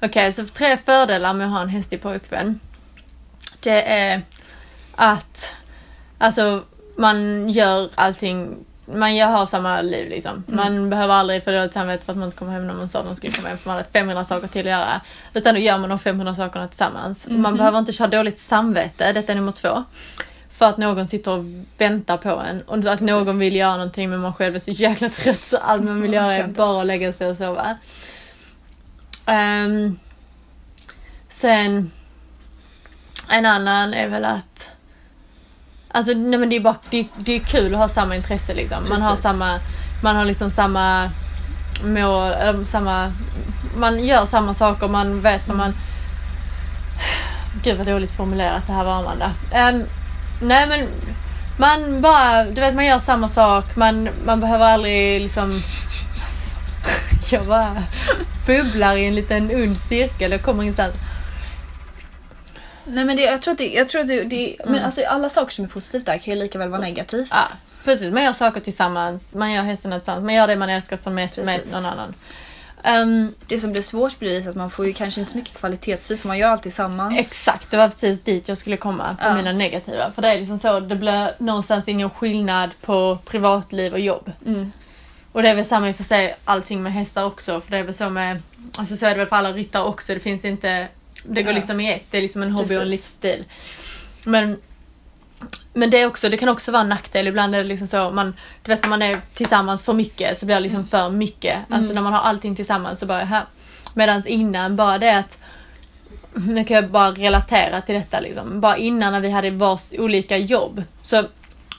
Okej, 0.02 0.32
så 0.32 0.44
tre 0.44 0.76
fördelar 0.76 1.34
med 1.34 1.46
att 1.46 1.52
ha 1.52 1.62
en 1.62 1.68
hästig 1.68 2.02
pojkvän. 2.02 2.60
Det 3.60 3.82
är 3.92 4.22
att 4.94 5.54
alltså, 6.18 6.64
man 6.98 7.48
gör 7.48 7.90
allting 7.94 8.64
man 8.94 9.16
gör, 9.16 9.26
har 9.26 9.46
samma 9.46 9.80
liv 9.80 10.08
liksom. 10.08 10.44
Man 10.46 10.90
behöver 10.90 11.14
aldrig 11.14 11.44
få 11.44 11.50
dåligt 11.50 11.72
samvete 11.72 12.04
för 12.04 12.12
att 12.12 12.18
man 12.18 12.28
inte 12.28 12.38
kommer 12.38 12.52
hem 12.52 12.66
när 12.66 12.74
man 12.74 12.88
sa 12.88 12.98
att 12.98 13.06
man 13.06 13.16
skulle 13.16 13.32
komma 13.32 13.48
hem 13.48 13.58
för 13.58 13.70
man 13.70 13.76
hade 13.76 13.88
500 13.92 14.24
saker 14.24 14.48
till 14.48 14.60
att 14.60 14.70
göra. 14.70 15.00
Utan 15.34 15.54
då 15.54 15.60
gör 15.60 15.78
man 15.78 15.88
de 15.90 15.98
500 15.98 16.34
sakerna 16.34 16.68
tillsammans. 16.68 17.28
Man 17.30 17.56
behöver 17.56 17.78
inte 17.78 17.92
köra 17.92 18.08
dåligt 18.08 18.38
samvete, 18.38 19.12
detta 19.12 19.32
är 19.32 19.36
nummer 19.36 19.52
två. 19.52 19.84
För 20.50 20.66
att 20.66 20.76
någon 20.76 21.06
sitter 21.06 21.30
och 21.30 21.44
väntar 21.78 22.16
på 22.16 22.28
en 22.28 22.62
och 22.62 22.92
att 22.92 23.00
någon 23.00 23.38
vill 23.38 23.56
göra 23.56 23.76
någonting 23.76 24.10
men 24.10 24.20
man 24.20 24.34
själv 24.34 24.54
är 24.54 24.58
så 24.58 24.70
jäkla 24.70 25.08
trött 25.08 25.44
så 25.44 25.56
allt 25.56 25.84
man 25.84 26.00
vill 26.00 26.12
göra 26.12 26.34
är 26.34 26.46
bara 26.46 26.80
att 26.80 26.86
lägga 26.86 27.12
sig 27.12 27.30
och 27.30 27.36
sova. 27.36 27.78
Ehm, 29.26 29.98
sen 31.28 31.90
en 33.28 33.46
annan 33.46 33.94
är 33.94 34.08
väl 34.08 34.24
att 34.24 34.70
Alltså 35.98 36.12
nej 36.12 36.38
men 36.38 36.48
det 36.48 36.56
är 36.56 36.60
bara 36.60 36.76
det, 36.90 37.06
det 37.16 37.36
är 37.36 37.38
kul 37.38 37.74
att 37.74 37.80
ha 37.80 37.88
samma 37.88 38.16
intresse 38.16 38.54
liksom. 38.54 38.88
Man 38.88 39.02
har 39.02 39.16
samma 39.16 39.60
Man 40.02 40.16
har 40.16 40.24
liksom 40.24 40.50
samma 40.50 41.10
mål, 41.84 42.32
eller 42.32 42.64
samma 42.64 43.12
Man 43.76 44.04
gör 44.04 44.24
samma 44.24 44.54
saker, 44.54 44.88
man 44.88 45.20
vet 45.20 45.48
vad 45.48 45.56
man 45.56 45.74
Gud 47.62 47.78
vad 47.78 47.86
dåligt 47.86 48.10
formulerat 48.10 48.66
det 48.66 48.72
här 48.72 48.84
var 48.84 48.98
Amanda. 48.98 49.32
Ehm, 49.52 49.84
nej 50.40 50.66
men 50.68 50.88
man 51.58 52.00
bara, 52.00 52.44
du 52.44 52.60
vet 52.60 52.74
man 52.74 52.86
gör 52.86 52.98
samma 52.98 53.28
sak, 53.28 53.76
man, 53.76 54.08
man 54.26 54.40
behöver 54.40 54.64
aldrig 54.64 55.20
liksom 55.20 55.62
Jag 57.30 57.46
bara 57.46 57.82
bubblar 58.46 58.96
i 58.96 59.06
en 59.06 59.14
liten 59.14 59.50
ond 59.50 59.78
cirkel 59.78 60.32
och 60.32 60.42
kommer 60.42 60.62
ingenstans. 60.62 60.94
Nej 62.88 63.04
men 63.04 63.16
det, 63.16 63.22
jag 63.22 63.42
tror 63.42 63.52
att 63.52 63.58
det, 63.58 63.74
jag 63.74 63.88
tror 63.88 64.00
att 64.00 64.06
det, 64.08 64.24
det 64.24 64.56
men 64.64 64.68
Mm. 64.74 64.84
alltså 64.84 65.04
alla 65.04 65.28
saker 65.28 65.52
som 65.54 65.64
är 65.64 65.68
positivt 65.68 66.06
där 66.06 66.18
kan 66.18 66.34
ju 66.34 66.40
lika 66.40 66.58
väl 66.58 66.68
vara 66.68 66.80
negativt. 66.80 67.28
Ja, 67.30 67.44
precis. 67.84 68.12
Man 68.12 68.22
gör 68.24 68.32
saker 68.32 68.60
tillsammans, 68.60 69.34
man 69.34 69.52
gör 69.52 69.62
hästarna 69.62 69.98
tillsammans, 70.00 70.24
man 70.24 70.34
gör 70.34 70.46
det 70.46 70.56
man 70.56 70.68
älskar 70.70 70.96
som 70.96 71.14
mest 71.14 71.36
med 71.36 71.46
Precis. 71.46 71.72
någon 71.72 71.84
annan. 71.86 72.14
Ehm, 72.84 73.34
Det 73.46 73.58
som 73.58 73.72
blir 73.72 73.82
svårt 73.82 74.18
blir 74.18 74.48
att 74.48 74.56
man 74.56 74.70
får 74.70 74.86
ju 74.86 74.92
kanske 74.92 75.20
inte 75.20 75.32
så 75.32 75.38
mycket 75.38 75.54
kvalitetstid 75.58 76.20
för 76.20 76.28
man 76.28 76.38
gör 76.38 76.48
allt 76.48 76.62
tillsammans. 76.62 77.18
exakt, 77.18 77.70
det 77.70 77.76
var 77.76 77.88
precis 77.88 78.20
dit 78.20 78.48
jag 78.48 78.58
skulle 78.58 78.76
komma 78.76 79.16
på 79.20 79.28
Ja. 79.28 79.34
mina 79.34 79.52
negativa. 79.52 80.12
För 80.12 80.22
det 80.22 80.28
är 80.28 80.38
liksom 80.38 80.58
så, 80.58 80.80
det 80.80 80.96
blir 80.96 81.34
någonstans 81.38 81.88
ingen 81.88 82.10
skillnad 82.10 82.70
på 82.80 83.18
privatliv 83.24 83.92
och 83.92 84.00
jobb. 84.00 84.32
Mm. 84.46 84.72
Och 85.32 85.42
det 85.42 85.48
är 85.50 85.54
väl 85.54 85.64
samma 85.64 85.88
i 85.88 85.92
och 85.92 85.96
för 85.96 86.04
sig 86.04 86.36
allting 86.44 86.82
med 86.82 86.92
hästar 86.92 87.24
också, 87.24 87.60
för 87.60 87.70
det 87.70 87.76
är 87.78 87.82
väl 87.82 87.94
så 87.94 88.10
med, 88.10 88.42
alltså 88.78 88.96
så 88.96 89.06
är 89.06 89.10
det 89.10 89.16
väl 89.16 89.26
för 89.26 89.36
alla 89.36 89.52
ryttare 89.52 89.82
också, 89.82 90.14
det 90.14 90.20
finns 90.20 90.44
inte, 90.44 90.88
det 91.28 91.42
går 91.42 91.52
liksom 91.52 91.80
i 91.80 91.92
ett, 91.92 92.04
det 92.10 92.18
är 92.18 92.22
liksom 92.22 92.42
en 92.42 92.50
hobby 92.50 92.76
och 92.76 92.82
en 92.82 92.88
Precis. 92.88 92.90
livsstil. 92.90 93.44
Men 94.24 94.58
men 95.72 95.90
det, 95.90 96.00
är 96.00 96.06
också, 96.06 96.28
det 96.28 96.36
kan 96.36 96.48
också 96.48 96.72
vara 96.72 96.82
en 96.82 96.88
nackdel. 96.88 97.28
Ibland 97.28 97.54
är 97.54 97.58
det 97.58 97.68
liksom 97.68 97.86
så, 97.86 98.10
man, 98.10 98.34
du 98.62 98.70
vet 98.70 98.82
när 98.82 98.88
man 98.90 99.02
är 99.02 99.20
tillsammans 99.34 99.84
för 99.84 99.92
mycket 99.92 100.38
så 100.38 100.46
blir 100.46 100.56
det 100.56 100.60
liksom 100.60 100.86
för 100.86 101.10
mycket. 101.10 101.58
Alltså 101.70 101.92
när 101.92 102.02
man 102.02 102.12
har 102.12 102.20
allting 102.20 102.56
tillsammans 102.56 103.00
så 103.00 103.06
bara 103.06 103.24
här. 103.24 103.44
Medan 103.94 104.22
innan 104.26 104.76
bara 104.76 104.98
det 104.98 105.18
att, 105.18 105.38
nu 106.34 106.64
kan 106.64 106.74
jag 106.74 106.90
bara 106.90 107.10
relatera 107.10 107.80
till 107.80 107.94
detta 107.94 108.20
liksom. 108.20 108.60
Bara 108.60 108.76
innan 108.76 109.12
när 109.12 109.20
vi 109.20 109.30
hade 109.30 109.50
vars 109.50 109.92
olika 109.98 110.36
jobb. 110.36 110.82
Så 111.02 111.24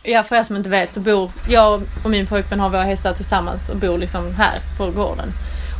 ja, 0.03 0.23
för 0.23 0.35
er 0.35 0.43
som 0.43 0.55
inte 0.55 0.69
vet 0.69 0.93
så 0.93 0.99
bor 0.99 1.31
jag 1.49 1.81
och 2.03 2.09
min 2.09 2.27
pojkvän 2.27 2.59
har 2.59 2.69
våra 2.69 2.83
hästar 2.83 3.13
tillsammans 3.13 3.69
och 3.69 3.77
bor 3.77 3.97
liksom 3.97 4.33
här 4.33 4.59
på 4.77 4.91
gården. 4.91 5.33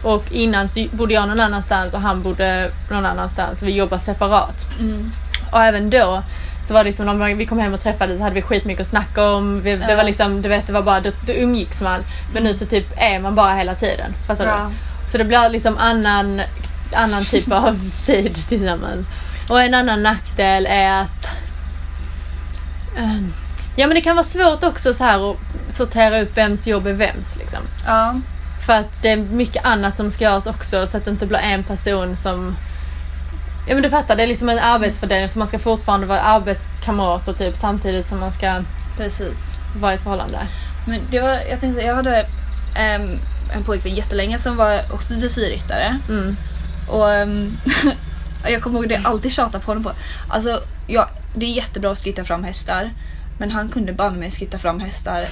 Och 0.03 0.23
innan 0.31 0.69
så 0.69 0.85
bodde 0.91 1.13
jag 1.13 1.27
någon 1.27 1.39
annanstans 1.39 1.93
och 1.93 2.01
han 2.01 2.21
bodde 2.21 2.71
någon 2.91 3.05
annanstans. 3.05 3.63
Vi 3.63 3.71
jobbar 3.71 3.97
separat. 3.97 4.65
Mm. 4.79 5.12
Och 5.51 5.63
även 5.63 5.89
då 5.89 6.23
så 6.63 6.73
var 6.73 6.83
det 6.83 6.88
liksom 6.89 7.05
när 7.19 7.35
vi 7.35 7.45
kom 7.45 7.59
hem 7.59 7.73
och 7.73 7.79
träffades 7.83 8.17
så 8.17 8.23
hade 8.23 8.35
vi 8.35 8.41
skitmycket 8.41 8.81
att 8.81 8.88
snacka 8.88 9.23
om. 9.31 9.62
Vi, 9.62 9.75
det 9.77 9.95
var 9.95 10.03
liksom, 10.03 10.41
du 10.41 10.49
vet, 10.49 10.67
det 10.67 10.73
var 10.73 10.81
bara, 10.81 10.99
det 10.99 11.41
umgicks 11.41 11.81
man. 11.81 12.03
Men 12.33 12.43
nu 12.43 12.53
så 12.53 12.65
typ 12.65 12.85
är 12.97 13.19
man 13.19 13.35
bara 13.35 13.53
hela 13.53 13.75
tiden. 13.75 14.13
Fattar 14.27 14.45
Ja. 14.45 14.69
du? 14.69 15.12
Så 15.12 15.17
det 15.17 15.23
blir 15.23 15.49
liksom 15.49 15.77
annan, 15.77 16.41
annan 16.93 17.25
typ 17.25 17.51
av 17.51 17.91
tid 18.05 18.35
tillsammans. 18.47 19.07
Och 19.49 19.62
en 19.62 19.73
annan 19.73 20.03
nackdel 20.03 20.65
är 20.69 21.01
att 21.01 21.25
ehm, 22.97 23.33
Ja 23.75 23.88
men 23.88 23.95
det 23.95 24.01
kan 24.01 24.15
vara 24.15 24.25
svårt 24.25 24.63
också 24.63 24.93
så 24.93 25.03
här 25.03 25.31
att 25.31 25.38
sortera 25.69 26.21
upp 26.21 26.38
vems 26.38 26.67
jobb 26.67 26.88
är 26.88 26.93
vems 26.93 27.38
liksom. 27.38 27.59
Ja. 27.88 28.15
För 28.69 28.75
att 28.75 29.01
det 29.01 29.10
är 29.10 29.17
mycket 29.17 29.65
annat 29.65 29.95
som 29.95 30.12
ska 30.12 30.23
göras 30.23 30.47
också 30.47 30.88
så 30.88 30.97
att 30.97 31.05
det 31.05 31.12
inte 31.12 31.25
blir 31.25 31.38
en 31.38 31.63
person 31.63 32.15
som... 32.15 32.55
Ja 33.67 33.73
men 33.73 33.84
du 33.84 33.89
fattar, 33.89 34.15
det 34.15 34.23
är 34.23 34.27
liksom 34.27 34.49
en 34.49 34.60
arbetsfördelning 34.60 35.29
för 35.29 35.39
man 35.39 35.47
ska 35.47 35.60
fortfarande 35.60 36.08
vara 36.08 36.19
arbetskamrater 36.19 37.34
typ 37.34 37.58
samtidigt 37.58 38.08
som 38.08 38.19
man 38.19 38.32
ska 38.32 38.63
Precis. 38.97 39.38
vara 39.82 39.91
i 39.91 39.95
ett 39.95 40.01
förhållande. 40.01 40.47
Men 40.88 41.01
det 41.12 41.19
var, 41.19 41.39
jag 41.49 41.60
tänkte, 41.60 41.82
jag 41.82 41.95
hade 41.95 42.27
ehm, 42.75 43.19
en 43.55 43.63
pojkvän 43.63 43.95
jättelänge 43.95 44.38
som 44.38 44.58
var 44.58 44.82
också 44.93 45.13
dressyrryttare. 45.13 45.99
Mm. 46.10 46.36
Och 46.89 47.12
ehm, 47.12 47.58
jag 48.47 48.62
kommer 48.62 48.79
ihåg 48.79 48.89
det 48.89 48.95
jag 48.95 49.05
alltid 49.05 49.32
tjatade 49.32 49.63
på 49.63 49.71
honom 49.71 49.84
på. 49.84 49.91
Alltså, 50.27 50.62
ja, 50.88 51.10
det 51.36 51.45
är 51.45 51.49
jättebra 51.49 51.91
att 51.91 51.99
skritta 51.99 52.23
fram 52.23 52.43
hästar. 52.43 52.91
Men 53.39 53.51
han 53.51 53.69
kunde 53.69 53.93
banne 53.93 54.17
mig 54.17 54.32
skritta 54.32 54.58
fram 54.58 54.79
hästar 54.79 55.25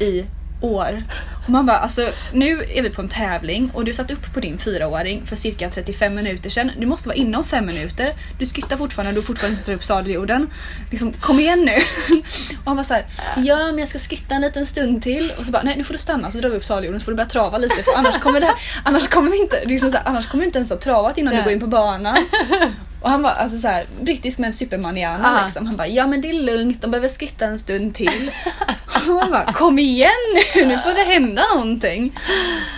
i 0.00 0.26
år. 0.60 1.02
Och 1.44 1.50
man 1.50 1.66
bara, 1.66 1.78
alltså 1.78 2.10
nu 2.32 2.62
är 2.74 2.82
vi 2.82 2.90
på 2.90 3.02
en 3.02 3.08
tävling 3.08 3.70
och 3.74 3.84
du 3.84 3.94
satt 3.94 4.10
upp 4.10 4.34
på 4.34 4.40
din 4.40 4.58
fyraåring 4.58 5.26
för 5.26 5.36
cirka 5.36 5.70
35 5.70 6.14
minuter 6.14 6.50
sedan. 6.50 6.70
Du 6.78 6.86
måste 6.86 7.08
vara 7.08 7.16
inom 7.16 7.44
fem 7.44 7.66
minuter. 7.66 8.14
Du 8.38 8.46
skrittar 8.46 8.76
fortfarande 8.76 9.08
och 9.08 9.14
du 9.14 9.20
har 9.20 9.26
fortfarande 9.26 9.52
inte 9.52 9.66
tagit 9.66 9.78
upp 9.78 9.84
sadeljorden. 9.84 10.50
Liksom, 10.90 11.12
kom 11.12 11.40
igen 11.40 11.58
nu! 11.64 11.72
Och 12.58 12.64
han 12.64 12.76
var 12.76 12.84
så 12.84 12.94
här, 12.94 13.06
ja 13.36 13.66
men 13.66 13.78
jag 13.78 13.88
ska 13.88 13.98
skritta 13.98 14.34
en 14.34 14.40
liten 14.40 14.66
stund 14.66 15.02
till. 15.02 15.32
Och 15.38 15.46
så 15.46 15.52
bara, 15.52 15.62
nej 15.62 15.76
nu 15.76 15.84
får 15.84 15.94
du 15.94 15.98
stanna 15.98 16.30
så 16.30 16.38
drar 16.38 16.48
vi 16.48 16.56
upp 16.56 16.64
sadeljorden 16.64 17.00
så 17.00 17.04
får 17.04 17.12
du 17.12 17.16
börja 17.16 17.28
trava 17.28 17.58
lite 17.58 17.82
för 17.82 17.92
annars 17.96 18.18
kommer 18.18 18.40
det 18.40 18.46
här, 18.46 18.56
annars 18.84 19.08
kommer 19.08 19.30
vi 19.30 19.38
inte, 19.38 19.64
liksom 19.64 19.90
så 19.90 19.96
här, 19.96 20.08
annars 20.08 20.26
kommer 20.26 20.42
vi 20.42 20.46
inte 20.46 20.58
ens 20.58 20.70
ha 20.70 20.78
travat 20.78 21.18
innan 21.18 21.34
Nej. 21.34 21.42
du 21.42 21.44
går 21.44 21.52
in 21.52 21.60
på 21.60 21.66
banan. 21.66 22.16
Och 23.00 23.10
han 23.10 23.22
var 23.22 23.30
alltså 23.30 23.58
så 23.58 23.68
här, 23.68 23.86
brittisk 24.00 24.38
men 24.38 24.52
supermanhjärna 24.52 25.28
Aha. 25.28 25.44
liksom. 25.44 25.66
Han 25.66 25.76
bara, 25.76 25.86
ja 25.86 26.06
men 26.06 26.20
det 26.20 26.28
är 26.30 26.32
lugnt, 26.32 26.82
de 26.82 26.90
behöver 26.90 27.08
skritta 27.08 27.44
en 27.44 27.58
stund 27.58 27.94
till. 27.94 28.30
Och 29.08 29.14
man 29.14 29.30
bara, 29.30 29.52
kom 29.52 29.78
igen 29.78 30.10
nu, 30.54 30.66
nu 30.66 30.78
får 30.78 30.94
det 30.94 31.12
hända 31.12 31.42
någonting. 31.54 32.18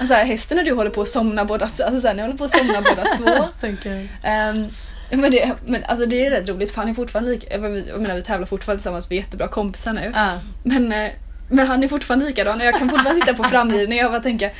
Och 0.01 0.07
så 0.07 0.15
här, 0.15 0.25
hästen 0.25 0.59
och 0.59 0.65
du 0.65 0.73
håller 0.73 0.91
på 0.91 1.01
att 1.01 1.09
somna 1.09 1.45
båda, 1.45 1.65
alltså 1.65 2.01
så 2.01 2.07
här, 2.07 2.15
ni 2.15 2.23
håller 2.23 2.37
på 2.37 2.45
att 2.45 2.51
somna 2.51 2.83
båda 2.83 3.05
två. 3.17 3.45
Ehm, 4.23 4.69
men 5.11 5.31
det, 5.31 5.53
men 5.67 5.85
alltså 5.85 6.07
det 6.07 6.27
är 6.27 6.31
rätt 6.31 6.49
roligt 6.49 6.71
för 6.71 6.81
han 6.81 6.91
är 6.91 6.95
fortfarande 6.95 7.31
lika, 7.31 7.53
jag 7.53 7.61
menar 8.01 8.15
vi 8.15 8.23
tävlar 8.23 8.47
fortfarande 8.47 8.79
tillsammans, 8.79 9.11
vi 9.11 9.17
är 9.17 9.21
jättebra 9.21 9.49
kompisar 9.49 9.93
nu. 9.93 10.13
Ja. 10.15 10.41
Men, 10.65 10.93
eh, 10.93 11.11
men 11.51 11.67
han 11.67 11.85
är 11.85 11.89
fortfarande 11.89 12.27
likadan 12.27 12.61
och 12.61 12.67
jag 12.67 12.79
kan 12.79 12.89
fortfarande 12.89 13.21
sitta 13.21 13.35
på 13.35 13.45
framlinan 13.49 13.87
och 13.87 13.95
jag 13.95 14.11
bara 14.11 14.21
tänker 14.23 14.51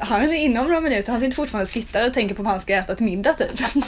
han, 0.00 0.22
är 0.22 0.32
inom 0.34 0.66
några 0.66 0.80
minuter, 0.80 1.12
han 1.12 1.20
sitter 1.20 1.36
fortfarande 1.36 1.62
och 1.62 1.68
skrittar 1.68 2.06
och 2.06 2.14
tänker 2.14 2.34
på 2.34 2.42
vad 2.42 2.52
han 2.52 2.60
ska 2.60 2.74
äta 2.74 2.94
till 2.94 3.04
middag 3.04 3.32
typ. 3.32 3.60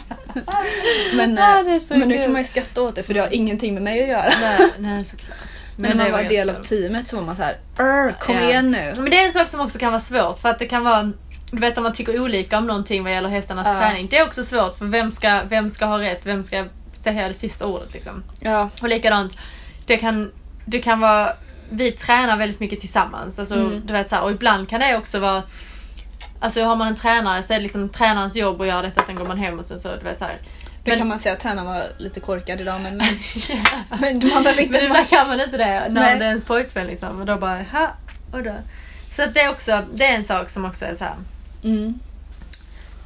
men 1.16 1.38
eh, 1.38 1.44
Ja, 1.44 1.81
så 1.88 1.94
men 1.96 2.09
nu 2.09 2.18
kan 2.18 2.33
man 2.33 2.40
ju 2.40 2.44
skratta 2.44 2.83
åt 2.83 2.94
det 2.96 3.03
för 3.03 3.14
det 3.14 3.20
har 3.20 3.35
ingenting 3.35 3.74
med 3.74 3.83
mig 3.83 4.03
att 4.03 4.09
göra. 4.09 4.33
Nej, 4.40 4.70
nej 4.79 5.05
såklart. 5.05 5.38
Men, 5.76 5.96
när 5.96 6.05
det 6.05 6.11
man 6.11 6.12
var 6.12 6.18
ganska 6.18 6.37
del 6.37 6.50
av 6.50 6.55
teamet 6.62 7.09
så 7.09 7.16
var 7.16 7.22
man 7.22 7.37
så 7.37 7.42
här, 7.42 7.57
"Arr, 7.79 8.12
kom 8.20 8.35
Ja. 8.35 8.40
igen 8.48 8.70
nu. 8.70 8.92
Men 8.96 9.11
det 9.11 9.18
är 9.18 9.26
en 9.26 9.33
sak 9.33 9.48
som 9.48 9.61
också 9.61 9.79
kan 9.79 9.88
vara 9.92 10.00
svårt 10.00 10.38
för 10.38 10.48
att 10.48 10.59
det 10.59 10.66
kan 10.66 10.85
vara 10.85 11.12
du 11.53 11.59
vet 11.61 11.76
om 11.79 11.85
man 11.85 11.92
tycker 11.92 12.20
olika 12.20 12.59
om 12.59 12.66
någonting 12.66 13.03
vad 13.05 13.12
gäller 13.12 13.29
hästarnas 13.29 13.66
Ja. 13.66 13.81
träning. 13.81 14.07
Det 14.11 14.18
är 14.18 14.26
också 14.26 14.44
svårt 14.44 14.74
för 14.79 14.85
vem 14.85 15.11
ska, 15.11 15.40
vem 15.48 15.70
ska 15.70 15.85
ha 15.85 15.98
rätt? 15.98 16.26
Vem 16.26 16.44
ska 16.44 16.64
säga 16.92 17.29
det 17.29 17.35
sista 17.35 17.66
ordet 17.66 17.92
liksom? 17.94 18.24
Ja. 18.40 18.70
Och 18.83 18.88
likadant, 18.88 19.33
det 19.87 19.96
kan, 19.96 20.33
det 20.64 20.79
kan 20.79 21.00
vara, 21.00 21.33
vi 21.71 21.93
tränar 21.93 22.37
väldigt 22.37 22.61
mycket 22.61 22.81
tillsammans. 22.81 23.39
Alltså, 23.39 23.55
Mm. 23.55 23.83
du 23.87 23.93
vet, 23.93 24.09
så 24.09 24.15
här, 24.15 24.23
och 24.23 24.31
ibland 24.31 24.69
kan 24.69 24.81
det 24.81 24.97
också 24.97 25.19
vara 25.19 25.43
Alltså 26.43 26.65
har 26.65 26.77
man 26.77 26.89
en 26.89 26.97
tränare 26.97 27.43
så 27.43 27.53
är 27.53 27.57
det 27.57 27.63
liksom 27.63 27.89
tränarens 27.89 28.37
jobb 28.37 28.61
att 28.61 28.67
göra 28.67 28.83
detta, 28.83 29.03
sen 29.03 29.15
går 29.17 29.25
man 29.25 29.39
hem 29.39 29.59
och 29.59 29.65
sen 29.65 29.81
så, 29.81 29.89
du 29.97 30.05
vet 30.05 30.19
så 30.19 30.25
här. 30.25 30.39
Men- 30.85 30.99
kan 30.99 31.09
man 31.09 31.19
säga 31.19 31.33
att 31.33 31.41
tränaren 31.41 31.67
var 31.69 31.83
lite 31.99 32.21
korkad 32.21 32.61
idag 32.61 32.81
men, 32.81 32.97
men 34.01 34.19
man 34.35 34.43
behöver 34.43 34.61
inte... 34.63 34.89
Men 34.89 35.05
kan 35.05 35.29
man 35.29 35.41
inte 35.41 35.57
det 35.57 35.65
när 35.65 35.89
Nej. 35.89 36.19
det 36.19 36.25
är 36.25 36.29
ens 36.29 36.45
pojkvän 36.45 36.87
liksom. 36.87 37.21
Och 37.21 37.27
då 37.27 37.37
bara, 37.37 37.63
ha, 37.63 37.91
och 38.33 38.43
då. 38.43 38.55
Så 39.13 39.23
att 39.23 39.35
det 39.35 39.41
är 39.41 39.51
också, 39.51 39.83
det 39.95 40.05
är 40.05 40.13
en 40.17 40.25
sak 40.25 40.51
som 40.51 40.65
också 40.65 40.85
är 40.85 40.95
så 40.95 41.05
här. 41.05 41.15
Mm. 41.65 41.99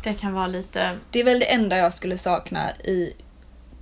Det 0.03 0.15
kan 0.15 0.33
vara 0.33 0.47
lite... 0.47 0.91
Det 1.11 1.21
är 1.21 1.25
väl 1.25 1.39
det 1.39 1.53
enda 1.53 1.77
jag 1.77 1.95
skulle 1.95 2.19
sakna 2.19 2.71
i 2.71 3.13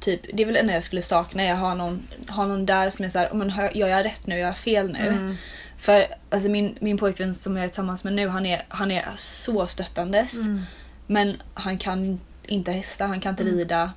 Typ, 0.02 0.20
det 0.32 0.42
är 0.42 0.46
väl 0.46 0.54
det 0.54 0.60
enda 0.60 0.72
jag 0.74 0.84
skulle 0.84 1.02
sakna. 1.02 1.44
Jag 1.44 1.56
har 1.56 1.74
någon, 1.74 2.02
har 2.28 2.46
någon 2.46 2.66
där 2.66 2.90
som 2.90 3.04
är 3.04 3.08
såhär, 3.08 3.28
oh, 3.28 3.34
men 3.36 3.52
gör 3.74 3.88
jag 3.88 4.04
rätt 4.04 4.26
nu? 4.26 4.38
Gör 4.38 4.46
jag 4.46 4.58
fel 4.58 4.92
nu? 4.92 4.98
Mm. 5.08 5.36
För 5.78 6.06
alltså, 6.30 6.48
min, 6.48 6.76
min 6.80 6.98
pojkvän 6.98 7.34
som 7.34 7.56
jag 7.56 7.64
är 7.64 7.68
tillsammans 7.68 8.04
med 8.04 8.12
nu, 8.12 8.28
han 8.28 8.46
är, 8.46 8.62
han 8.68 8.90
är 8.90 9.04
så 9.16 9.66
stöttandes. 9.66 10.34
Mm. 10.34 10.62
Men 11.06 11.42
han 11.54 11.78
kan 11.78 12.20
inte 12.46 12.72
hästa, 12.72 13.06
han 13.06 13.20
kan 13.20 13.30
inte 13.30 13.42
Mm. 13.42 13.54
rida. 13.56 13.92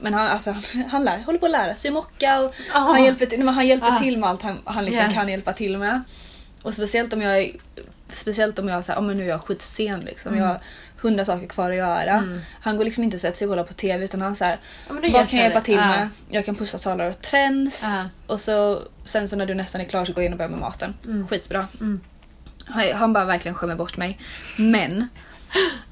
Men 0.00 0.14
han, 0.14 0.26
alltså, 0.28 0.50
han, 0.50 0.62
han 0.90 1.04
lär, 1.04 1.18
håller 1.22 1.38
på 1.38 1.46
att 1.46 1.52
lära 1.52 1.76
sig 1.76 1.90
mocka 1.90 2.40
och 2.40 2.54
Ah. 2.74 2.78
han 2.78 3.04
hjälper, 3.04 3.26
till, 3.26 3.48
han 3.48 3.66
hjälper 3.66 3.92
Ah. 3.94 3.98
till 3.98 4.18
med 4.18 4.28
allt 4.28 4.42
han, 4.42 4.58
han 4.64 4.84
liksom 4.84 5.02
Yeah. 5.04 5.14
kan 5.14 5.28
hjälpa 5.28 5.52
till 5.52 5.78
med. 5.78 6.02
Och 6.62 6.74
speciellt 6.74 7.12
om 7.12 7.22
jag 7.22 7.38
är 7.38 7.50
Speciellt 8.08 8.58
om 8.58 8.68
jag 8.68 8.84
säger, 8.84 9.00
oh, 9.00 9.04
men 9.04 9.16
nu 9.16 9.24
är 9.24 9.28
jag 9.28 9.40
skitsen 9.40 10.00
liksom. 10.00 10.32
Mm. 10.32 10.44
Jag 10.44 10.52
har 10.52 10.60
hundra 11.02 11.24
saker 11.24 11.46
kvar 11.46 11.70
att 11.70 11.76
göra. 11.76 12.10
Mm. 12.10 12.40
Han 12.60 12.76
går 12.76 12.84
liksom 12.84 13.04
inte 13.04 13.16
och 13.16 13.20
sätter 13.20 13.36
sig 13.36 13.46
och 13.46 13.52
kollar 13.52 13.64
på 13.64 13.72
TV 13.72 14.04
utan 14.04 14.20
han 14.20 14.34
säger 14.36 14.58
Ja, 14.88 14.94
vad 14.94 15.28
kan 15.28 15.38
jag 15.38 15.44
hjälpa 15.44 15.60
till 15.60 15.76
med? 15.76 16.08
Jag 16.28 16.44
kan 16.44 16.54
pussa 16.54 16.78
salar 16.78 17.10
och 17.10 17.20
trends. 17.20 17.82
Ja. 17.82 18.08
Och 18.26 18.40
så, 18.40 18.82
sen 19.04 19.28
så 19.28 19.36
när 19.36 19.46
du 19.46 19.54
nästan 19.54 19.80
är 19.80 19.84
klar 19.84 20.04
så 20.04 20.12
går 20.12 20.22
jag 20.22 20.28
in 20.28 20.32
och 20.32 20.38
börjar 20.38 20.50
med 20.50 20.60
maten. 20.60 20.94
Mm. 21.04 21.28
Skitbra. 21.28 21.66
Mm. 21.80 22.00
Han, 22.66 22.92
han 22.92 23.12
bara 23.12 23.24
verkligen 23.24 23.54
skämmer 23.54 23.74
bort 23.74 23.96
mig. 23.96 24.18
Men 24.58 25.08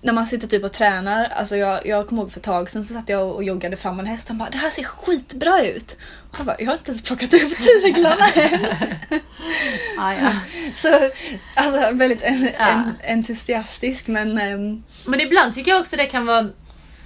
när 0.01 0.13
man 0.13 0.27
sitter 0.27 0.49
typ 0.49 0.65
och 0.65 0.73
tränar, 0.73 1.25
alltså 1.25 1.57
jag, 1.57 1.87
jag 1.87 2.09
kommer 2.09 2.23
ihåg 2.23 2.33
för 2.33 2.39
ett 2.41 2.45
tag 2.45 2.71
sen 2.71 2.85
så 2.85 2.95
satt 2.95 3.09
jag 3.09 3.29
och 3.29 3.45
joggade 3.45 3.77
fram 3.77 4.01
en 4.01 4.07
häst 4.07 4.25
och 4.29 4.31
han 4.31 4.39
bara 4.39 4.51
det 4.51 4.59
här 4.59 4.71
ser 4.71 4.85
skitbra 4.85 5.65
ut. 5.65 5.97
Och 6.31 6.37
han 6.37 6.47
bara 6.47 6.57
jag 6.59 6.67
har 6.67 6.73
inte 6.75 6.91
ens 6.91 7.03
plockat 7.03 7.35
upp 7.35 7.53
tyglarna 7.83 8.27
än. 8.29 8.67
Ja, 9.97 10.15
ja. 10.21 10.33
Så 10.75 11.11
alltså 11.55 11.95
väldigt 11.95 12.23
en, 12.23 12.51
Ja. 12.59 12.69
en, 12.69 12.95
entusiastisk 13.09 14.07
men 14.07 14.39
ehm, 14.39 14.83
Men 15.05 15.21
ibland 15.21 15.55
tycker 15.55 15.71
jag 15.71 15.81
också 15.81 15.97
det 15.97 16.07
kan 16.07 16.27
vara 16.27 16.49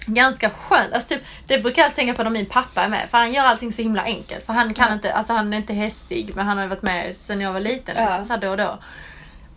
ganska 0.06 0.50
skönt. 0.50 0.92
Alltså 0.92 1.08
typ, 1.14 1.22
det 1.46 1.58
brukar 1.58 1.82
jag 1.82 1.94
tänka 1.94 2.14
på 2.14 2.22
när 2.22 2.30
min 2.30 2.46
pappa 2.46 2.82
är 2.82 2.88
med. 2.88 3.06
För 3.11 3.18
han 3.18 3.32
gör 3.32 3.44
allting 3.44 3.72
så 3.72 3.82
himla 3.82 4.02
enkelt. 4.02 4.46
För 4.46 4.52
han 4.52 4.74
kan 4.74 4.88
Ja. 4.88 4.94
inte, 4.94 5.12
alltså 5.12 5.32
han 5.32 5.52
är 5.52 5.56
inte 5.56 5.72
hästig 5.74 6.32
men 6.34 6.46
han 6.46 6.58
har 6.58 6.66
varit 6.66 6.82
med 6.82 7.16
sedan 7.16 7.40
jag 7.40 7.52
var 7.52 7.61
liten. 7.61 7.96
Liksom, 7.96 8.24
så 8.24 8.32
här 8.32 8.40
då 8.40 8.48
och 8.50 8.56
då. 8.56 8.78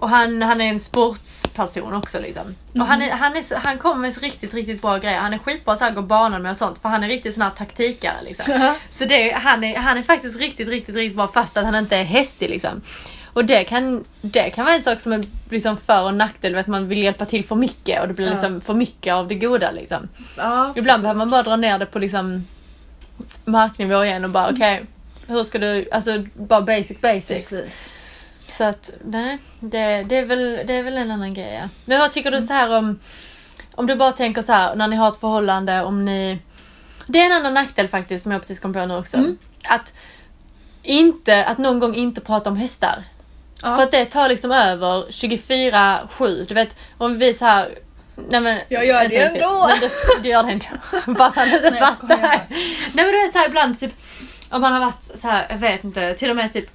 Och 0.02 0.10
han, 0.10 0.42
han 0.42 0.62
är 0.62 0.66
en 0.70 0.80
sportsperson 0.80 1.94
också 1.94 2.20
liksom. 2.20 2.56
Och 2.74 2.86
han, 2.86 3.02
är, 3.02 3.12
han, 3.12 3.36
är 3.36 3.42
så, 3.42 3.56
han 3.56 3.78
kommer 3.78 3.96
med 3.96 4.14
så 4.14 4.20
riktigt, 4.20 4.54
riktigt 4.54 4.82
bra 4.82 4.98
grejer. 4.98 5.18
Han 5.20 5.34
är 5.34 5.38
skitbra 5.38 5.76
så 5.76 5.84
här, 5.84 5.92
gå 5.92 6.02
banan 6.02 6.42
med 6.42 6.50
och 6.52 6.58
sånt. 6.58 6.82
För 6.82 6.90
han 6.90 7.04
är 7.04 7.08
riktigt 7.08 7.34
sån 7.34 7.44
här 7.44 7.50
taktikare 7.50 8.16
liksom. 8.24 8.74
Så 8.90 9.06
det, 9.06 9.32
han, 9.32 9.64
är, 9.64 9.78
han 9.78 9.98
är 9.98 10.04
faktiskt 10.04 10.40
riktigt, 10.40 10.68
riktigt, 10.68 10.96
riktigt 10.96 11.16
bra 11.16 11.28
fast 11.28 11.58
att 11.58 11.66
han 11.66 11.76
inte 11.76 11.98
är 11.98 12.04
hästig 12.04 12.50
liksom. 12.50 12.82
Och 13.34 13.46
det 13.46 13.64
kan, 13.64 14.04
det 14.22 14.50
kan 14.50 14.66
vara 14.66 14.76
en 14.76 14.84
sak 14.84 15.00
som 15.00 15.14
är 15.14 15.22
liksom 15.50 15.78
för 15.78 16.04
och 16.04 16.14
nackdel, 16.14 16.56
att 16.56 16.68
man 16.68 16.88
vill 16.88 17.04
hjälpa 17.04 17.26
till 17.26 17.46
för 17.46 17.56
mycket 17.56 18.02
och 18.02 18.08
det 18.08 18.14
blir 18.14 18.26
Ja. 18.28 18.32
liksom 18.32 18.62
för 18.62 18.74
mycket 18.74 19.14
av 19.14 19.28
det 19.28 19.36
goda 19.36 19.72
liksom. 19.72 20.10
ja, 20.38 20.74
Ibland 20.76 20.86
precis. 20.86 21.02
behöver 21.02 21.18
man 21.18 21.30
bara 21.30 21.44
dra 21.44 21.56
ner 21.56 21.80
det 21.80 21.86
på 21.86 22.00
liksom 22.00 22.48
marknivå 23.46 24.04
igen 24.04 24.24
och 24.24 24.30
bara 24.30 24.50
okej, 24.50 24.86
hur 25.28 25.44
ska 25.44 25.60
du, 25.60 25.90
alltså 25.92 26.24
bara 26.34 26.62
basic 26.62 27.02
basics. 27.02 27.50
Precis. 27.50 27.90
Så 28.52 28.64
att 28.64 28.92
nej, 29.04 29.38
det, 29.60 30.04
det, 30.04 30.18
är 30.18 30.26
väl, 30.26 30.64
det 30.68 30.74
är 30.74 30.84
väl 30.84 30.98
en 30.98 31.12
annan 31.12 31.34
grej 31.34 31.60
ja. 31.62 31.70
Men 31.86 32.00
vad 32.00 32.12
tycker 32.12 32.32
du 32.32 32.42
så 32.42 32.54
här 32.54 32.78
om, 32.78 33.00
om 33.76 33.88
du 33.88 33.96
bara 33.96 34.12
tänker 34.12 34.42
så 34.42 34.54
här 34.54 34.76
när 34.76 34.88
ni 34.88 34.96
har 34.96 35.08
ett 35.08 35.20
förhållande, 35.20 35.82
om 35.82 36.06
ni... 36.06 36.40
Det 37.08 37.22
är 37.22 37.26
en 37.26 37.32
annan 37.32 37.54
nackdel 37.54 37.88
faktiskt 37.88 38.24
som 38.24 38.32
jag 38.32 38.42
precis 38.42 38.60
kom 38.60 38.74
på 38.74 38.86
nu 38.86 38.96
också. 38.96 39.18
Mm. 39.18 39.38
Att 39.68 39.94
inte, 40.84 41.46
att 41.46 41.58
någon 41.58 41.80
gång 41.80 41.96
inte 41.96 42.22
prata 42.22 42.50
om 42.50 42.58
hästar. 42.58 43.04
Ja. 43.64 43.76
För 43.76 43.84
att 43.84 43.92
det 43.92 44.06
tar 44.06 44.30
liksom 44.30 44.52
över 44.52 45.06
24-7. 45.08 46.46
Du 46.48 46.54
vet, 46.54 46.76
om 46.98 47.18
vi 47.18 47.34
så 47.34 47.46
här... 47.46 47.70
Nej 48.30 48.42
men, 48.42 48.60
Jag 48.70 48.86
gör 48.86 49.10
det 49.10 49.18
ändå. 49.18 49.68
Men 49.68 49.80
Du, 49.80 50.24
du 50.24 50.30
gör 50.30 50.44
det 50.44 50.52
ändå. 50.52 51.16
Fast 51.18 51.38
han 51.38 51.54
inte 51.54 51.72
fattar. 51.72 52.18
Nej 52.18 52.48
men 52.94 53.06
du 53.06 53.26
vet 53.26 53.34
så 53.34 53.40
här 53.40 53.48
ibland 53.48 53.80
typ, 53.80 53.94
om 54.50 54.62
man 54.62 54.74
har 54.74 54.80
varit 54.80 55.04
så 55.04 55.28
här, 55.28 55.48
jag 55.50 55.58
vet 55.58 55.84
inte, 55.84 56.14
till 56.14 56.30
och 56.30 56.36
med 56.36 56.54
typ 56.54 56.70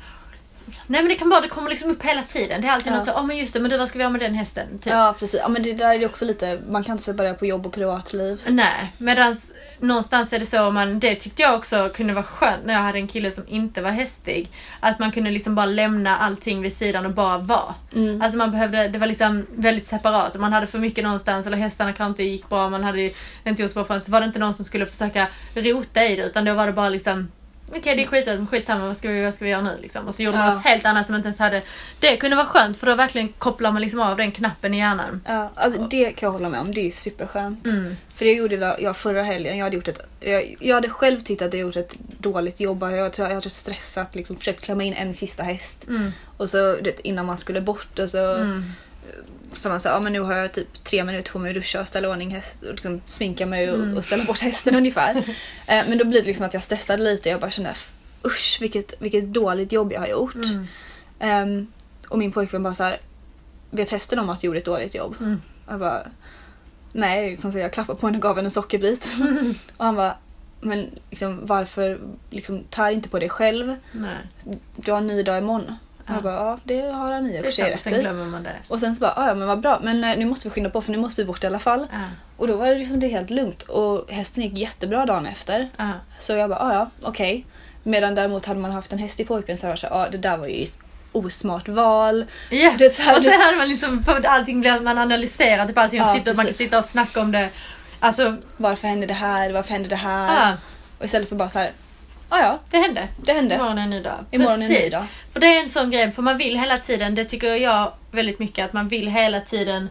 Nej 0.87 1.03
men 1.03 1.09
det 1.09 1.14
kan 1.14 1.31
bara, 1.31 1.40
det 1.40 1.49
kommer 1.49 1.70
liksom 1.70 1.90
upp 1.90 2.03
hela 2.03 2.22
tiden. 2.22 2.61
Det 2.61 2.68
är 2.68 2.72
alltid 2.72 2.92
Ja. 2.92 2.96
något 2.96 3.05
så, 3.05 3.12
åh 3.16 3.27
men 3.27 3.37
just 3.38 3.53
det, 3.55 3.61
men 3.61 3.70
du 3.70 3.79
vad 3.79 3.88
ska 3.88 3.99
vi 3.99 4.03
göra 4.03 4.12
med 4.12 4.20
den 4.20 4.35
hästen? 4.35 4.66
Typ. 4.79 4.92
Ja 4.92 5.14
precis, 5.18 5.40
ja, 5.42 5.49
men 5.49 5.62
det 5.62 5.72
där 5.72 5.94
är 5.94 6.07
också 6.07 6.25
lite, 6.25 6.61
man 6.70 6.85
kan 6.85 6.92
inte 6.92 7.05
separera 7.05 7.35
på 7.35 7.46
jobb 7.46 7.66
och 7.66 7.72
privatliv. 7.72 8.42
Nej, 8.46 8.92
medan 8.99 9.37
någonstans 9.81 10.33
är 10.33 10.38
det 10.38 10.46
så, 10.46 10.70
man, 10.70 11.01
det 11.01 11.14
tyckte 11.14 11.42
jag 11.42 11.55
också 11.55 11.90
kunde 11.94 12.12
vara 12.12 12.25
skönt 12.25 12.64
när 12.66 12.75
jag 12.75 12.81
hade 12.81 12.99
en 12.99 13.07
kille 13.07 13.31
som 13.31 13.44
inte 13.49 13.83
var 13.83 13.90
hästig. 13.90 14.51
Att 14.81 14.99
man 14.99 15.12
kunde 15.12 15.31
liksom 15.31 15.55
bara 15.55 15.66
lämna 15.66 16.16
allting 16.18 16.62
vid 16.62 16.72
sidan 16.77 17.07
och 17.07 17.12
bara 17.12 17.38
vara. 17.38 17.75
Mm. 17.94 18.22
Alltså 18.22 18.38
man 18.38 18.51
behövde, 18.51 18.88
det 18.88 18.99
var 18.99 19.07
liksom 19.07 19.46
väldigt 19.51 19.87
separat. 19.87 20.35
Om 20.35 20.40
man 20.40 20.53
hade 20.53 20.66
för 20.66 20.79
mycket 20.79 21.05
någonstans 21.05 21.46
eller 21.46 21.57
hästarna 21.57 21.92
kanske 21.92 22.11
inte 22.11 22.22
gick 22.22 22.49
bra, 22.49 22.68
man 22.70 22.85
hade 22.85 23.11
inte 23.44 23.62
gjort 23.62 23.70
så 23.70 23.75
bra 23.75 23.85
för 23.85 23.99
så 23.99 24.12
var 24.12 24.20
det 24.20 24.27
inte 24.27 24.38
någon 24.38 24.55
som 24.55 24.64
skulle 24.64 24.87
försöka 24.87 25.27
rota 25.55 26.05
i 26.05 26.16
det 26.16 26.22
utan 26.22 26.44
då 26.44 26.55
var 26.55 26.66
det 26.66 26.72
bara 26.72 26.88
liksom 26.88 27.29
Okej 27.68 27.96
det 27.96 28.02
är 28.02 28.07
skit, 28.07 28.26
men 28.26 28.46
skitsamma, 28.46 28.87
vad 28.87 28.96
ska, 28.96 29.09
vi, 29.09 29.24
vad 29.24 29.35
ska 29.35 29.44
vi 29.44 29.50
göra 29.50 29.62
nu 29.62 29.79
liksom? 29.83 30.07
Och 30.07 30.14
så 30.14 30.22
gjorde 30.22 30.38
man 30.38 30.46
Ja. 30.48 30.55
något 30.55 30.64
helt 30.64 30.87
annat 30.87 31.07
som 31.07 31.16
inte 31.16 31.26
ens 31.26 31.38
hade... 31.38 31.62
Det 32.00 32.16
kunde 32.16 32.37
vara 32.37 32.46
skönt 32.46 32.76
för 32.76 32.87
då 32.87 32.94
verkligen 32.94 33.29
kopplar 33.29 33.72
man 33.72 33.83
liksom 33.83 34.00
av 34.00 34.16
den 34.16 34.33
knappen 34.33 34.74
i 34.74 34.79
hjärnan. 34.79 35.20
Ja, 35.26 35.50
alltså 35.55 35.83
det 35.83 36.11
kan 36.11 36.26
jag 36.26 36.33
hålla 36.33 36.48
med 36.48 36.61
om, 36.61 36.74
det 36.74 36.87
är 36.87 36.90
superskönt. 36.90 37.66
Mm. 37.66 37.96
För 38.14 38.24
det 38.24 38.33
gjorde 38.33 38.76
jag- 38.79 38.96
förra 38.96 39.22
helgen. 39.22 39.57
Jag 39.57 39.64
hade, 39.64 39.76
gjort 39.76 39.88
ett, 39.88 40.00
jag, 40.20 40.57
jag 40.61 40.74
hade 40.74 40.88
själv 40.88 41.20
tyckt 41.20 41.42
att 41.42 41.52
jag 41.55 41.61
gjort 41.61 41.76
ett 41.76 41.96
dåligt 42.18 42.61
jobb. 42.61 42.83
Jag, 42.83 43.12
tror 43.12 43.29
jag 43.29 43.35
hade 43.35 43.50
stressat, 43.50 44.14
liksom, 44.14 44.37
försökt 44.37 44.62
klämma 44.64 44.83
in 44.83 44.92
en 44.92 45.14
sista 45.14 45.42
häst. 45.42 45.88
Mm. 45.88 46.12
Och 46.37 46.50
så 46.50 46.57
det, 46.83 47.07
innan 47.07 47.26
man 47.26 47.38
skulle 47.38 47.61
bort 47.61 47.98
och 47.98 48.11
så 48.11 48.35
Mm. 48.37 48.64
Så 49.52 49.68
man 49.68 49.80
sa, 49.80 49.88
ja 49.88 50.00
men 50.00 50.12
nu 50.12 50.20
har 50.20 50.35
jag 50.35 50.52
typ 50.52 50.85
tre 50.85 51.04
minuter 51.04 51.32
på 51.32 51.38
mig 51.38 51.48
att 51.50 51.54
duscha 51.54 51.80
och 51.80 51.88
ställa 51.88 52.09
ordning 52.11 52.30
häst 52.30 52.62
och 52.62 52.70
liksom 52.70 53.00
sminka 53.06 53.46
mig 53.46 53.70
och, 53.70 53.78
Mm. 53.78 53.96
och 53.96 54.04
ställa 54.04 54.24
bort 54.24 54.38
hästen 54.38 54.74
ungefär. 54.74 55.14
Eh, 55.66 55.85
men 55.88 55.98
då 55.98 56.04
blir 56.04 56.20
det 56.20 56.26
liksom 56.26 56.46
att 56.46 56.54
jag 56.54 56.62
stressade 56.62 57.02
lite. 57.02 57.28
Jag 57.28 57.40
bara 57.40 57.50
kände, 57.50 57.74
usch 58.26 58.59
vilket, 58.61 58.94
vilket 58.98 59.24
dåligt 59.32 59.72
jobb 59.72 59.92
jag 59.92 60.00
har 60.00 60.06
gjort. 60.06 60.35
Mm. 60.35 60.66
Ehm, 61.18 61.66
och 62.09 62.18
min 62.18 62.32
pojkvän 62.32 62.62
bara 62.62 62.74
så 62.74 62.85
här, 62.85 63.00
vet 63.70 63.90
hästen 63.90 64.18
om 64.18 64.30
att 64.30 64.40
du 64.40 64.46
gjorde 64.46 64.59
ett 64.59 64.64
dåligt 64.64 64.94
jobb? 64.94 65.16
Mm. 65.20 65.42
Jag 65.68 65.78
bara, 65.80 66.02
nej, 66.92 67.30
liksom, 67.30 67.52
så 67.52 67.59
jag 67.59 67.72
klappade 67.72 67.98
på 68.00 68.06
henne 68.06 68.18
och 68.18 68.22
gav 68.22 68.37
henne 68.37 68.46
en 68.46 68.50
sockerbit. 68.50 69.06
och 69.76 69.85
han 69.85 69.96
bara, 69.96 70.16
men 70.61 70.90
liksom, 71.11 71.40
varför 71.46 72.00
liksom, 72.30 72.64
tar 72.70 72.90
inte 72.90 73.09
på 73.09 73.18
dig 73.18 73.28
själv? 73.28 73.76
Nej. 73.92 74.16
Du 74.76 74.90
har 74.90 74.98
en 74.98 75.06
ny 75.06 75.22
dag 75.22 75.38
imorgon. 75.38 75.74
Ja. 76.07 76.14
Jag 76.14 76.23
bara, 76.23 76.35
ja 76.35 76.59
det 76.64 76.81
har 76.81 77.12
han 77.12 77.31
i 77.31 77.40
och 77.40 77.45
för 77.45 77.51
sig 77.51 77.64
rätt 77.75 77.81
sen 77.81 77.92
glömmer 78.01 78.25
man 78.25 78.42
det. 78.42 78.53
Och 78.69 78.81
sen 78.81 78.95
så 78.95 79.01
bara, 79.01 79.12
"Ah, 79.16 79.29
ja 79.29 79.35
men 79.35 79.49
vad 79.49 79.61
bra, 79.61 79.81
men 79.83 80.05
eh, 80.05 80.16
nu 80.19 80.25
måste 80.25 80.49
vi 80.49 80.55
skynda 80.55 80.71
på 80.71 80.81
för 80.81 80.92
nu 80.92 80.99
måste 80.99 81.23
vi 81.23 81.27
bort 81.27 81.45
i 81.45 81.47
alla 81.47 81.59
fall. 81.59 81.87
Ja. 81.92 81.99
Och 82.37 82.47
då 82.49 82.57
var 82.57 82.66
det 82.66 82.75
liksom 82.79 83.01
det 83.01 83.09
helt 83.09 83.31
lugnt 83.31 83.62
och 83.62 84.11
hästen 84.11 84.42
gick 84.42 84.59
jättebra 84.59 85.07
dagen 85.07 85.27
efter. 85.27 85.69
Ja. 85.77 85.92
Så 86.21 86.33
jag 86.33 86.51
bara, 86.51 86.59
"Ah, 86.61 86.75
ja 86.75 86.90
okej. 87.03 87.45
Medan 87.83 88.14
däremot 88.14 88.47
hade 88.47 88.61
man 88.61 88.71
haft 88.71 88.92
en 88.92 88.99
häst 88.99 89.21
i 89.21 89.25
pojkvän 89.25 89.57
så 89.57 89.66
hade 89.66 89.73
jag 89.73 89.79
så 89.79 89.87
ja 89.90 90.09
det 90.12 90.19
där 90.19 90.37
var 90.37 90.47
ju 90.47 90.62
ett 90.64 90.79
osmart 91.12 91.69
val. 91.69 92.25
Ja, 92.51 92.73
Det 92.79 92.99
här- 92.99 93.16
och 93.16 93.23
sen 93.23 93.40
hade 93.40 93.57
man 93.57 93.69
liksom, 93.69 94.03
för 94.05 94.27
allting 94.27 94.64
man 94.83 94.99
analyserar 94.99 95.66
typ 95.66 95.79
allting 95.79 96.03
och 96.03 96.09
sitter, 96.09 96.35
man 96.35 96.45
kan 96.47 96.55
sitta 96.55 96.79
och 96.79 96.85
snacka 96.85 97.21
om 97.21 97.33
det. 97.33 97.49
Alltså, 98.01 98.37
Varför 98.57 98.88
hände 98.88 99.07
det 99.07 99.14
här? 99.14 99.53
Varför 99.53 99.71
hände 99.71 99.88
det 99.88 99.97
här? 99.97 100.57
Och 100.99 101.05
istället 101.05 101.29
för 101.29 101.37
bara 101.37 101.49
så 101.49 101.59
här, 101.59 101.73
ja 102.30 102.40
ja, 102.42 102.58
det 102.70 102.79
hände. 102.79 103.08
det 103.16 103.33
hände. 103.33 103.54
Imorgon 103.54 103.79
är 103.79 103.83
en 103.83 103.90
ny 103.90 104.00
dag. 104.02 104.24
Imorgon 104.31 104.50
är 104.60 104.64
en 104.64 104.70
ny 104.70 104.74
Precis. 104.77 104.92
dag. 104.92 105.04
För 105.33 105.40
det 105.40 105.46
är 105.46 105.60
en 105.62 105.68
sån 105.70 105.90
grej, 105.90 106.12
för 106.12 106.22
man 106.22 106.37
vill 106.38 106.58
hela 106.58 106.79
tiden, 106.79 107.14
det 107.14 107.24
tycker 107.24 107.54
jag 107.54 107.92
väldigt 108.10 108.38
mycket, 108.38 108.64
att 108.64 108.72
man 108.72 108.88
vill 108.88 109.08
hela 109.08 109.40
tiden 109.40 109.88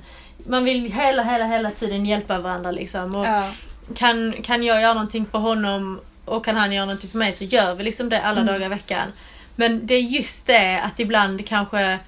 man 0.48 0.64
vill 0.64 0.92
hela, 0.94 1.24
hela, 1.24 1.46
hela 1.46 1.72
tiden 1.72 2.06
hjälpa 2.06 2.40
varandra 2.40 2.72
liksom. 2.72 3.16
Och 3.16 3.26
Ja, 3.26 3.52
kan, 3.96 4.34
kan 4.44 4.64
jag 4.64 4.82
göra 4.82 4.94
någonting 4.94 5.26
för 5.26 5.40
honom 5.40 6.00
och 6.26 6.46
kan 6.46 6.56
han 6.56 6.72
göra 6.72 6.86
någonting 6.86 7.10
för 7.10 7.18
mig 7.18 7.34
så 7.34 7.44
gör 7.44 7.76
vi 7.76 7.84
liksom 7.84 8.10
det 8.10 8.22
alla 8.22 8.42
Mm. 8.42 8.54
dagar 8.54 8.66
i 8.66 8.70
veckan. 8.70 9.08
Men 9.56 9.88
det 9.88 9.94
är 9.96 10.00
just 10.02 10.48
det 10.48 10.80
att 10.82 11.00
ibland 11.00 11.48
kanske 11.48 12.00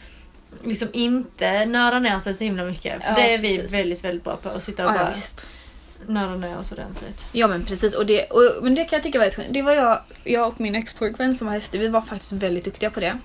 liksom 0.63 0.87
inte 0.93 1.65
nörda 1.65 1.99
ner 1.99 2.19
sig 2.19 2.33
så 2.33 2.43
himla 2.43 2.63
mycket. 2.63 3.03
För 3.03 3.09
Ja, 3.09 3.15
det 3.15 3.33
är 3.33 3.37
vi 3.37 3.57
precis. 3.57 3.73
väldigt, 3.73 4.03
väldigt 4.03 4.23
bra 4.23 4.35
på. 4.35 4.49
Att 4.49 4.63
sitta 4.63 4.85
och 4.85 4.91
ja 4.91 4.97
bara 4.97 5.09
visst. 5.09 5.47
Nörda 6.07 6.35
ner 6.35 6.57
oss 6.57 6.71
ordentligt. 6.71 7.25
Ja 7.31 7.47
men 7.47 7.65
precis, 7.65 7.95
och 7.95 8.05
det, 8.05 8.25
och, 8.25 8.41
men 8.63 8.75
det 8.75 8.83
kan 8.85 8.97
jag 8.97 9.03
tycka 9.03 9.19
var 9.19 9.29
skönt. 9.29 9.47
Det 9.53 9.61
var 9.61 9.71
jag, 9.71 9.99
jag 10.23 10.47
och 10.47 10.59
min 10.61 10.75
ex-pojkvän 10.75 11.35
som 11.35 11.47
var 11.47 11.53
hästig, 11.53 11.79
vi 11.79 11.87
var 11.87 12.01
faktiskt 12.01 12.31
väldigt 12.33 12.65
duktiga 12.65 12.89
på 12.89 12.99
det. 12.99 13.17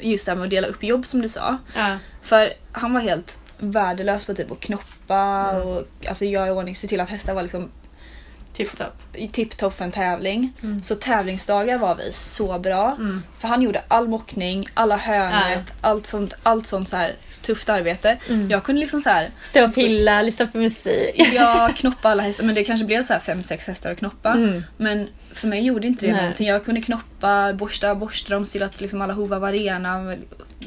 Just 0.00 0.26
det 0.26 0.32
här 0.32 0.36
med 0.36 0.44
att 0.44 0.50
dela 0.50 0.66
upp 0.66 0.82
jobb 0.82 1.06
som 1.06 1.22
du 1.22 1.28
sa. 1.28 1.58
Ja. 1.76 1.98
För 2.22 2.52
han 2.72 2.92
var 2.94 3.00
helt 3.00 3.38
värdelös 3.58 4.24
på 4.24 4.34
typ 4.34 4.50
att 4.52 4.60
knoppa 4.60 5.50
Mm. 5.50 5.68
och 5.68 5.82
alltså, 6.08 6.24
göra 6.24 6.52
ordning, 6.52 6.74
se 6.74 6.88
till 6.88 7.00
att 7.00 7.08
hästar 7.08 7.34
var 7.34 7.42
liksom 7.42 7.70
Tipptopp. 8.52 8.92
tipptopp 9.32 9.74
för 9.74 9.84
en 9.84 9.90
tävling. 9.90 10.52
Mm. 10.62 10.82
Så 10.82 10.94
tävlingsdagar 10.94 11.78
var 11.78 11.94
vi 11.94 12.12
så 12.12 12.58
bra. 12.58 12.94
Mm. 12.98 13.22
För 13.38 13.48
han 13.48 13.62
gjorde 13.62 13.82
all 13.88 14.08
mockning, 14.08 14.68
alla 14.74 14.96
hörnet, 14.96 15.72
allt 15.80 16.06
sånt, 16.06 16.34
allt 16.42 16.66
sånt 16.66 16.88
så 16.88 16.96
här 16.96 17.14
tufft 17.44 17.68
arbete. 17.68 18.18
Mm. 18.28 18.50
Jag 18.50 18.64
kunde 18.64 18.80
liksom 18.80 19.00
så 19.00 19.08
här, 19.10 19.30
Stå 19.50 19.64
och 19.64 19.74
pilla, 19.74 20.22
lyssna 20.22 20.46
på 20.46 20.58
musik. 20.58 21.32
jag 21.34 21.76
knoppa 21.76 22.08
alla 22.08 22.22
hästar 22.22 22.44
men 22.44 22.54
det 22.54 22.64
kanske 22.64 22.86
blev 22.86 23.02
så 23.02 23.12
här 23.12 23.20
fem, 23.20 23.42
sex 23.42 23.66
hästar 23.66 23.92
att 23.92 23.98
knoppa. 23.98 24.32
Mm. 24.32 24.64
Men 24.76 25.08
för 25.32 25.48
mig 25.48 25.62
gjorde 25.62 25.86
inte 25.86 26.06
det 26.06 26.12
Nej. 26.12 26.20
någonting. 26.22 26.46
Jag 26.46 26.64
kunde 26.64 26.80
knoppa, 26.80 27.52
borsta, 27.52 27.94
borsta 27.94 28.34
dem, 28.34 28.46
se 28.46 28.52
till 28.52 28.62
att 28.62 28.80
liksom 28.80 29.02
alla 29.02 29.12
hovar 29.14 29.38
var 29.38 29.52
rena. 29.52 30.14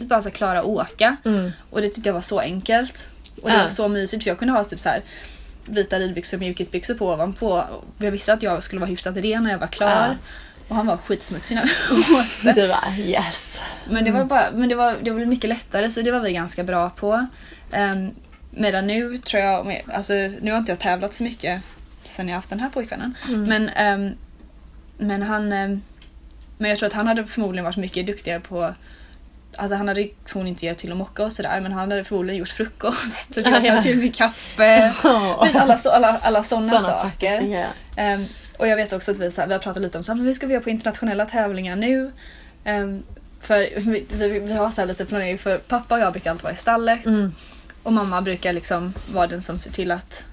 Bara 0.01 0.21
så 0.21 0.32
klara 0.32 0.59
att 0.59 0.65
åka. 0.65 1.15
Mm. 1.25 1.51
Och 1.69 1.82
det 1.82 1.89
tyckte 1.89 2.09
jag 2.09 2.13
var 2.13 2.21
så 2.21 2.39
enkelt. 2.39 3.07
Och 3.41 3.49
det 3.49 3.55
Ja. 3.55 3.61
var 3.61 3.69
så 3.69 3.88
mysigt 3.88 4.23
för 4.23 4.30
jag 4.32 4.39
kunde 4.39 4.53
ha 4.53 4.63
typ 4.63 4.80
så 4.80 4.89
här 4.89 5.01
vita 5.65 5.99
ridbyxor 5.99 6.38
och 6.38 6.41
mjukisbyxor 6.41 6.93
på 6.93 7.07
ovanpå. 7.07 7.63
Jag 7.99 8.11
visste 8.11 8.34
att 8.34 8.43
jag 8.43 8.63
skulle 8.63 8.80
vara 8.80 8.89
hyfsat 8.89 9.17
ren 9.17 9.43
när 9.43 9.51
jag 9.51 9.57
var 9.57 9.67
klar. 9.67 9.89
Ja. 10.09 10.15
Och 10.68 10.76
han 10.76 10.88
var 10.88 10.97
skitsmutsig 10.97 11.55
när 11.55 11.72
jag 11.89 12.20
åkte. 12.20 12.61
Du 12.61 12.68
bara 12.68 12.93
yes. 12.97 13.61
Men 13.89 14.03
det 14.05 14.11
var 14.11 14.24
bara, 14.26 14.51
men 14.51 14.70
det 14.70 14.76
var, 14.76 14.95
det 15.03 15.11
var 15.11 15.26
mycket 15.26 15.49
lättare 15.49 15.91
så 15.91 16.01
det 16.01 16.11
var 16.11 16.20
vi 16.20 16.34
ganska 16.34 16.63
bra 16.63 16.89
på. 16.89 17.28
Um, 17.76 18.11
medan 18.51 18.88
nu 18.88 19.18
tror 19.18 19.43
jag, 19.43 19.84
alltså 19.93 20.13
nu 20.13 20.51
har 20.51 20.57
inte 20.57 20.72
jag 20.72 20.80
tävlat 20.80 21.13
så 21.13 21.24
mycket 21.24 21.61
sen 22.07 22.28
jag 22.28 22.36
haft 22.36 22.49
den 22.49 22.59
här 22.59 22.70
pojkvännen. 22.70 23.13
Mm. 23.28 23.43
Men, 23.43 23.70
ehm, 23.70 24.11
men 24.97 25.22
han, 25.22 25.53
ehm, 25.53 25.82
men 26.57 26.70
jag 26.70 26.80
tror 26.80 26.88
att 26.88 26.93
han 26.93 27.07
hade 27.07 27.26
förmodligen 27.28 27.65
varit 27.65 27.78
mycket 27.78 28.07
duktigare 28.07 28.39
på 28.39 28.74
Alltså 29.57 29.76
han 29.76 29.88
hade 29.88 30.07
förmodligen 30.26 30.47
inte 30.55 30.65
hjälpt 30.65 30.82
till 30.82 30.91
att 30.91 30.97
mocka 30.97 31.24
och 31.24 31.32
sådär 31.34 31.61
men 31.61 31.72
han 31.72 31.91
hade 31.91 32.03
förmodligen 32.03 32.39
gjort 32.39 32.49
frukost, 32.49 33.34
till 33.34 33.47
Ah, 33.53 33.59
ja. 33.63 33.82
till 33.82 33.97
med 33.97 34.15
kaffe, 34.15 34.93
Åh. 35.03 35.55
alla, 35.61 35.78
så, 35.78 35.89
alla, 35.89 36.18
alla 36.22 36.43
sådana 36.43 36.68
Sådana 36.68 36.88
saker. 37.01 37.41
grejer. 37.41 37.68
Ehm, 37.95 38.26
och 38.58 38.68
jag 38.68 38.76
vet 38.76 38.93
också 38.93 39.12
att 39.12 39.18
vi, 39.18 39.32
så 39.32 39.41
här, 39.41 39.47
vi 39.47 39.53
har 39.53 39.60
pratat 39.60 39.82
lite 39.84 39.97
om 39.97 40.03
så 40.03 40.12
här, 40.12 40.18
men 40.18 40.26
vi 40.26 40.34
ska 40.34 40.47
vi 40.47 40.53
göra 40.53 40.64
på 40.64 40.70
internationella 40.70 41.26
tävlingar 41.26 41.76
nu. 41.76 42.12
Ehm, 42.64 43.03
för 43.41 43.80
vi, 43.80 44.05
vi, 44.10 44.39
vi 44.39 44.53
har 44.53 44.70
så 44.70 44.86
lite 44.86 45.05
planering 45.05 45.38
för 45.38 45.58
pappa 45.58 45.95
och 45.95 46.01
jag 46.01 46.12
brukar 46.14 46.32
alltid 46.32 46.43
vara 46.43 46.53
i 46.53 46.58
stallet 46.58 47.05
Mm. 47.05 47.34
och 47.84 47.93
mamma 47.93 48.22
brukar 48.22 48.53
liksom 48.53 48.93
vara 49.14 49.28
den 49.28 49.41
som 49.41 49.60
ser 49.60 49.72
till 49.72 49.91
att 49.91 50.24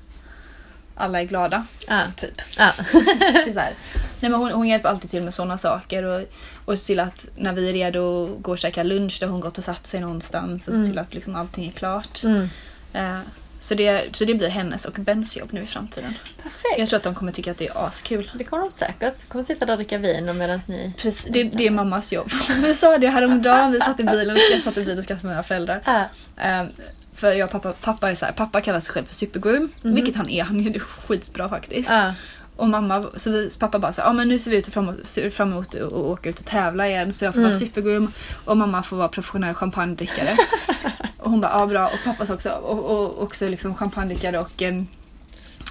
alla 0.96 1.20
är 1.20 1.24
glada. 1.24 1.66
Ja. 1.88 2.00
Typ. 2.16 2.40
Ja. 2.58 2.70
Det 3.18 3.50
är 3.50 3.52
så 3.52 3.58
här. 3.60 3.72
Nej, 4.20 4.30
men 4.30 4.34
hon, 4.40 4.50
hon 4.52 4.68
hjälper 4.68 4.88
alltid 4.88 5.10
till 5.10 5.22
med 5.22 5.34
sådana 5.34 5.58
saker 5.58 6.02
och, 6.02 6.22
och 6.64 6.78
ser 6.78 6.86
till 6.86 7.00
att 7.00 7.28
när 7.36 7.52
vi 7.52 7.68
är 7.68 7.72
redo 7.72 8.24
att 8.36 8.42
gå 8.42 8.50
och 8.50 8.58
käka 8.58 8.82
lunch 8.82 9.16
där 9.20 9.26
hon 9.26 9.40
gått 9.40 9.58
och 9.58 9.64
satt 9.64 9.86
sig 9.86 10.00
någonstans 10.00 10.68
och 10.68 10.74
Mm. 10.74 10.84
se 10.86 10.90
till 10.90 10.98
att 10.98 11.14
liksom 11.14 11.34
allting 11.36 11.66
är 11.68 11.72
klart. 11.72 12.24
Mm. 12.24 12.48
Eh, 12.92 13.18
så, 13.64 13.74
det, 13.74 14.16
så 14.16 14.24
det 14.24 14.34
blir 14.34 14.48
hennes 14.48 14.84
och 14.84 14.92
Bens 14.92 15.36
jobb 15.36 15.48
nu 15.52 15.62
i 15.62 15.66
framtiden. 15.66 16.14
Perfekt. 16.42 16.78
Jag 16.78 16.88
tror 16.88 16.96
att 16.96 17.02
de 17.04 17.14
kommer 17.14 17.32
tycka 17.32 17.50
att 17.50 17.58
det 17.58 17.66
är 17.68 17.86
askul. 17.86 18.30
Det 18.38 18.44
kommer 18.44 18.62
de 18.62 18.72
säkert. 18.72 19.28
Kommer 19.28 19.42
sitta 19.42 19.66
där 19.66 19.72
och 19.72 19.78
dricka 19.78 19.98
vin 19.98 20.38
medan 20.38 20.60
ni... 20.66 20.92
Precis, 20.96 21.26
det, 21.30 21.42
det 21.44 21.66
är 21.66 21.70
mammas 21.70 22.12
jobb. 22.12 22.30
Vi 22.62 22.74
sa 22.74 22.98
det 22.98 23.08
häromdagen, 23.08 23.72
vi 23.72 23.80
satt 23.80 24.00
i 24.00 24.04
bilen, 24.04 24.38
jag 24.52 24.62
satt 24.62 24.76
i 24.76 24.80
bilen 24.80 24.98
och 24.98 25.04
skrattade 25.04 25.26
med 25.26 25.32
mina 25.34 25.42
föräldrar. 25.42 25.82
Ja. 25.84 26.04
Ehm, 26.42 26.66
för 27.14 27.32
jag 27.32 27.44
och 27.46 27.50
pappa, 27.52 27.72
pappa 27.72 28.10
är 28.10 28.14
så 28.14 28.24
här, 28.24 28.32
pappa 28.32 28.60
kallar 28.60 28.80
sig 28.80 28.92
själv 28.94 29.04
för 29.06 29.14
supergroom, 29.14 29.68
Mhm. 29.82 29.94
vilket 29.94 30.16
han 30.16 30.28
är, 30.30 30.42
han 30.42 30.66
är 30.74 30.78
skitbra 30.78 31.48
faktiskt. 31.48 31.90
Ja. 31.90 32.14
Och 32.56 32.68
mamma, 32.68 33.10
så 33.16 33.30
vi, 33.30 33.50
pappa 33.58 33.78
bara 33.78 33.92
så 33.92 34.00
här, 34.02 34.08
ja 34.08 34.12
men 34.12 34.28
nu 34.28 34.38
ser 34.38 34.50
vi 34.50 34.56
ut 34.56 34.66
fram, 34.66 34.92
ser 35.02 35.30
fram 35.30 35.52
emot 35.52 35.74
att 35.74 35.92
åka 35.92 36.28
ut 36.28 36.38
och 36.38 36.44
tävla 36.46 36.88
igen 36.88 37.12
så 37.12 37.24
jag 37.24 37.34
får 37.34 37.40
vara 37.40 37.52
Mm. 37.52 37.60
supergroom 37.66 38.12
och 38.44 38.56
mamma 38.56 38.82
får 38.82 38.96
vara 38.96 39.08
professionell 39.08 39.54
champagnedrickare. 39.54 40.36
och 41.24 41.30
hon 41.30 41.40
bara, 41.40 41.52
ja 41.52 41.66
bra. 41.66 41.86
Och 41.86 41.98
pappa 42.04 42.26
sa 42.26 42.34
också, 42.34 42.50
och, 42.50 42.84
och 42.84 43.22
också 43.22 43.48
liksom 43.48 43.74
champagnedrickare 43.74 44.38
och, 44.38 44.62
em, 44.62 44.86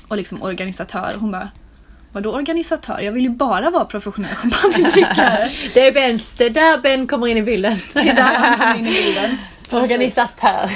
och 0.07 0.17
liksom 0.17 0.43
organisatör. 0.43 1.13
Hon 1.19 1.31
bara, 1.31 1.49
vadå 2.11 2.31
organisatör? 2.31 2.99
Jag 2.99 3.11
vill 3.11 3.23
ju 3.23 3.29
bara 3.29 3.69
vara 3.69 3.85
professionell 3.85 4.35
champagnedrickare. 4.35 5.51
Det 5.73 5.87
är 5.87 5.91
Bens, 5.91 6.33
det 6.33 6.45
är 6.45 6.49
där 6.49 6.77
Ben 6.77 7.07
kommer 7.07 7.27
in 7.27 7.37
i 7.37 7.41
bilden. 7.41 7.79
det 7.93 7.99
är 7.99 8.13
där 8.13 8.23
han 8.23 8.57
kommer 8.57 8.75
in 8.79 8.87
i 8.87 8.91
bilden. 8.91 9.37
Organisatör. 9.71 10.69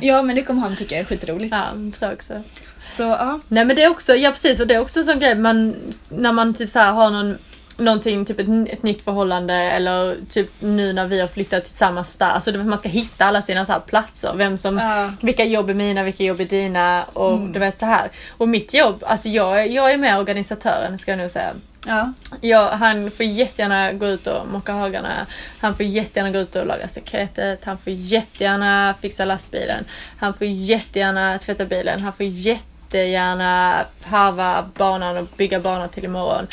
Ja 0.00 0.22
men 0.22 0.36
det 0.36 0.42
kommer 0.42 0.60
han 0.62 0.76
tycka 0.76 0.98
är 0.98 1.04
skitroligt. 1.04 1.52
ja, 1.52 1.64
det 1.74 1.92
tror 1.92 2.10
jag 2.10 2.16
också. 2.16 2.42
Så 2.90 3.02
ja. 3.02 3.40
Nej 3.48 3.64
men 3.64 3.76
det 3.76 3.82
är 3.82 3.90
också, 3.90 4.14
ja 4.14 4.30
precis 4.30 4.60
och 4.60 4.66
det 4.66 4.74
är 4.74 4.80
också 4.80 4.98
en 4.98 5.04
sån 5.04 5.18
grej 5.18 5.34
man, 5.34 5.74
när 6.08 6.32
man 6.32 6.54
typ 6.54 6.70
så 6.70 6.78
har 6.78 7.10
någon 7.10 7.38
Någonting, 7.78 8.24
typ 8.24 8.40
ett, 8.40 8.46
ett 8.72 8.82
nytt 8.82 9.04
förhållande 9.04 9.54
eller 9.54 10.16
typ 10.28 10.50
nu 10.58 10.92
när 10.92 11.06
vi 11.06 11.20
har 11.20 11.28
flyttat 11.28 11.64
till 11.64 11.74
samma 11.74 12.04
stad. 12.04 12.28
Alltså 12.30 12.52
det, 12.52 12.64
man 12.64 12.78
ska 12.78 12.88
hitta 12.88 13.24
alla 13.24 13.42
sina 13.42 13.64
så 13.64 13.80
platser. 13.86 14.32
Vem 14.36 14.58
som, 14.58 14.78
Ja. 14.78 15.10
Vilka 15.22 15.44
jobb 15.44 15.70
är 15.70 15.74
mina, 15.74 16.02
vilka 16.02 16.24
jobb 16.24 16.40
är 16.40 16.44
dina 16.44 17.04
och 17.04 17.32
Mm. 17.32 17.52
du 17.52 17.58
vet 17.58 17.78
så 17.78 17.86
här. 17.86 18.10
Och 18.30 18.48
mitt 18.48 18.74
jobb, 18.74 19.04
alltså 19.06 19.28
jag, 19.28 19.70
jag 19.70 19.92
är 19.92 19.96
mer 19.98 20.18
organisatören 20.18 20.98
ska 20.98 21.10
jag 21.12 21.18
nog 21.18 21.30
säga. 21.30 21.52
Ja. 21.86 22.12
Ja, 22.40 22.70
han 22.74 23.10
får 23.10 23.26
jättegärna 23.26 23.92
gå 23.92 24.06
ut 24.06 24.26
och 24.26 24.46
mocka 24.48 24.72
hagarna. 24.72 25.26
Han 25.60 25.74
får 25.76 25.86
jättegärna 25.86 26.30
gå 26.30 26.38
ut 26.38 26.56
och 26.56 26.66
laga 26.66 26.88
sekretet. 26.88 27.64
Han 27.64 27.78
får 27.78 27.92
jättegärna 27.92 28.94
fixa 29.00 29.24
lastbilen. 29.24 29.84
Han 30.18 30.34
får 30.34 30.46
jättegärna 30.46 31.38
tvätta 31.38 31.64
bilen. 31.64 32.00
Han 32.00 32.12
får 32.12 32.26
jättegärna 32.26 33.74
harva 34.02 34.68
banan 34.74 35.16
och 35.16 35.26
bygga 35.36 35.60
banan 35.60 35.88
till 35.88 36.04
imorgon. 36.04 36.46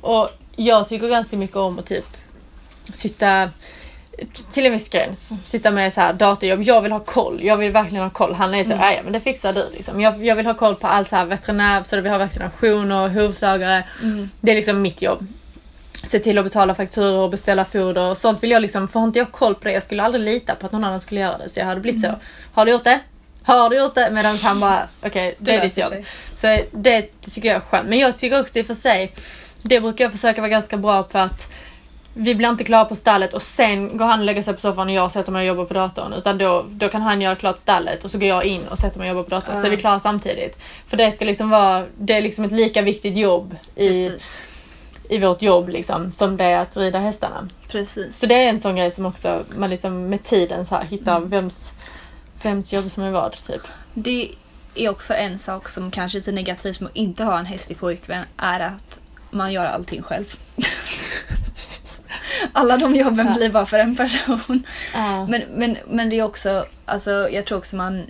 Och 0.00 0.28
jag 0.56 0.88
tycker 0.88 1.08
ganska 1.08 1.36
mycket 1.36 1.56
om 1.56 1.78
att 1.78 1.86
typ 1.86 2.06
sitta 2.92 3.50
till 4.52 4.66
en 4.66 4.72
viss 4.72 4.88
gräns. 4.88 5.32
Sitta 5.44 5.70
med 5.70 5.92
så 5.92 6.00
här 6.00 6.12
datorjobb. 6.12 6.62
Jag 6.62 6.82
vill 6.82 6.92
ha 6.92 7.00
koll. 7.00 7.40
Jag 7.44 7.56
vill 7.56 7.72
verkligen 7.72 8.02
ha 8.04 8.10
koll. 8.10 8.34
Han 8.34 8.54
är 8.54 8.64
så, 8.64 8.72
Mm. 8.72 8.84
mm. 8.92 9.04
men 9.04 9.12
det 9.12 9.20
fixar 9.20 9.52
du 9.52 9.66
liksom. 9.72 10.00
Jag, 10.00 10.24
jag 10.26 10.36
vill 10.36 10.46
ha 10.46 10.54
koll 10.54 10.74
på 10.76 10.86
allt 10.86 11.08
så 11.08 11.16
här 11.16 11.24
veterinär, 11.24 11.82
så 11.82 11.98
att 11.98 12.04
vi 12.04 12.08
har 12.08 12.18
vaccinationer, 12.18 13.08
hovslagare. 13.08 13.84
Mm. 14.02 14.30
Det 14.40 14.50
är 14.50 14.54
liksom 14.54 14.82
mitt 14.82 15.02
jobb. 15.02 15.26
Se 16.02 16.18
till 16.18 16.38
att 16.38 16.44
betala 16.44 16.74
fakturor 16.74 17.18
och 17.18 17.30
beställa 17.30 17.64
foder 17.64 18.10
och 18.10 18.16
sånt 18.16 18.42
vill 18.42 18.50
jag 18.50 18.62
liksom, 18.62 18.88
får 18.88 19.04
inte 19.04 19.18
jag 19.18 19.32
koll 19.32 19.54
på 19.54 19.64
det, 19.68 19.72
jag 19.74 19.82
skulle 19.82 20.02
aldrig 20.02 20.24
lita 20.24 20.54
på 20.54 20.66
att 20.66 20.72
någon 20.72 20.84
annan 20.84 21.00
skulle 21.00 21.20
göra 21.20 21.38
det. 21.38 21.48
Så 21.48 21.60
jag 21.60 21.66
hade 21.66 21.80
blivit 21.80 22.04
Mm. 22.04 22.16
så, 22.16 22.26
har 22.54 22.64
du 22.64 22.72
gjort 22.72 22.84
det? 22.84 23.00
Har 23.42 23.70
du 23.70 23.76
gjort 23.78 23.94
det? 23.94 24.08
Medan 24.12 24.36
han 24.36 24.60
bara, 24.60 24.88
okej 25.06 25.34
det, 25.38 25.54
är 25.54 25.60
ditt 25.64 25.76
jobb. 25.78 25.88
sig. 25.88 26.04
Så 26.34 26.64
det 26.72 27.20
tycker 27.20 27.48
jag 27.48 27.56
är 27.56 27.60
skönt. 27.60 27.88
Men 27.88 27.98
jag 27.98 28.16
tycker 28.16 28.40
också 28.40 28.58
i 28.58 28.62
och 28.62 28.66
för 28.66 28.74
sig, 28.74 29.12
det 29.62 29.80
brukar 29.80 30.04
jag 30.04 30.12
försöka 30.12 30.40
vara 30.40 30.48
ganska 30.48 30.76
bra 30.76 31.02
på 31.02 31.18
att 31.18 31.52
vi 32.14 32.34
blir 32.34 32.48
inte 32.48 32.64
klara 32.64 32.84
på 32.84 32.94
stallet 32.94 33.34
och 33.34 33.42
sen 33.42 33.96
går 33.96 34.04
han 34.04 34.18
och 34.20 34.24
lägger 34.26 34.42
sig 34.42 34.54
på 34.54 34.60
soffan 34.60 34.88
och 34.88 34.94
jag 34.94 35.10
sätter 35.12 35.32
mig 35.32 35.40
och 35.40 35.46
jobbar 35.56 35.64
på 35.64 35.74
datorn. 35.74 36.12
Utan 36.12 36.38
då, 36.38 36.64
då 36.68 36.88
kan 36.88 37.02
han 37.02 37.20
göra 37.20 37.36
klart 37.36 37.58
stallet 37.58 38.04
och 38.04 38.10
så 38.10 38.18
går 38.18 38.28
jag 38.28 38.44
in 38.44 38.68
och 38.68 38.78
sätter 38.78 38.98
mig 38.98 39.10
och 39.10 39.16
jobbar 39.16 39.28
på 39.28 39.30
datorn. 39.34 39.56
Så 39.56 39.62
Ja. 39.62 39.66
är 39.66 39.70
vi 39.70 39.76
klara 39.76 39.98
samtidigt. 40.00 40.58
För 40.86 40.96
det 40.96 41.12
ska 41.12 41.24
liksom 41.24 41.50
vara, 41.50 41.84
det 41.98 42.14
är 42.14 42.22
liksom 42.22 42.44
ett 42.44 42.52
lika 42.52 42.82
viktigt 42.82 43.16
jobb 43.16 43.56
i, 43.76 43.88
Precis. 43.88 44.42
i 45.08 45.18
vårt 45.18 45.42
jobb 45.42 45.68
liksom, 45.68 46.10
som 46.10 46.36
det 46.36 46.44
är 46.44 46.58
att 46.58 46.76
rida 46.76 46.98
hästarna. 46.98 47.48
Precis. 47.68 48.18
Så 48.20 48.26
det 48.26 48.34
är 48.34 48.48
en 48.48 48.60
sån 48.60 48.76
grej 48.76 48.90
som 48.90 49.06
också 49.06 49.44
man 49.56 49.70
liksom 49.70 50.08
med 50.08 50.22
tiden 50.22 50.66
så 50.66 50.74
här 50.74 50.84
hittar 50.84 51.16
Mm. 51.16 51.28
vems, 51.30 51.72
vems 52.42 52.72
jobb 52.72 52.90
som 52.90 53.02
är 53.02 53.10
vad 53.10 53.32
typ. 53.32 53.62
Det 53.94 54.28
är 54.74 54.88
också 54.88 55.14
en 55.14 55.38
sak 55.38 55.68
som 55.68 55.90
kanske 55.90 56.18
är 56.18 56.20
lite 56.20 56.32
negativt 56.32 56.80
med 56.80 56.90
att 56.90 56.96
inte 56.96 57.24
ha 57.24 57.38
en 57.38 57.46
hästig 57.46 57.78
pojkvän 57.80 58.24
är 58.36 58.60
att 58.60 59.00
man 59.30 59.52
gör 59.52 59.64
allting 59.64 60.02
själv. 60.02 60.34
Alla 62.52 62.76
de 62.76 62.94
jobben 62.94 63.26
Ja. 63.26 63.34
blir 63.34 63.50
bara 63.50 63.66
för 63.66 63.78
en 63.78 63.96
person. 63.96 64.62
Ja. 64.94 65.26
Men, 65.26 65.42
men, 65.54 65.76
men 65.88 66.10
det 66.10 66.18
är 66.18 66.22
också, 66.22 66.66
alltså 66.86 67.28
jag 67.30 67.46
tror 67.46 67.58
också 67.58 67.76
man 67.76 68.06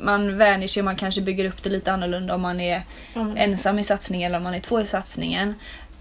man 0.00 0.38
vänjer 0.38 0.68
sig 0.68 0.80
och 0.80 0.84
man 0.84 0.96
kanske 0.96 1.20
bygger 1.20 1.44
upp 1.44 1.62
det 1.62 1.70
lite 1.70 1.92
annorlunda 1.92 2.34
om 2.34 2.40
man 2.40 2.60
är 2.60 2.82
men- 3.14 3.36
ensam 3.36 3.78
i 3.78 3.84
satsningen 3.84 4.26
eller 4.26 4.36
om 4.36 4.42
man 4.44 4.54
är 4.54 4.60
två 4.60 4.80
i 4.80 4.86
satsningen. 4.86 5.54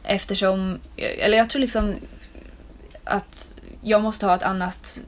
Eftersom, 0.03 0.79
eller 0.97 1.37
jag 1.37 1.49
tror 1.49 1.59
liksom 1.61 1.95
att 3.03 3.53
jag 3.81 4.01
måste 4.03 4.25
ha 4.25 4.35
ett 4.35 4.43
annat, 4.43 4.99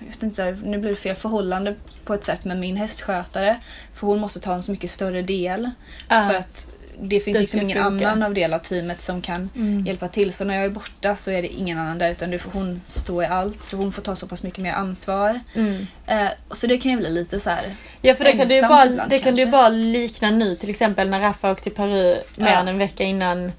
jag 0.00 0.06
vet 0.06 0.22
inte, 0.22 0.58
nu 0.64 0.78
blir 0.78 0.90
det 0.90 0.96
fel, 0.96 1.16
förhållande 1.16 1.74
på 2.04 2.14
ett 2.14 2.24
sätt 2.24 2.44
med 2.44 2.56
min 2.58 2.76
hästskötare. 2.76 3.60
För 3.94 4.06
hon 4.06 4.18
måste 4.20 4.40
ta 4.40 4.54
en 4.54 4.62
så 4.62 4.70
mycket 4.70 4.90
större 4.90 5.22
del. 5.22 5.70
Ja. 6.08 6.28
För 6.28 6.34
att 6.34 6.68
det 7.00 7.20
finns 7.20 7.36
Det 7.36 7.40
liksom 7.40 7.60
ingen 7.60 7.84
funka. 7.84 8.08
annan 8.08 8.22
av 8.22 8.34
del 8.34 8.54
av 8.54 8.58
teamet 8.58 9.00
som 9.00 9.22
kan 9.22 9.50
Mm. 9.56 9.86
hjälpa 9.86 10.08
till. 10.08 10.32
Så 10.32 10.44
när 10.44 10.54
jag 10.54 10.64
är 10.64 10.70
borta 10.70 11.16
så 11.16 11.30
är 11.30 11.42
det 11.42 11.48
ingen 11.48 11.78
annan 11.78 11.98
där 11.98 12.10
utan 12.10 12.30
det 12.30 12.38
får 12.38 12.50
hon 12.50 12.80
stå 12.86 13.22
i 13.22 13.26
allt. 13.26 13.64
Så 13.64 13.76
hon 13.76 13.92
får 13.92 14.02
ta 14.02 14.16
så 14.16 14.26
pass 14.26 14.42
mycket 14.42 14.58
mer 14.58 14.72
ansvar. 14.72 15.40
Mm. 15.54 15.86
Eh, 16.06 16.26
så 16.52 16.66
det 16.66 16.78
kan 16.78 16.90
ju 16.90 16.96
bli 16.96 17.10
lite 17.10 17.40
så 17.40 17.50
här. 17.50 17.76
Ja 18.02 18.14
för 18.14 18.24
det 18.24 18.32
kan, 18.32 18.48
du 18.48 18.60
bara, 18.62 18.86
ibland 18.86 19.10
det 19.10 19.18
kan 19.18 19.34
du 19.34 19.46
bara 19.46 19.68
likna 19.68 20.30
nu 20.30 20.56
till 20.56 20.70
exempel 20.70 21.08
när 21.10 21.20
Raffa 21.20 21.50
åkte 21.52 21.62
till 21.64 21.72
Peru 21.72 22.16
mer 22.36 22.46
Ja. 22.52 22.60
än 22.60 22.68
en 22.68 22.78
vecka 22.78 23.04
innan, 23.04 23.52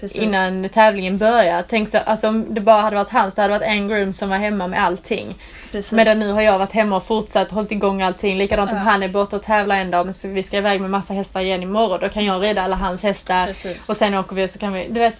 Precis. 0.00 0.22
innan 0.22 0.68
tävlingen 0.68 1.18
började. 1.18 1.64
Tänk 1.68 1.88
så, 1.88 1.98
alltså, 1.98 2.28
om 2.28 2.54
det 2.54 2.60
bara 2.60 2.80
hade 2.80 2.96
varit 2.96 3.08
han 3.08 3.32
så 3.32 3.40
hade 3.40 3.54
det 3.54 3.58
varit 3.58 3.68
en 3.68 3.88
groom 3.88 4.12
som 4.12 4.28
var 4.28 4.36
hemma 4.36 4.66
med 4.66 4.82
allting. 4.84 5.34
Precis. 5.72 5.92
Medan 5.92 6.18
nu 6.18 6.32
har 6.32 6.40
jag 6.42 6.58
varit 6.58 6.72
hemma 6.72 6.96
och 6.96 7.06
fortsatt 7.06 7.50
hållit 7.50 7.72
igång 7.72 8.02
allting. 8.02 8.38
Likadant 8.38 8.70
om 8.70 8.76
Ja. 8.76 8.82
han 8.82 9.02
är 9.02 9.08
borta 9.08 9.36
och 9.36 9.42
tävlar 9.42 9.76
en 9.76 9.90
dag 9.90 10.06
men 10.06 10.34
vi 10.34 10.42
ska 10.42 10.56
iväg 10.56 10.80
med 10.80 10.90
massa 10.90 11.14
hästar 11.14 11.40
igen 11.40 11.62
imorgon. 11.62 12.00
Då 12.00 12.08
kan 12.08 12.24
jag 12.24 12.42
rida 12.42 12.62
alla 12.62 12.76
hans 12.76 13.02
hästar 13.02 13.46
Precis. 13.46 13.88
och 13.88 13.96
sen 13.96 14.14
åker 14.14 14.36
vi 14.36 14.44
och 14.44 14.50
så 14.50 14.58
kan 14.58 14.72
vi, 14.72 14.86
du 14.90 15.00
vet. 15.00 15.14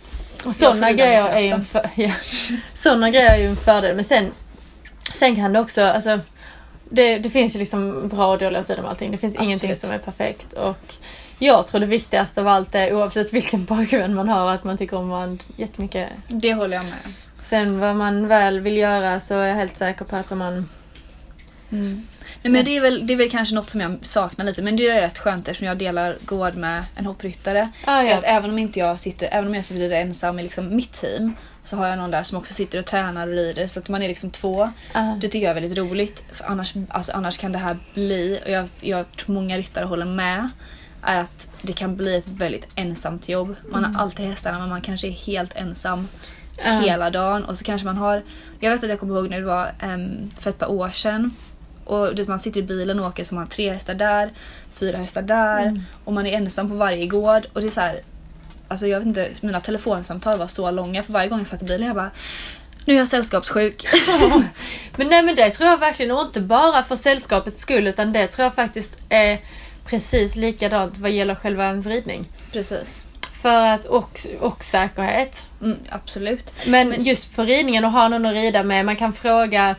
Sådana 0.52 0.92
grejer, 0.92 1.28
är 1.28 1.52
en 1.54 1.64
för, 1.64 1.88
ja, 1.94 2.10
såna 2.74 3.10
grejer 3.10 3.30
är 3.30 3.36
ju 3.38 3.46
en 3.46 3.56
fördel. 3.56 3.94
Men 3.96 4.04
sen, 4.04 4.30
sen 5.12 5.36
kan 5.36 5.52
det 5.52 5.60
också, 5.60 5.82
alltså 5.82 6.20
det, 6.90 7.18
det 7.18 7.30
finns 7.30 7.54
ju 7.54 7.58
liksom 7.58 8.08
bra 8.08 8.26
och 8.32 8.38
dåliga 8.38 8.62
sidor 8.62 8.82
med 8.82 8.90
allting. 8.90 9.10
Det 9.10 9.18
finns 9.18 9.34
ingenting 9.36 9.70
Absolut. 9.70 9.78
som 9.78 9.90
är 9.90 9.98
perfekt. 9.98 10.52
Och 10.52 10.76
jag 11.38 11.66
tror 11.66 11.80
det 11.80 11.86
viktigaste 11.86 12.40
av 12.40 12.48
allt 12.48 12.74
är 12.74 12.94
oavsett 12.94 13.32
vilken 13.32 13.66
pojkvän 13.66 14.14
man 14.14 14.28
har 14.28 14.54
att 14.54 14.64
man 14.64 14.78
tycker 14.78 14.96
om 14.96 15.08
varandra 15.08 15.44
jättemycket. 15.56 16.08
Det 16.28 16.54
håller 16.54 16.76
jag 16.76 16.84
med. 16.84 16.98
Sen 17.42 17.80
vad 17.80 17.96
man 17.96 18.28
väl 18.28 18.60
vill 18.60 18.76
göra 18.76 19.20
så 19.20 19.34
är 19.34 19.46
jag 19.46 19.54
helt 19.54 19.76
säker 19.76 20.04
på 20.04 20.16
att 20.16 20.32
om 20.32 20.38
man... 20.38 20.68
Nej, 22.42 22.52
men 22.52 22.64
det, 22.64 22.76
är 22.76 22.80
väl, 22.80 23.06
det 23.06 23.12
är 23.12 23.16
väl 23.16 23.30
kanske 23.30 23.54
något 23.54 23.70
som 23.70 23.80
jag 23.80 23.98
saknar 24.02 24.44
lite 24.44 24.62
men 24.62 24.76
det 24.76 24.88
är 24.88 25.00
rätt 25.00 25.18
skönt 25.18 25.48
eftersom 25.48 25.66
jag 25.66 25.78
delar 25.78 26.16
gård 26.24 26.54
med 26.54 26.84
en 26.94 27.06
hoppryttare. 27.06 27.70
Ah, 27.84 28.02
ja. 28.02 28.18
Att 28.18 28.24
även 28.24 28.50
om 28.50 28.58
inte 28.58 28.78
jag 28.78 29.00
sitter, 29.00 29.28
även 29.32 29.48
om 29.48 29.54
jag 29.54 29.64
sitter 29.64 29.90
ensam 29.90 30.38
i 30.38 30.42
liksom 30.42 30.76
mitt 30.76 30.92
team 30.92 31.34
så 31.62 31.76
har 31.76 31.88
jag 31.88 31.98
någon 31.98 32.10
där 32.10 32.22
som 32.22 32.38
också 32.38 32.54
sitter 32.54 32.78
och 32.78 32.86
tränar 32.86 33.26
och 33.26 33.34
rider 33.34 33.66
så 33.66 33.80
att 33.80 33.88
man 33.88 34.02
är 34.02 34.08
liksom 34.08 34.30
två. 34.30 34.72
Ah. 34.92 35.14
Det 35.20 35.28
tycker 35.28 35.46
jag 35.46 35.56
är 35.56 35.60
väldigt 35.60 35.78
roligt 35.78 36.22
för 36.32 36.44
annars, 36.44 36.74
alltså, 36.88 37.12
annars 37.12 37.38
kan 37.38 37.52
det 37.52 37.58
här 37.58 37.76
bli, 37.94 38.40
och 38.44 38.50
jag, 38.50 38.68
jag 38.82 39.16
tror 39.16 39.34
många 39.34 39.58
ryttare 39.58 39.84
håller 39.84 40.06
med, 40.06 40.50
är 41.06 41.20
att 41.20 41.48
det 41.62 41.72
kan 41.72 41.96
bli 41.96 42.16
ett 42.16 42.28
väldigt 42.28 42.68
ensamt 42.74 43.28
jobb. 43.28 43.56
Man 43.70 43.84
har 43.84 44.02
alltid 44.02 44.26
hästarna 44.26 44.58
men 44.58 44.68
man 44.68 44.80
kanske 44.80 45.06
är 45.06 45.10
helt 45.10 45.56
ensam 45.56 46.08
Ja. 46.64 46.80
hela 46.80 47.10
dagen. 47.10 47.44
Och 47.44 47.58
så 47.58 47.64
kanske 47.64 47.84
man 47.84 47.96
har, 47.96 48.22
jag 48.60 48.70
vet 48.70 48.84
att 48.84 48.90
jag 48.90 49.00
kommer 49.00 49.14
ihåg 49.14 49.30
när 49.30 49.40
det 49.40 49.46
var 49.46 49.72
em, 49.80 50.30
för 50.40 50.50
ett 50.50 50.58
par 50.58 50.70
år 50.70 50.90
sedan. 50.90 51.34
Och 51.84 52.14
du 52.14 52.22
vet, 52.22 52.28
man 52.28 52.38
sitter 52.38 52.60
i 52.60 52.62
bilen 52.62 53.00
och 53.00 53.06
åker 53.06 53.34
man 53.34 53.44
har 53.44 53.50
tre 53.50 53.72
hästar 53.72 53.94
där, 53.94 54.32
fyra 54.72 54.96
hästar 54.96 55.22
där. 55.22 55.84
Och 56.04 56.12
man 56.12 56.26
är 56.26 56.32
ensam 56.32 56.68
på 56.68 56.74
varje 56.74 57.06
gård. 57.06 57.46
Och 57.52 57.60
det 57.60 57.66
är 57.66 57.70
så 57.70 57.80
här, 57.80 58.00
alltså 58.68 58.86
jag 58.86 58.98
vet 58.98 59.06
inte, 59.06 59.28
mina 59.40 59.60
telefonsamtal 59.60 60.38
var 60.38 60.46
så 60.46 60.70
långa 60.70 61.02
för 61.02 61.12
varje 61.12 61.28
gång 61.28 61.38
jag 61.38 61.48
satt 61.48 61.62
i 61.62 61.64
bilen 61.64 61.86
jag 61.86 61.96
bara 61.96 62.10
nu 62.84 62.94
är 62.94 62.98
jag 62.98 63.08
sällskapssjuk. 63.08 63.86
Men 64.96 65.08
nej 65.08 65.22
men 65.22 65.34
det 65.34 65.50
tror 65.50 65.68
jag 65.68 65.78
verkligen, 65.78 66.12
och 66.12 66.22
inte 66.22 66.40
bara 66.40 66.82
för 66.82 66.96
sällskapets 66.96 67.58
skull 67.58 67.86
utan 67.86 68.12
det 68.12 68.26
tror 68.26 68.44
jag 68.44 68.54
faktiskt 68.54 68.96
är 69.08 69.38
precis 69.86 70.36
likadant 70.36 70.98
vad 70.98 71.10
gäller 71.10 71.34
själva 71.34 71.64
ens 71.64 71.86
ridning. 71.86 72.28
Precis. 72.52 73.04
För 73.42 73.66
att, 73.66 73.84
och, 73.84 74.20
och 74.40 74.64
säkerhet. 74.64 75.46
Mm, 75.62 75.78
absolut. 75.90 76.54
Men 76.66 77.04
just 77.04 77.34
för 77.34 77.44
ridningen 77.44 77.84
och 77.84 77.90
ha 77.90 78.08
någon 78.08 78.26
att 78.26 78.34
rida 78.34 78.62
med, 78.62 78.86
man 78.86 78.96
kan 78.96 79.12
fråga 79.12 79.76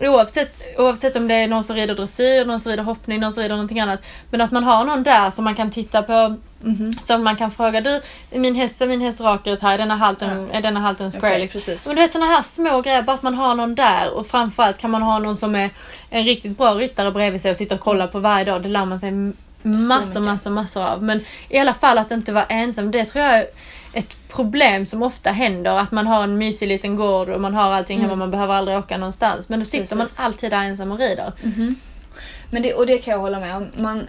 Oavsett, 0.00 0.62
oavsett 0.78 1.16
om 1.16 1.28
det 1.28 1.34
är 1.34 1.48
någon 1.48 1.64
som 1.64 1.76
rider 1.76 1.94
dressyr, 1.94 2.44
någon 2.44 2.60
som 2.60 2.70
rider 2.70 2.82
hoppning, 2.82 3.20
någon 3.20 3.32
som 3.32 3.42
rider 3.42 3.54
någonting 3.54 3.80
annat. 3.80 4.00
Men 4.30 4.40
att 4.40 4.50
man 4.50 4.64
har 4.64 4.84
någon 4.84 5.02
där 5.02 5.30
som 5.30 5.44
man 5.44 5.54
kan 5.54 5.70
titta 5.70 6.02
på. 6.02 6.36
Mhm. 6.62 6.92
Som 6.92 7.24
man 7.24 7.36
kan 7.36 7.50
fråga, 7.50 7.80
du 7.80 8.00
min 8.30 8.54
häst, 8.54 8.80
är 8.80 8.86
min 8.86 9.00
häst 9.00 9.20
rak 9.20 9.46
ut 9.46 9.60
här, 9.60 9.74
är 9.74 9.78
denna 9.78 9.96
halten, 9.96 10.50
är 10.52 10.62
denna 10.62 10.80
halten 10.80 11.10
square? 11.10 11.32
Okej, 11.32 11.40
liksom. 11.40 11.76
Men 11.86 11.96
du 11.96 12.02
vet 12.02 12.12
sådana 12.12 12.30
här 12.30 12.42
små 12.42 12.80
grejer, 12.80 13.02
bara 13.02 13.12
att 13.12 13.22
man 13.22 13.34
har 13.34 13.54
någon 13.54 13.74
där 13.74 14.10
och 14.10 14.26
framförallt 14.26 14.78
kan 14.78 14.90
man 14.90 15.02
ha 15.02 15.18
någon 15.18 15.36
som 15.36 15.54
är 15.54 15.70
en 16.10 16.24
riktigt 16.24 16.58
bra 16.58 16.74
ryttare 16.74 17.10
bredvid 17.10 17.40
sig 17.40 17.50
och 17.50 17.56
sitter 17.56 17.74
och 17.74 17.80
kollar 17.80 18.06
på 18.06 18.18
varje 18.18 18.44
dag. 18.44 18.62
Det 18.62 18.68
lär 18.68 18.84
man 18.84 19.00
sig 19.00 19.12
massor, 19.62 20.20
massor, 20.20 20.50
massor 20.50 20.82
av. 20.82 21.02
Men 21.02 21.20
i 21.48 21.58
alla 21.58 21.74
fall 21.74 21.98
att 21.98 22.10
inte 22.10 22.32
vara 22.32 22.44
ensam, 22.44 22.90
det 22.90 23.04
tror 23.04 23.24
jag 23.24 23.38
är 23.38 23.46
ett 23.92 24.16
problem 24.28 24.86
som 24.86 25.02
ofta 25.02 25.30
händer. 25.30 25.78
Att 25.78 25.92
man 25.92 26.06
har 26.06 26.22
en 26.24 26.38
mysig 26.38 26.68
liten 26.68 26.96
gård 26.96 27.28
och 27.28 27.40
man 27.40 27.54
har 27.54 27.70
allting 27.72 28.00
hemma, 28.00 28.14
man 28.14 28.30
behöver 28.30 28.54
aldrig 28.54 28.78
åka 28.78 28.98
någonstans. 28.98 29.48
Men 29.48 29.58
då 29.58 29.64
sitter 29.64 29.96
man 29.96 30.06
Precis. 30.06 30.20
alltid 30.20 30.50
där 30.50 30.62
ensam 30.62 30.92
och 30.92 30.98
rider. 30.98 31.32
Men 32.50 32.62
det, 32.62 32.74
och 32.74 32.86
det 32.86 32.98
kan 32.98 33.12
jag 33.12 33.20
hålla 33.20 33.40
med 33.40 33.56
om. 33.56 33.66
Man, 33.76 34.06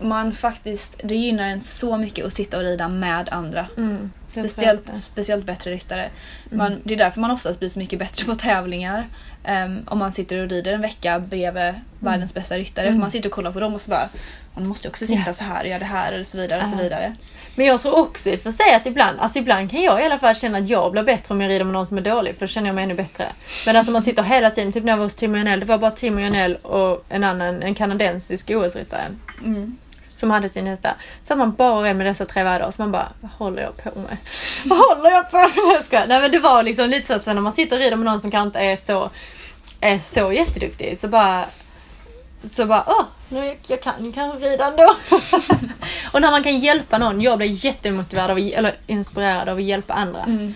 man 0.00 0.32
faktiskt, 0.32 1.00
det 1.04 1.14
gynnar 1.14 1.48
en 1.48 1.60
så 1.60 1.96
mycket 1.96 2.26
att 2.26 2.32
sitta 2.32 2.56
och 2.56 2.62
rida 2.62 2.88
med 2.88 3.28
andra. 3.28 3.66
Mm, 3.76 4.10
Speciellt, 4.32 4.96
speciellt 4.96 5.44
bättre 5.46 5.70
ryttare. 5.70 6.10
Man, 6.50 6.80
det 6.84 6.94
är 6.94 6.98
därför 6.98 7.20
man 7.20 7.30
oftast 7.30 7.58
blir 7.58 7.68
så 7.68 7.78
mycket 7.78 7.98
bättre 7.98 8.24
på 8.24 8.34
tävlingar. 8.34 9.06
Ehm, 9.44 9.78
om 9.86 9.98
man 9.98 10.12
sitter 10.12 10.36
och 10.38 10.48
rider 10.50 10.72
en 10.72 10.80
vecka 10.80 11.18
bredvid 11.18 11.74
världens 12.00 12.34
bästa 12.34 12.58
ryttare. 12.58 12.92
För 12.92 12.98
man 12.98 13.10
sitter 13.10 13.28
och 13.28 13.34
kollar 13.34 13.52
på 13.52 13.60
dem 13.60 13.74
och 13.74 13.80
så 13.80 13.90
bara 13.90 14.08
man 14.54 14.66
måste 14.66 14.88
också 14.88 15.06
sitta 15.06 15.22
Ja. 15.26 15.34
så 15.34 15.44
här 15.44 15.60
och 15.62 15.68
göra 15.68 15.78
det 15.78 15.84
här 15.84 16.20
och 16.20 16.26
så 16.26 16.38
vidare. 16.38 16.60
och 16.60 16.66
så 16.66 16.74
Ja. 16.76 16.82
vidare. 16.82 17.16
Men 17.54 17.66
jag 17.66 17.80
tror 17.80 17.98
också 17.98 18.30
i 18.30 18.36
och 18.36 18.40
för 18.40 18.50
sig 18.50 18.74
att 18.74 18.86
ibland, 18.86 19.20
alltså 19.20 19.38
ibland 19.38 19.70
kan 19.70 19.82
jag 19.82 20.02
i 20.02 20.04
alla 20.04 20.18
fall 20.18 20.34
känna 20.34 20.58
att 20.58 20.68
jag 20.68 20.92
blir 20.92 21.02
bättre 21.02 21.34
om 21.34 21.40
jag 21.40 21.48
rider 21.48 21.64
med 21.64 21.72
någon 21.72 21.86
som 21.86 21.96
är 21.98 22.02
dålig 22.02 22.34
för 22.34 22.40
då 22.40 22.46
känner 22.46 22.68
jag 22.68 22.74
mig 22.74 22.84
ännu 22.84 22.94
bättre. 22.94 23.26
Men 23.66 23.76
alltså 23.76 23.92
man 23.92 24.02
sitter 24.02 24.22
hela 24.22 24.50
tiden, 24.50 24.72
typ 24.72 24.84
när 24.84 24.92
jag 24.92 24.96
var 24.96 25.04
hos 25.04 25.16
Timo 25.16 25.36
Janell, 25.36 25.60
det 25.60 25.66
var 25.66 25.78
bara 25.78 25.90
Timo 25.90 26.20
Janell 26.20 26.56
och 26.56 27.04
en 27.08 27.24
annan, 27.24 27.62
en 27.62 27.74
kanadensisk 27.74 28.50
OS-ryttare 28.50 29.02
Mm. 29.44 29.76
Som 30.22 30.30
hade 30.30 30.48
sin 30.48 30.66
häst 30.66 30.82
där. 30.82 30.94
Så 31.22 31.32
att 31.32 31.38
man 31.38 31.54
bara 31.54 31.88
är 31.88 31.94
med 31.94 32.06
dessa 32.06 32.24
tre 32.24 32.42
varje 32.44 32.58
dag 32.58 32.74
så 32.74 32.82
man 32.82 32.92
bara, 32.92 33.08
vad 33.20 33.30
håller 33.30 33.62
jag 33.62 33.76
på 33.76 34.00
med? 34.00 34.16
vad 34.64 34.78
håller 34.78 35.10
jag 35.10 35.30
på 35.30 35.36
med? 35.36 35.48
Nej, 35.90 36.06
jag 36.08 36.08
men 36.08 36.30
det 36.30 36.38
var 36.38 36.62
liksom 36.62 36.88
lite 36.88 37.06
så 37.06 37.18
sen 37.18 37.34
när 37.36 37.42
man 37.42 37.52
sitter 37.52 37.76
och 37.76 37.82
rider 37.82 37.96
med 37.96 38.04
någon 38.04 38.20
som 38.20 38.30
kanske 38.30 38.46
inte 38.46 38.58
är 38.58 38.76
så, 38.76 39.10
är 39.80 39.98
så 39.98 40.32
jätteduktig 40.32 40.98
så 40.98 41.08
bara 41.08 41.44
så 42.44 42.66
bara, 42.66 42.84
åh, 42.86 43.04
nu, 43.28 43.56
jag 43.66 43.82
kan 43.82 44.04
ju 44.04 44.12
kanske 44.12 44.48
rida 44.48 44.66
ändå. 44.66 44.82
och 46.12 46.20
när 46.20 46.30
man 46.30 46.42
kan 46.42 46.58
hjälpa 46.58 46.98
någon, 46.98 47.20
jag 47.20 47.38
blir 47.38 47.64
jättemotiverad 47.64 48.30
av, 48.30 48.38
eller 48.38 48.74
inspirerad 48.86 49.48
av 49.48 49.56
att 49.56 49.62
hjälpa 49.62 49.94
andra. 49.94 50.22
Mm. 50.22 50.54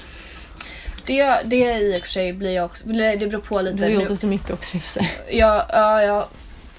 Det, 1.07 1.41
det 1.45 1.79
i 1.79 1.97
och 1.99 2.03
för 2.03 2.09
sig 2.09 2.33
blir 2.33 2.55
jag 2.55 2.65
också, 2.65 2.89
det 2.89 3.31
beror 3.31 3.41
på 3.41 3.61
lite. 3.61 3.77
Du 3.77 3.83
har 3.83 3.91
gjort 3.91 4.09
det 4.09 4.17
så 4.17 4.27
mycket 4.27 4.51
också 4.51 4.77
i 4.77 4.79
och 4.79 4.83
för 4.83 4.89
sig. 4.89 5.11
jag, 5.31 5.65
ja, 5.73 6.03
jag 6.03 6.25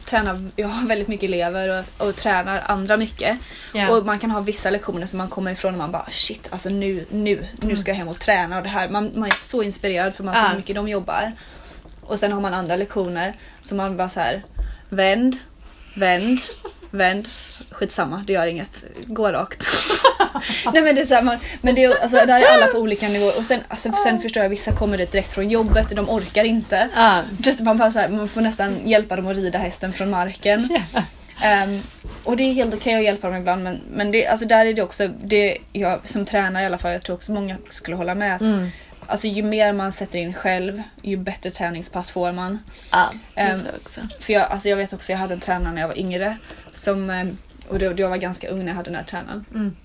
tränar, 0.10 0.38
jag 0.56 0.68
har 0.68 0.88
väldigt 0.88 1.08
mycket 1.08 1.28
elever 1.28 1.80
och, 1.80 2.08
och 2.08 2.16
tränar 2.16 2.64
andra 2.66 2.98
mycket. 2.98 3.38
Ja. 3.74 3.90
Och 3.90 4.06
man 4.06 4.20
kan 4.20 4.32
ha 4.32 4.40
vissa 4.40 4.70
lektioner 4.70 5.06
som 5.06 5.18
man 5.18 5.30
kommer 5.30 5.52
ifrån 5.52 5.74
och 5.74 5.78
man 5.78 5.92
bara 5.92 6.08
shit, 6.12 6.48
alltså 6.52 6.70
nu, 6.70 7.06
nu, 7.10 7.46
nu 7.62 7.78
ska 7.78 7.92
jag 7.92 7.96
hem 7.96 8.08
och 8.08 8.20
träna 8.20 8.58
och 8.58 8.64
det 8.64 8.70
här. 8.70 8.90
Man, 8.90 9.12
man 9.16 9.28
är 9.28 9.36
så 9.40 9.64
inspirerad 9.64 10.16
för 10.16 10.24
man 10.24 10.36
ser 10.36 10.50
hur 10.50 10.58
mycket 10.58 10.76
de 10.76 10.88
jobbar. 10.88 11.32
Och 12.02 12.20
sen 12.20 12.32
har 12.32 12.42
man 12.42 12.54
andra 12.54 12.76
lektioner 12.76 13.34
som 13.62 13.78
man 13.78 13.98
bara 13.98 14.10
så 14.10 14.20
här 14.20 14.44
vänd, 14.90 15.36
vänd, 15.96 16.40
vänd. 16.92 17.28
Skitsamma, 17.72 18.24
det 18.28 18.34
gör 18.34 18.48
inget. 18.48 18.84
Gå 19.06 19.32
rakt. 19.32 19.68
Nej 20.74 20.82
men 20.84 20.96
det 20.96 21.02
är 21.02 21.06
så 21.06 21.14
här, 21.14 21.22
man, 21.22 21.38
men 21.62 21.76
det 21.76 21.84
är, 21.84 22.02
alltså, 22.02 22.18
där 22.18 22.42
är 22.42 22.46
alla 22.54 22.68
på 22.68 22.78
olika 22.78 23.08
nivåer 23.08 23.38
och 23.38 23.46
sen, 23.46 23.60
alltså, 23.68 23.92
sen 24.04 24.22
förstår 24.22 24.44
jag 24.44 24.50
vissa 24.50 24.72
kommer 24.72 24.98
dit 24.98 25.12
direkt 25.12 25.34
från 25.34 25.50
jobbet 25.50 25.90
och 25.90 25.96
de 25.96 26.10
orkar 26.10 26.44
inte. 26.44 26.90
Vet, 27.38 27.60
Man, 27.60 27.78
bara 27.78 27.92
så 27.92 28.00
här, 28.00 28.10
man 28.10 28.30
får 28.30 28.42
nästan 28.42 28.90
hjälpa 28.90 29.16
dem 29.16 29.28
att 29.28 29.36
rida 29.38 29.60
hästen 29.60 29.94
från 29.94 30.10
marken. 30.10 30.70
Ja. 30.94 31.02
Ehm, 31.42 31.82
och 32.24 32.38
det 32.38 32.44
är 32.44 32.54
helt 32.54 32.74
okej 32.74 32.96
att 32.96 33.04
hjälpa 33.04 33.28
dem 33.28 33.36
ibland 33.36 33.64
men, 33.64 33.82
men 33.92 34.12
det, 34.12 34.28
alltså 34.28 34.46
där 34.48 34.66
är 34.66 34.74
det 34.74 34.82
också, 34.82 35.08
det, 35.08 35.58
jag 35.74 36.00
som 36.10 36.26
tränare 36.26 36.64
i 36.64 36.66
alla 36.66 36.78
fall, 36.78 36.92
jag 36.92 37.02
tror 37.02 37.16
också 37.16 37.32
många 37.32 37.58
skulle 37.70 37.96
hålla 37.98 38.16
med 38.16 38.36
att 38.36 38.42
Mm. 38.42 38.70
Alltså, 39.08 39.28
ju 39.28 39.44
mer 39.44 39.74
man 39.74 39.94
sätter 39.94 40.20
in 40.20 40.34
själv 40.34 40.84
ju 41.02 41.18
bättre 41.18 41.52
träningspass 41.52 42.12
får 42.12 42.32
man. 42.32 42.60
Ja, 42.92 43.12
det 43.34 43.42
Ehm, 43.42 43.60
tror 43.60 43.68
jag 43.68 43.76
också. 43.82 44.02
För 44.20 44.34
jag, 44.34 44.44
alltså, 44.44 44.70
jag 44.70 44.78
vet 44.78 44.94
också, 44.94 45.12
jag 45.12 45.20
hade 45.20 45.34
en 45.34 45.40
tränare 45.40 45.74
när 45.74 45.82
jag 45.82 45.88
var 45.88 46.00
yngre 46.00 46.38
som, 46.72 47.10
ehm, 47.10 47.38
och 47.70 47.80
då, 47.80 47.94
då 47.94 48.04
jag 48.04 48.10
var 48.10 48.18
ganska 48.18 48.50
ung 48.50 48.60
när 48.60 48.68
jag 48.68 48.76
hade 48.76 48.90
den 48.90 48.96
här 48.96 49.04
tränaren. 49.04 49.46
Mm. 49.54 49.76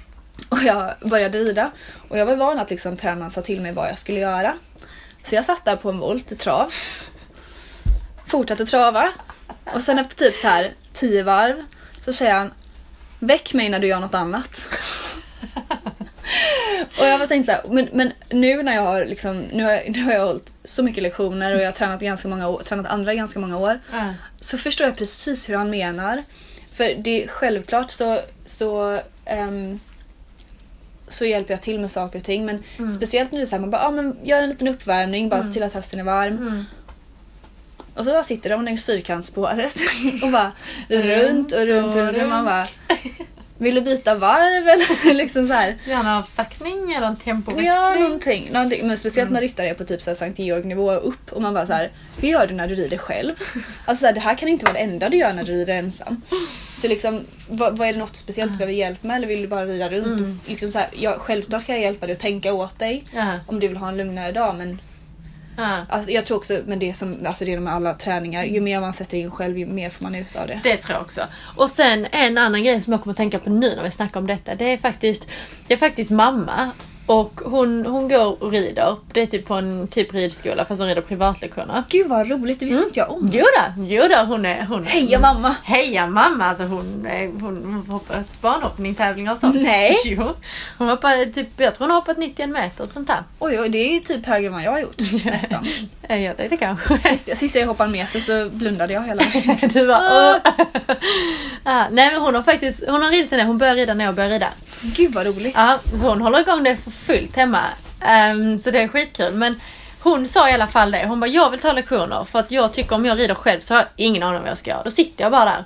Och 0.49 0.63
jag 0.63 0.95
började 1.01 1.39
rida 1.39 1.71
och 2.09 2.19
jag 2.19 2.27
var 2.27 2.37
van 2.37 2.59
att 2.59 2.71
liksom, 2.71 2.97
tränaren 2.97 3.31
sa 3.31 3.43
till 3.43 3.61
mig 3.61 3.73
vad 3.73 3.89
jag 3.89 3.99
skulle 3.99 4.21
göra. 4.21 4.55
Så 5.25 5.35
jag 5.35 5.45
satt 5.45 5.65
där 5.65 5.77
på 5.77 5.91
en 5.91 5.99
volt 5.99 6.33
i 6.33 6.37
trav. 6.37 6.73
Fortsatte 8.27 8.67
trava. 8.67 9.13
Och 9.75 9.83
sen 9.83 9.99
efter 9.99 10.17
typ 10.17 10.37
så 10.37 10.49
här 10.49 10.73
tio 10.93 11.23
varv 11.23 11.63
så 12.05 12.13
säger 12.13 12.35
han 12.35 12.53
Väck 13.19 13.55
mig 13.55 13.69
när 13.69 13.79
du 13.79 13.87
gör 13.87 14.01
något 14.01 14.15
annat. 14.15 14.65
och 16.99 17.07
jag 17.07 17.19
var 17.19 17.27
tänkt 17.27 17.47
så 17.47 17.53
här, 17.53 17.61
men, 17.71 17.89
men 17.93 18.13
nu 18.31 18.63
när 18.63 18.75
jag 18.75 18.83
har 18.83 19.05
liksom, 19.05 19.41
nu 19.53 19.65
har 19.65 19.71
jag, 19.71 19.91
nu 19.91 20.03
har 20.03 20.13
jag 20.13 20.27
hållit 20.27 20.57
så 20.65 20.83
mycket 20.83 21.03
lektioner 21.03 21.55
och 21.55 21.61
jag 21.61 21.67
har 21.67 21.73
tränat, 21.73 22.01
ganska 22.01 22.29
många 22.29 22.49
år, 22.49 22.63
tränat 22.63 22.87
andra 22.87 23.15
ganska 23.15 23.41
många 23.41 23.59
år 23.59 23.81
Ja. 23.93 24.15
så 24.41 24.59
förstår 24.59 24.87
jag 24.87 24.97
precis 24.99 25.49
hur 25.49 25.55
han 25.57 25.71
menar. 25.71 26.25
För 26.73 26.95
det 26.99 27.25
är 27.25 27.29
självklart 27.29 27.91
så, 27.91 28.21
så, 28.47 29.01
ehm, 29.25 29.81
så 31.09 31.25
hjälper 31.25 31.55
jag 31.55 31.63
till 31.63 31.81
med 31.81 31.91
saker 31.91 32.19
och 32.19 32.25
ting. 32.25 32.47
Men 32.47 32.63
Mm. 32.79 32.91
speciellt 32.91 33.33
när 33.33 33.39
det 33.39 33.45
är 33.45 33.47
så 33.47 33.55
här, 33.55 33.61
man 33.61 33.71
bara, 33.71 33.83
ah, 33.83 33.91
men 33.91 34.17
gör 34.23 34.43
en 34.43 34.49
liten 34.49 34.69
uppvärmning 34.69 35.29
bara 35.29 35.43
så 35.43 35.53
till 35.53 35.63
att 35.63 35.75
hästen 35.75 36.01
är 36.01 36.05
varm. 36.05 36.37
Mm. 36.39 36.65
Och 37.95 38.05
så 38.05 38.11
bara 38.11 38.23
sitter 38.25 38.51
de 38.51 38.65
längs 38.65 38.85
fyrkantsspåret 38.85 39.75
och 40.23 40.31
bara 40.31 40.53
runt 40.89 41.53
och 41.53 41.67
runt, 41.67 41.95
runt, 41.95 42.17
runt. 42.17 42.29
Man 42.29 42.45
bara, 42.45 42.67
vill 43.63 43.75
du 43.75 43.81
byta 43.81 44.15
varv 44.15 44.69
eller 44.69 45.15
liksom 45.23 45.49
så 45.49 45.55
här. 45.55 45.77
En 45.87 46.07
avsaktning 46.07 46.93
eller 46.93 47.07
en 47.07 47.17
tempoväxling. 47.17 47.67
Ja, 47.67 47.95
någonting. 47.95 48.49
någonting. 48.53 48.87
Men 48.87 48.99
speciellt 48.99 49.31
när 49.31 49.41
ryttare 49.41 49.69
är 49.69 49.75
på 49.75 49.85
typ 49.85 50.03
så 50.03 50.11
här 50.11 50.15
Sankt 50.15 50.39
Georg-nivå 50.39 50.85
och 50.85 51.09
upp 51.09 51.33
och 51.33 51.43
man 51.43 51.55
bara 51.55 51.67
så 51.67 51.73
här, 51.73 51.91
hur 52.21 52.29
gör 52.29 52.47
du 52.47 52.55
när 52.55 52.69
du 52.69 52.75
rider 52.75 52.99
själv? 52.99 53.35
Alltså 53.85 54.01
så 54.03 54.07
här, 54.07 54.13
det 54.13 54.21
här 54.21 54.35
kan 54.35 54.49
inte 54.49 54.65
vara 54.65 54.73
det 54.75 54.79
enda 54.81 55.09
du 55.09 55.17
gör 55.17 55.33
när 55.33 55.45
du 55.45 55.53
rider 55.53 55.75
ensam. 55.75 56.23
Så 56.77 56.89
liksom, 56.89 57.21
vad, 57.49 57.79
vad 57.79 57.89
är 57.89 57.93
det 57.93 57.99
något 57.99 58.17
speciellt 58.17 58.53
du 58.53 58.59
behöver 58.59 58.75
hjälp 58.75 59.03
med 59.03 59.17
eller 59.17 59.27
vill 59.27 59.43
du 59.43 59.49
bara 59.49 59.65
rida 59.67 59.89
runt? 59.89 60.21
Mm. 60.21 60.41
Och 60.45 60.51
liksom 60.51 60.69
så 60.69 60.79
här, 60.79 60.89
ja, 60.93 61.17
självklart 61.19 61.67
kan 61.67 61.75
jag 61.75 61.83
hjälpa 61.85 62.07
dig 62.07 62.13
att 62.13 62.21
tänka 62.21 62.53
åt 62.53 62.79
dig 62.79 63.05
Ja. 63.13 63.33
om 63.47 63.61
du 63.61 63.69
vill 63.69 63.77
ha 63.77 63.89
en 63.89 63.97
lugnare 63.97 64.33
dag 64.33 64.55
men 64.57 64.79
Ja. 65.57 65.87
alltså, 65.89 66.11
jag 66.11 66.27
tror 66.27 66.37
också, 66.37 66.61
men 66.67 66.79
det 66.79 66.91
är 66.91 66.93
som 66.93 67.27
alltså 67.27 67.45
det 67.45 67.53
är 67.53 67.61
med 67.61 67.75
alla 67.75 67.95
träningar, 67.95 68.45
ju 68.45 68.61
mer 68.61 68.81
man 68.81 68.93
sätter 68.93 69.19
in 69.19 69.31
själv 69.31 69.59
ju 69.59 69.67
mer 69.67 69.91
får 69.91 70.03
man 70.05 70.15
ut 70.15 70.37
av 70.37 70.47
det. 70.47 70.61
Det 70.63 70.77
tror 70.77 70.95
jag 70.95 71.03
också. 71.03 71.21
Och 71.57 71.71
sen 71.71 72.07
en 72.11 72.39
annan 72.39 72.65
grej 72.65 72.81
som 72.81 72.93
jag 72.93 73.03
kommer 73.03 73.13
att 73.13 73.17
tänka 73.17 73.39
på 73.39 73.51
nu 73.51 73.77
när 73.77 73.83
vi 73.83 73.91
snackar 73.91 74.21
om 74.21 74.27
detta. 74.27 74.55
Det 74.55 74.65
är 74.65 74.79
faktiskt, 74.79 75.27
det 75.67 75.75
är 75.75 75.79
faktiskt 75.79 76.11
mamma 76.11 76.71
Och 77.07 77.41
hon, 77.45 77.87
hon 77.87 78.09
går 78.09 78.43
och 78.43 78.51
rider. 78.53 78.97
Det 79.13 79.23
är 79.23 79.27
typ 79.27 79.47
på 79.47 79.55
en 79.55 79.89
typ 79.89 80.15
ridskola 80.15 80.65
fast 80.65 80.81
hon 80.81 80.89
rider 80.89 81.03
privatlektioner. 81.03 81.83
Gud 81.89 82.09
vad 82.09 82.31
roligt, 82.31 82.61
det 82.61 82.67
visste 82.67 82.85
inte 82.85 82.99
jag 83.01 83.11
om. 83.11 83.31
Jo 83.33 83.45
då, 83.57 83.83
jo 83.83 84.03
då, 84.09 84.17
hon 84.17 84.45
är... 84.45 84.65
Hon, 84.65 84.85
Heja 84.85 85.19
mamma! 85.19 85.57
Heja 85.65 86.07
mamma! 86.07 86.45
Alltså 86.45 86.65
hon, 86.65 87.07
hon, 87.41 87.57
hon 87.65 87.87
hoppar 87.89 88.25
banhoppning, 88.41 88.95
tävlingar 88.95 89.33
och 89.33 89.39
sånt. 89.39 89.63
Nej. 89.63 89.97
Jo. 90.05 90.35
Hon 90.79 90.89
hoppar 90.89 91.33
typ, 91.33 91.49
jag 91.57 91.75
tror 91.75 91.87
hon 91.87 91.91
har 91.91 92.01
hoppat 92.01 92.19
91 92.19 92.51
meter 92.51 92.85
och 92.85 92.91
sånt 92.91 93.09
där. 93.09 93.23
Oj, 93.39 93.61
oj, 93.61 93.69
det 93.69 93.79
är 93.79 93.93
ju 93.93 94.01
typ 94.01 94.27
högre 94.27 94.47
än 94.47 94.53
vad 94.53 94.63
jag 94.63 94.71
har 94.71 94.81
gjort. 94.81 94.99
Nästan. 95.25 95.67
Ja, 96.09 96.17
det 96.17 96.45
är 96.45 96.49
det 96.49 96.57
kanske. 96.57 96.99
Sist, 96.99 97.37
sist 97.37 97.57
jag 97.57 97.67
hoppade 97.67 97.89
en 97.89 97.93
meter 97.93 98.21
så 98.21 98.49
blundade 98.53 98.93
jag 98.93 99.03
hela 99.07 99.23
vägen. 99.35 99.59
Du 99.73 99.87
bara, 99.87 99.99
åh. 99.99 100.53
ah, 101.65 101.85
nej 101.91 102.13
men 102.13 102.21
hon 102.21 102.35
har 102.35 102.43
faktiskt, 102.43 102.83
hon 102.89 103.03
har 103.03 103.11
ridit 103.11 103.31
den 103.31 103.39
där, 103.39 103.47
hon 103.47 103.59
börjar 103.59 103.75
rida 103.75 103.95
när 103.95 104.05
jag 104.05 104.15
börjar 104.15 104.31
rida. 104.31 104.49
Gud 104.83 105.13
vad 105.13 105.27
roligt. 105.27 105.55
Ja, 105.57 105.79
så 105.91 105.97
hon 106.09 106.21
håller 106.21 106.41
igång 106.41 106.63
det 106.63 106.77
för 106.77 106.91
fullt 106.93 107.37
hemma. 107.37 107.63
Ehm, 108.01 108.59
så 108.59 108.71
det 108.71 108.83
är 108.83 108.89
skitkul. 108.89 109.35
Men 109.35 109.61
hon 110.01 110.29
sa 110.29 110.51
i 110.51 110.53
alla 110.53 110.67
fall 110.67 110.91
det. 110.91 111.07
Hon 111.07 111.21
bara, 111.21 111.27
jag 111.27 111.51
vill 111.51 111.61
ta 111.61 111.73
lektioner 111.73 112.25
för 112.25 112.39
att 112.39 112.51
jag 112.51 112.73
tycker 112.73 112.95
om 112.95 113.07
jag 113.07 113.19
rider 113.19 113.35
själv 113.35 113.61
så 113.61 113.75
har 113.75 113.81
jag 113.81 113.89
ingen 113.97 114.23
aning 114.23 114.37
om 114.37 114.43
vad 114.43 114.51
jag 114.51 114.59
ska 114.59 114.71
göra. 114.71 114.83
Då 114.83 114.91
sitter 114.91 115.25
jag 115.25 115.33
bara 115.33 115.45
där. 115.45 115.65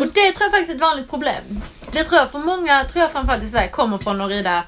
Och 0.00 0.06
det 0.06 0.32
tror 0.32 0.44
jag 0.44 0.50
faktiskt 0.50 0.70
är 0.70 0.74
ett 0.74 0.80
vanligt 0.80 1.10
problem. 1.10 1.62
Det 1.92 2.04
tror 2.04 2.18
jag 2.20 2.30
för 2.30 2.38
många, 2.38 2.84
tror 2.84 3.02
jag 3.02 3.12
framförallt 3.12 3.42
i 3.42 3.48
Sverige, 3.48 3.68
kommer 3.68 3.98
från 3.98 4.20
att 4.20 4.28
rida 4.28 4.62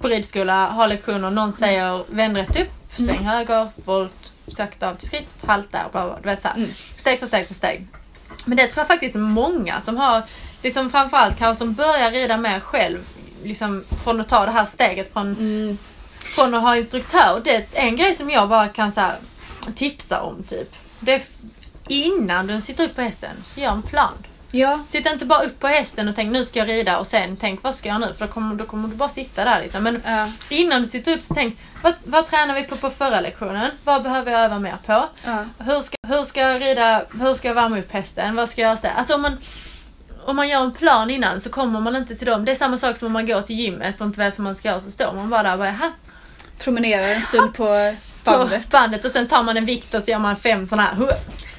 på 0.00 0.08
ridskola, 0.08 0.66
ha 0.66 0.86
lektioner, 0.86 1.30
någon 1.30 1.52
säger 1.52 2.04
vänd 2.08 2.36
rätt 2.36 2.60
upp, 2.60 2.70
sväng 2.96 3.24
höger, 3.24 3.68
volt, 3.74 4.32
sakta 4.46 4.90
av 4.90 4.94
till 4.94 5.06
skritt, 5.06 5.28
halt 5.46 5.72
där, 5.72 5.84
bla 5.92 6.04
bla, 6.04 6.18
du 6.22 6.28
vet 6.28 6.42
såhär. 6.42 6.56
Mm. 6.56 6.70
Steg 6.96 7.20
för 7.20 7.26
steg 7.26 7.46
för 7.46 7.54
steg. 7.54 7.86
Men 8.44 8.56
det 8.56 8.66
tror 8.66 8.80
jag 8.80 8.86
faktiskt 8.86 9.16
många 9.16 9.80
som 9.80 9.96
har, 9.96 10.22
liksom 10.62 10.90
framförallt 10.90 11.38
kanske 11.38 11.58
som 11.58 11.74
börjar 11.74 12.10
rida 12.10 12.36
mer 12.36 12.60
själv, 12.60 12.98
liksom 13.46 13.84
från 14.04 14.20
att 14.20 14.28
ta 14.28 14.46
det 14.46 14.52
här 14.52 14.64
steget 14.64 15.12
från, 15.12 15.26
Mm. 15.32 15.78
från 16.34 16.54
att 16.54 16.62
ha 16.62 16.76
instruktör. 16.76 17.40
Det 17.44 17.54
är 17.78 17.86
en 17.86 17.96
grej 17.96 18.14
som 18.14 18.30
jag 18.30 18.48
bara 18.48 18.68
kan 18.68 18.92
så 18.92 19.00
här, 19.00 19.16
tipsa 19.74 20.22
om 20.22 20.42
typ. 20.42 20.74
Det 21.00 21.12
är 21.14 21.22
innan 21.88 22.46
du 22.46 22.60
sitter 22.60 22.84
upp 22.84 22.94
på 22.94 23.02
hästen, 23.02 23.30
så 23.44 23.60
gör 23.60 23.70
en 23.72 23.82
plan. 23.82 24.12
Ja, 24.50 24.80
Sitt 24.86 25.06
inte 25.06 25.26
bara 25.26 25.42
upp 25.42 25.60
på 25.60 25.66
hästen 25.66 26.08
och 26.08 26.14
tänk 26.14 26.32
nu 26.32 26.44
ska 26.44 26.58
jag 26.58 26.68
rida 26.68 26.98
och 26.98 27.06
sen 27.06 27.36
tänk 27.36 27.62
vad 27.62 27.74
ska 27.74 27.88
jag 27.88 28.00
nu? 28.00 28.14
För 28.18 28.26
då 28.26 28.32
kommer, 28.32 28.54
då 28.54 28.64
kommer 28.64 28.88
du 28.88 28.94
bara 28.94 29.08
sitta 29.08 29.44
där 29.44 29.62
liksom. 29.62 29.82
Men 29.82 30.02
ja, 30.06 30.28
innan 30.48 30.80
du 30.82 30.86
sitter 30.88 31.16
upp 31.16 31.22
så 31.22 31.34
tänk 31.34 31.58
vad, 31.82 31.94
vad 32.04 32.26
tränar 32.26 32.54
vi 32.54 32.62
på 32.62 32.76
på 32.76 32.90
förra 32.90 33.20
lektionen? 33.20 33.70
Vad 33.84 34.02
behöver 34.02 34.32
jag 34.32 34.40
öva 34.40 34.58
mer 34.58 34.76
på? 34.86 35.08
ja. 35.24 35.44
Hur 35.58 35.80
ska, 35.80 35.96
hur 36.08 36.22
ska 36.22 36.40
jag 36.40 36.60
rida, 36.62 37.02
hur 37.20 37.34
ska 37.34 37.48
jag 37.48 37.54
värma 37.54 37.78
upp 37.78 37.92
hästen? 37.92 38.36
Vad 38.36 38.48
ska 38.48 38.60
jag 38.62 38.78
säga? 38.78 38.92
Alltså 38.92 39.14
om 39.14 39.22
man, 39.22 39.36
om 40.28 40.36
man 40.36 40.48
gör 40.48 40.60
en 40.64 40.72
plan 40.72 41.10
innan 41.10 41.40
så 41.40 41.50
kommer 41.50 41.80
man 41.80 41.96
inte 41.96 42.14
till 42.14 42.26
dem. 42.26 42.44
Det 42.44 42.52
är 42.52 42.56
samma 42.56 42.78
sak 42.78 42.96
som 42.96 43.06
om 43.06 43.12
man 43.12 43.26
går 43.26 43.40
till 43.42 43.56
gymmet 43.56 44.00
och 44.00 44.06
inte 44.06 44.18
vet 44.20 44.38
vad 44.38 44.44
man 44.44 44.54
ska 44.54 44.68
göra 44.68 44.80
så 44.80 44.90
står 44.90 45.12
man 45.12 45.30
bara 45.30 45.42
där 45.42 45.52
och 45.52 45.58
bara 45.58 45.68
"Jaha, 45.68 45.92
Promenerar 46.58 47.06
en 47.08 47.22
stund 47.22 47.54
på 47.54 47.94
på 48.24 48.30
bandet. 48.30 48.70
bandet 48.70 49.04
och 49.04 49.10
sen 49.10 49.26
tar 49.28 49.42
man 49.42 49.56
en 49.56 49.64
vikt 49.64 49.94
och 49.94 50.02
så 50.02 50.10
gör 50.10 50.18
man 50.18 50.36
fem 50.36 50.66
sådana 50.66 50.82
här. 50.82 51.16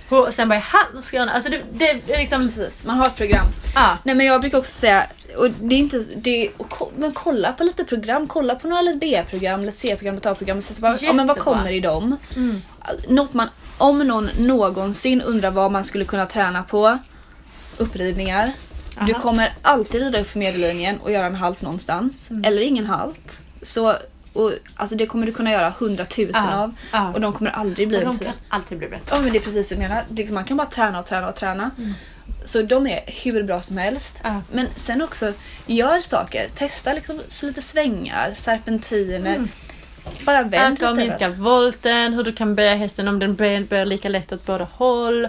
Och 0.09 0.33
sen 0.33 0.49
bara 0.49 0.55
jaha, 0.55 0.85
nu 0.95 1.01
ska 1.01 1.17
jag... 1.17 1.29
Alltså 1.29 1.49
det, 1.51 1.61
det 1.73 1.89
är 1.89 2.17
liksom... 2.19 2.41
Precis, 2.41 2.85
man 2.85 2.97
har 2.97 3.07
ett 3.07 3.15
program. 3.15 3.45
Ja. 3.75 3.97
Nej 4.03 4.15
men 4.15 4.25
jag 4.25 4.41
brukar 4.41 4.57
också 4.57 4.71
säga, 4.79 5.07
och 5.37 5.49
det 5.51 5.75
är 5.75 5.79
inte, 5.79 6.01
det 6.15 6.45
är, 6.45 6.51
men 6.97 7.11
kolla 7.11 7.53
på 7.53 7.63
lite 7.63 7.83
program, 7.83 8.27
kolla 8.27 8.55
på 8.55 8.67
några 8.67 8.81
Let's 8.81 8.99
B-program, 8.99 9.61
Let's 9.65 9.71
C-program, 9.71 10.15
Let's 10.19 10.31
A-program. 10.31 10.61
Så 10.61 10.81
bara, 10.81 10.97
ja, 11.01 11.13
men 11.13 11.27
vad 11.27 11.39
kommer 11.39 11.71
i 11.71 11.79
dem? 11.79 12.17
Mm. 12.35 12.61
Något 13.07 13.33
man, 13.33 13.49
om 13.77 13.99
någon 13.99 14.29
någonsin 14.37 15.21
undrar 15.21 15.51
vad 15.51 15.71
man 15.71 15.83
skulle 15.83 16.05
kunna 16.05 16.25
träna 16.25 16.63
på, 16.63 16.97
uppridningar. 17.77 18.53
Du 19.05 19.13
Aha. 19.13 19.21
kommer 19.21 19.53
alltid 19.61 20.01
rida 20.01 20.19
upp 20.19 20.29
för 20.29 20.39
medellinjen 20.39 20.99
och 20.99 21.11
göra 21.11 21.25
en 21.25 21.35
halt 21.35 21.61
någonstans. 21.61 22.29
Mm. 22.31 22.43
Eller 22.43 22.61
ingen 22.61 22.85
halt. 22.85 23.41
Så, 23.61 23.93
och, 24.33 24.51
alltså 24.75 24.95
det 24.95 25.05
kommer 25.05 25.25
du 25.25 25.31
kunna 25.31 25.51
göra 25.51 25.73
hundratusen 25.79 26.49
av. 26.49 26.75
ja. 26.91 27.13
Och 27.13 27.21
de 27.21 27.33
kommer 27.33 27.51
aldrig 27.51 27.87
bli 27.87 27.97
Och 27.97 28.03
de 28.03 28.17
kan 28.17 28.33
alltid 28.49 28.77
bli 28.77 28.87
bättre. 28.87 29.15
Ja 29.15 29.21
men 29.21 29.31
det 29.31 29.37
är 29.37 29.43
precis 29.43 29.69
det 29.69 29.75
jag 29.75 29.79
menar. 29.79 30.03
Det 30.09 30.31
man 30.31 30.43
kan 30.43 30.57
bara 30.57 30.67
träna 30.67 30.99
och 30.99 31.05
träna 31.05 31.29
och 31.29 31.35
träna. 31.35 31.71
Så 32.43 32.61
de 32.61 32.87
är 32.87 32.99
hur 33.23 33.43
bra 33.43 33.61
som 33.61 33.77
helst. 33.77 34.21
Ja. 34.23 34.41
Men 34.51 34.67
sen 34.75 35.01
också, 35.01 35.33
gör 35.65 35.99
saker. 35.99 36.47
Testa 36.55 36.93
liksom 36.93 37.21
lite 37.43 37.61
svängar, 37.61 38.33
serpentiner. 38.35 39.47
Bara 40.25 40.43
vänd 40.43 40.77
Öka 40.77 40.89
och 40.89 40.97
minska 40.97 41.29
volten, 41.29 42.13
hur 42.13 42.23
du 42.23 42.33
kan 42.33 42.55
böja 42.55 42.75
hästen 42.75 43.07
om 43.07 43.19
den 43.19 43.35
böjer 43.35 43.85
lika 43.85 44.09
lätt 44.09 44.31
åt 44.31 44.45
båda 44.45 44.67
håll. 44.73 45.27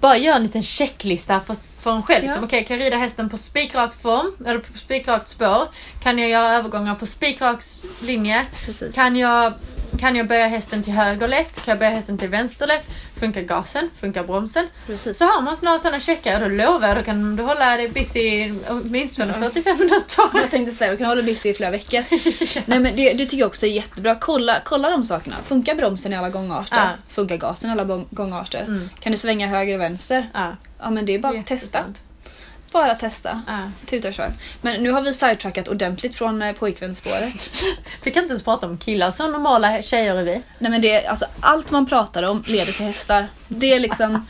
Bara 0.00 0.16
gör 0.16 0.36
en 0.36 0.42
liten 0.42 0.62
checklista 0.62 1.40
för, 1.40 1.56
för 1.82 1.92
en 1.92 2.02
själv. 2.02 2.24
Ja. 2.24 2.28
Liksom. 2.28 2.44
Okej, 2.44 2.64
kan 2.64 2.78
jag 2.78 2.86
rida 2.86 2.96
hästen 2.96 3.28
på 3.28 3.36
spikrakt 3.36 4.02
form, 4.02 4.32
eller 4.46 4.58
på 4.58 4.78
spikrakt 4.78 5.28
spår? 5.28 5.68
Kan 6.02 6.18
jag 6.18 6.30
göra 6.30 6.52
övergångar 6.52 6.94
på 6.94 7.06
spikrakt 7.06 7.82
linje? 8.00 8.46
Precis. 8.66 8.94
Kan 8.94 9.16
jag, 9.16 9.52
kan 9.98 10.16
jag 10.16 10.26
böja 10.28 10.46
hästen 10.46 10.82
till 10.82 10.92
höger 10.92 11.28
lätt? 11.28 11.64
Kan 11.64 11.72
jag 11.72 11.78
böja 11.78 11.90
hästen 11.90 12.18
till 12.18 12.28
vänster 12.28 12.66
lätt? 12.66 12.84
Funkar 13.14 13.40
gasen? 13.40 13.90
Funkar 13.94 14.24
bromsen? 14.24 14.66
Precis. 14.86 15.18
Så 15.18 15.24
har 15.24 15.42
man 15.42 15.56
några 15.62 15.78
sådana 15.78 16.00
checkar 16.00 16.42
och 16.42 16.50
då 16.50 16.56
lovar 16.56 16.88
jag, 16.88 16.96
då 16.96 17.02
kan 17.02 17.36
du 17.36 17.42
hålla 17.42 17.76
dig 17.76 17.88
busy 17.88 18.52
åtminstone 18.68 19.32
45 19.32 19.78
minuter. 19.78 20.24
Jag 20.34 20.50
tänkte 20.50 20.74
säga, 20.74 20.90
vi 20.90 20.96
kan 20.96 21.06
hålla 21.06 21.22
busy 21.22 21.48
i 21.48 21.54
flera 21.54 21.70
veckor. 21.70 22.04
Nej 22.66 22.80
men 22.80 22.96
det, 22.96 23.12
det 23.12 23.24
tycker 23.24 23.38
jag 23.38 23.46
också 23.46 23.66
är 23.66 23.70
jättebra. 23.70 24.16
Kolla, 24.20 24.60
kolla 24.64 24.90
de 24.90 25.04
sakerna. 25.04 25.36
Funkar 25.44 25.74
bromsen 25.74 26.12
i 26.12 26.16
alla 26.16 26.30
gångarter? 26.30 26.76
Ja. 26.76 26.90
Funkar 27.08 27.36
gasen 27.36 27.70
i 27.70 27.72
alla 27.72 28.04
gångarter? 28.10 28.62
Mm. 28.62 28.90
Kan 29.00 29.12
du 29.12 29.18
svänga 29.18 29.48
höger 29.48 29.74
och 29.74 29.80
vänster? 29.80 30.30
Ja, 30.34 30.56
Ja 30.78 30.90
men 30.90 31.06
det 31.06 31.14
är 31.14 31.18
bara 31.18 31.38
att 31.38 31.46
testa. 31.46 31.84
Bara 32.76 32.94
testa. 32.94 33.42
Ja. 33.46 33.58
Tuta 33.86 34.08
och 34.08 34.14
kör. 34.14 34.32
Men 34.62 34.82
nu 34.82 34.90
har 34.90 35.00
vi 35.02 35.12
sidetrackat 35.14 35.68
ordentligt 35.68 36.14
från 36.16 36.42
eh, 36.42 36.52
pojkvänsspåret. 36.52 37.52
Vi 38.02 38.10
kan 38.10 38.22
inte 38.22 38.32
ens 38.32 38.42
prata 38.44 38.66
om 38.66 38.78
killar, 38.78 39.10
så 39.10 39.28
normala 39.28 39.82
tjejer 39.82 40.14
är 40.16 40.22
vi. 40.22 40.42
Nej 40.58 40.70
men 40.70 40.80
det 40.80 41.04
är, 41.04 41.10
alltså, 41.10 41.26
allt 41.40 41.70
man 41.70 41.86
pratar 41.86 42.22
om 42.22 42.44
leder 42.46 42.72
till 42.72 42.86
hästar. 42.86 43.28
Det 43.48 43.72
är 43.74 43.80
liksom, 43.80 44.12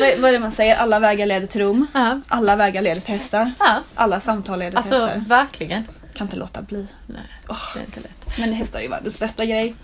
vad, 0.00 0.18
vad 0.18 0.28
är 0.28 0.32
det 0.32 0.38
man 0.38 0.52
säger? 0.52 0.76
Alla 0.76 0.98
vägar 1.00 1.26
leder 1.26 1.46
till 1.46 1.60
Rom. 1.60 1.86
Ja. 1.94 2.20
Alla 2.28 2.56
vägar 2.56 2.82
leder 2.82 3.00
till 3.00 3.14
hästar. 3.14 3.52
Ja, 3.58 3.82
Alla 3.94 4.20
samtal 4.20 4.58
leder 4.58 4.70
till 4.70 4.78
alltså 4.78 5.04
hästar. 5.04 5.24
verkligen. 5.28 5.88
Kan 6.14 6.26
inte 6.26 6.36
låta 6.36 6.62
bli. 6.62 6.86
Nej, 7.06 7.22
det 7.74 7.80
är 7.80 7.84
inte 7.84 8.00
lätt. 8.00 8.38
Men 8.38 8.52
hästar 8.52 8.78
är 8.78 8.82
ju 8.82 8.88
världens 8.88 9.18
bästa 9.18 9.44
grej. 9.44 9.74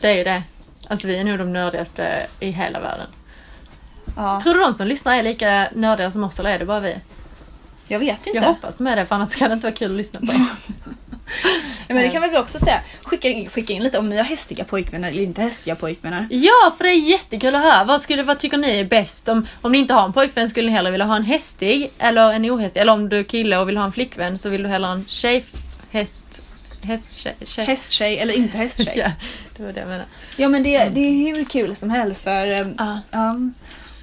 Det 0.00 0.08
är 0.08 0.14
ju 0.16 0.24
det. 0.24 0.42
Alltså 0.88 1.06
vi 1.06 1.16
är 1.16 1.24
nog 1.24 1.38
de 1.38 1.52
nördigaste 1.52 2.26
i 2.40 2.50
hela 2.50 2.80
världen. 2.80 3.06
Ja, 4.16 4.40
Tror 4.40 4.54
du 4.54 4.60
de 4.60 4.74
som 4.74 4.86
lyssnar 4.86 5.14
är 5.18 5.22
lika 5.22 5.68
nördiga 5.74 6.10
som 6.10 6.24
oss 6.24 6.40
eller 6.40 6.50
är 6.50 6.58
det 6.58 6.64
bara 6.64 6.80
vi? 6.80 6.96
Jag 7.88 7.98
vet 7.98 8.26
inte. 8.26 8.38
Jag 8.38 8.44
hoppas 8.46 8.80
med 8.80 8.98
det 8.98 9.06
för 9.06 9.14
annars 9.14 9.34
kan 9.34 9.50
det 9.50 9.54
inte 9.54 9.66
vara 9.66 9.74
kul 9.76 9.90
att 9.90 9.96
lyssna 9.96 10.20
på. 10.20 10.26
Ja, 11.88 11.94
men 11.94 12.02
det 12.02 12.08
kan 12.10 12.22
vi 12.22 12.28
väl 12.28 12.36
också 12.40 12.58
säga. 12.58 12.80
Skicka 13.04 13.28
in, 13.28 13.48
skicka 13.50 13.72
in 13.72 13.82
lite 13.82 13.98
om 13.98 14.08
ni 14.08 14.16
har 14.16 14.24
hästiga 14.24 14.64
pojkvänner 14.64 15.08
eller 15.08 15.22
inte 15.22 15.42
hästiga 15.42 15.74
pojkvänner. 15.74 16.26
Ja, 16.30 16.74
för 16.76 16.84
det 16.84 16.90
är 16.90 17.10
jättekul 17.10 17.54
att 17.54 17.62
höra. 17.62 17.84
Vad, 17.84 18.00
skulle, 18.00 18.22
vad 18.22 18.38
tycker 18.38 18.58
ni 18.58 18.78
är 18.78 18.84
bäst? 18.84 19.28
Om, 19.28 19.46
om 19.62 19.72
ni 19.72 19.78
inte 19.78 19.94
har 19.94 20.04
en 20.04 20.12
pojkvän 20.12 20.48
skulle 20.50 20.66
ni 20.70 20.72
hellre 20.76 20.90
vilja 20.90 21.06
ha 21.06 21.16
en 21.16 21.22
hästig 21.24 21.90
eller 21.98 22.32
en 22.32 22.44
ohästig? 22.50 22.80
Eller 22.80 22.92
om 22.92 23.08
du 23.08 23.18
är 23.18 23.22
kille 23.22 23.58
och 23.58 23.68
vill 23.68 23.76
ha 23.76 23.84
en 23.84 23.92
flickvän 23.92 24.38
så 24.38 24.48
vill 24.48 24.62
du 24.62 24.68
hellre 24.68 24.86
ha 24.86 24.94
en 24.94 25.04
tjejhäst... 25.08 26.42
Häst, 26.82 27.12
tjej, 27.18 27.34
tjej. 27.46 27.64
Hästtjej 27.64 28.18
eller 28.18 28.36
inte 28.36 28.56
hästtjej. 28.58 28.92
Ja, 28.96 29.10
det 29.56 29.62
var 29.62 29.72
det 29.72 29.80
jag 29.80 29.88
menade. 29.88 30.04
Ja 30.36 30.48
men 30.48 30.62
det, 30.62 30.78
det 30.78 31.00
är 31.00 31.34
hur 31.36 31.44
kul 31.44 31.76
som 31.76 31.90
helst 31.90 32.24
för... 32.24 32.50
ehm, 32.50 32.74
Ja. 32.78 33.00
ja. 33.10 33.36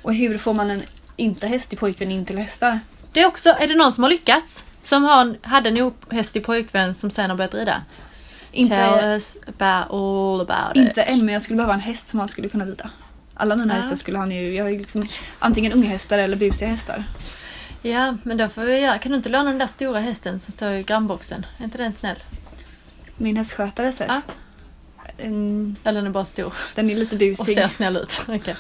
Och 0.01 0.13
hur 0.13 0.37
får 0.37 0.53
man 0.53 0.71
en 0.71 0.83
inte 1.15 1.47
hästig 1.47 1.79
pojkvän 1.79 2.11
in 2.11 2.25
till 2.25 2.37
hästar? 2.37 2.79
Det 3.15 3.21
är 3.21 3.25
också, 3.27 3.49
är 3.49 3.67
det 3.67 3.75
någon 3.75 3.93
som 3.93 4.03
har 4.03 4.09
lyckats? 4.11 4.65
Som 4.83 5.03
har, 5.03 5.37
hade 5.41 5.69
en 5.69 5.77
ohästig 6.09 6.43
pojkvän 6.45 6.95
som 6.95 7.09
sen 7.09 7.29
har 7.29 7.37
börjat 7.37 7.53
rida? 7.53 7.81
Inte, 8.51 8.75
Tell 8.75 9.09
us 9.09 9.37
about 9.47 9.93
all 9.93 10.41
about 10.41 10.75
inte 10.75 11.01
it. 11.01 11.07
än 11.11 11.25
men 11.25 11.33
jag 11.33 11.41
skulle 11.41 11.57
behöva 11.57 11.73
en 11.73 11.79
häst 11.79 12.07
som 12.07 12.19
han 12.19 12.27
skulle 12.27 12.49
kunna 12.49 12.65
rida. 12.65 12.89
Alla 13.33 13.55
mina 13.55 13.73
Ja. 13.75 13.79
hästar 13.81 13.95
skulle 13.95 14.17
han 14.17 14.31
ju, 14.31 14.53
jag 14.55 14.63
har 14.63 14.69
ju 14.71 14.79
liksom 14.79 15.07
antingen 15.39 15.71
unghästar 15.73 16.17
eller 16.17 16.35
busiga 16.37 16.69
hästar. 16.69 17.03
Ja, 17.81 18.17
men 18.23 18.37
då 18.37 18.49
får 18.49 18.61
vi 18.61 18.79
göra. 18.79 18.97
Kan 18.97 19.11
du 19.11 19.15
inte 19.17 19.29
låna 19.29 19.43
den 19.49 19.57
där 19.59 19.67
stora 19.67 19.99
hästen 19.99 20.39
som 20.39 20.51
står 20.51 20.71
i 20.71 20.83
grannboxen? 20.83 21.45
Är 21.59 21.63
inte 21.63 21.77
den 21.77 21.93
snäll? 21.93 22.17
Min 23.17 23.37
hästskötares 23.37 23.99
häst. 23.99 24.37
En- 25.17 25.75
Eller 25.83 25.99
den 26.01 26.07
är 26.07 26.11
bara 26.11 26.25
stor 26.25 26.53
den 26.75 26.89
är 26.89 26.95
lite 26.95 27.15
och 27.15 27.19
busig. 27.19 27.55
ser 27.55 27.67
snäll 27.67 27.97
ut. 27.97 28.21
Okej. 28.27 28.55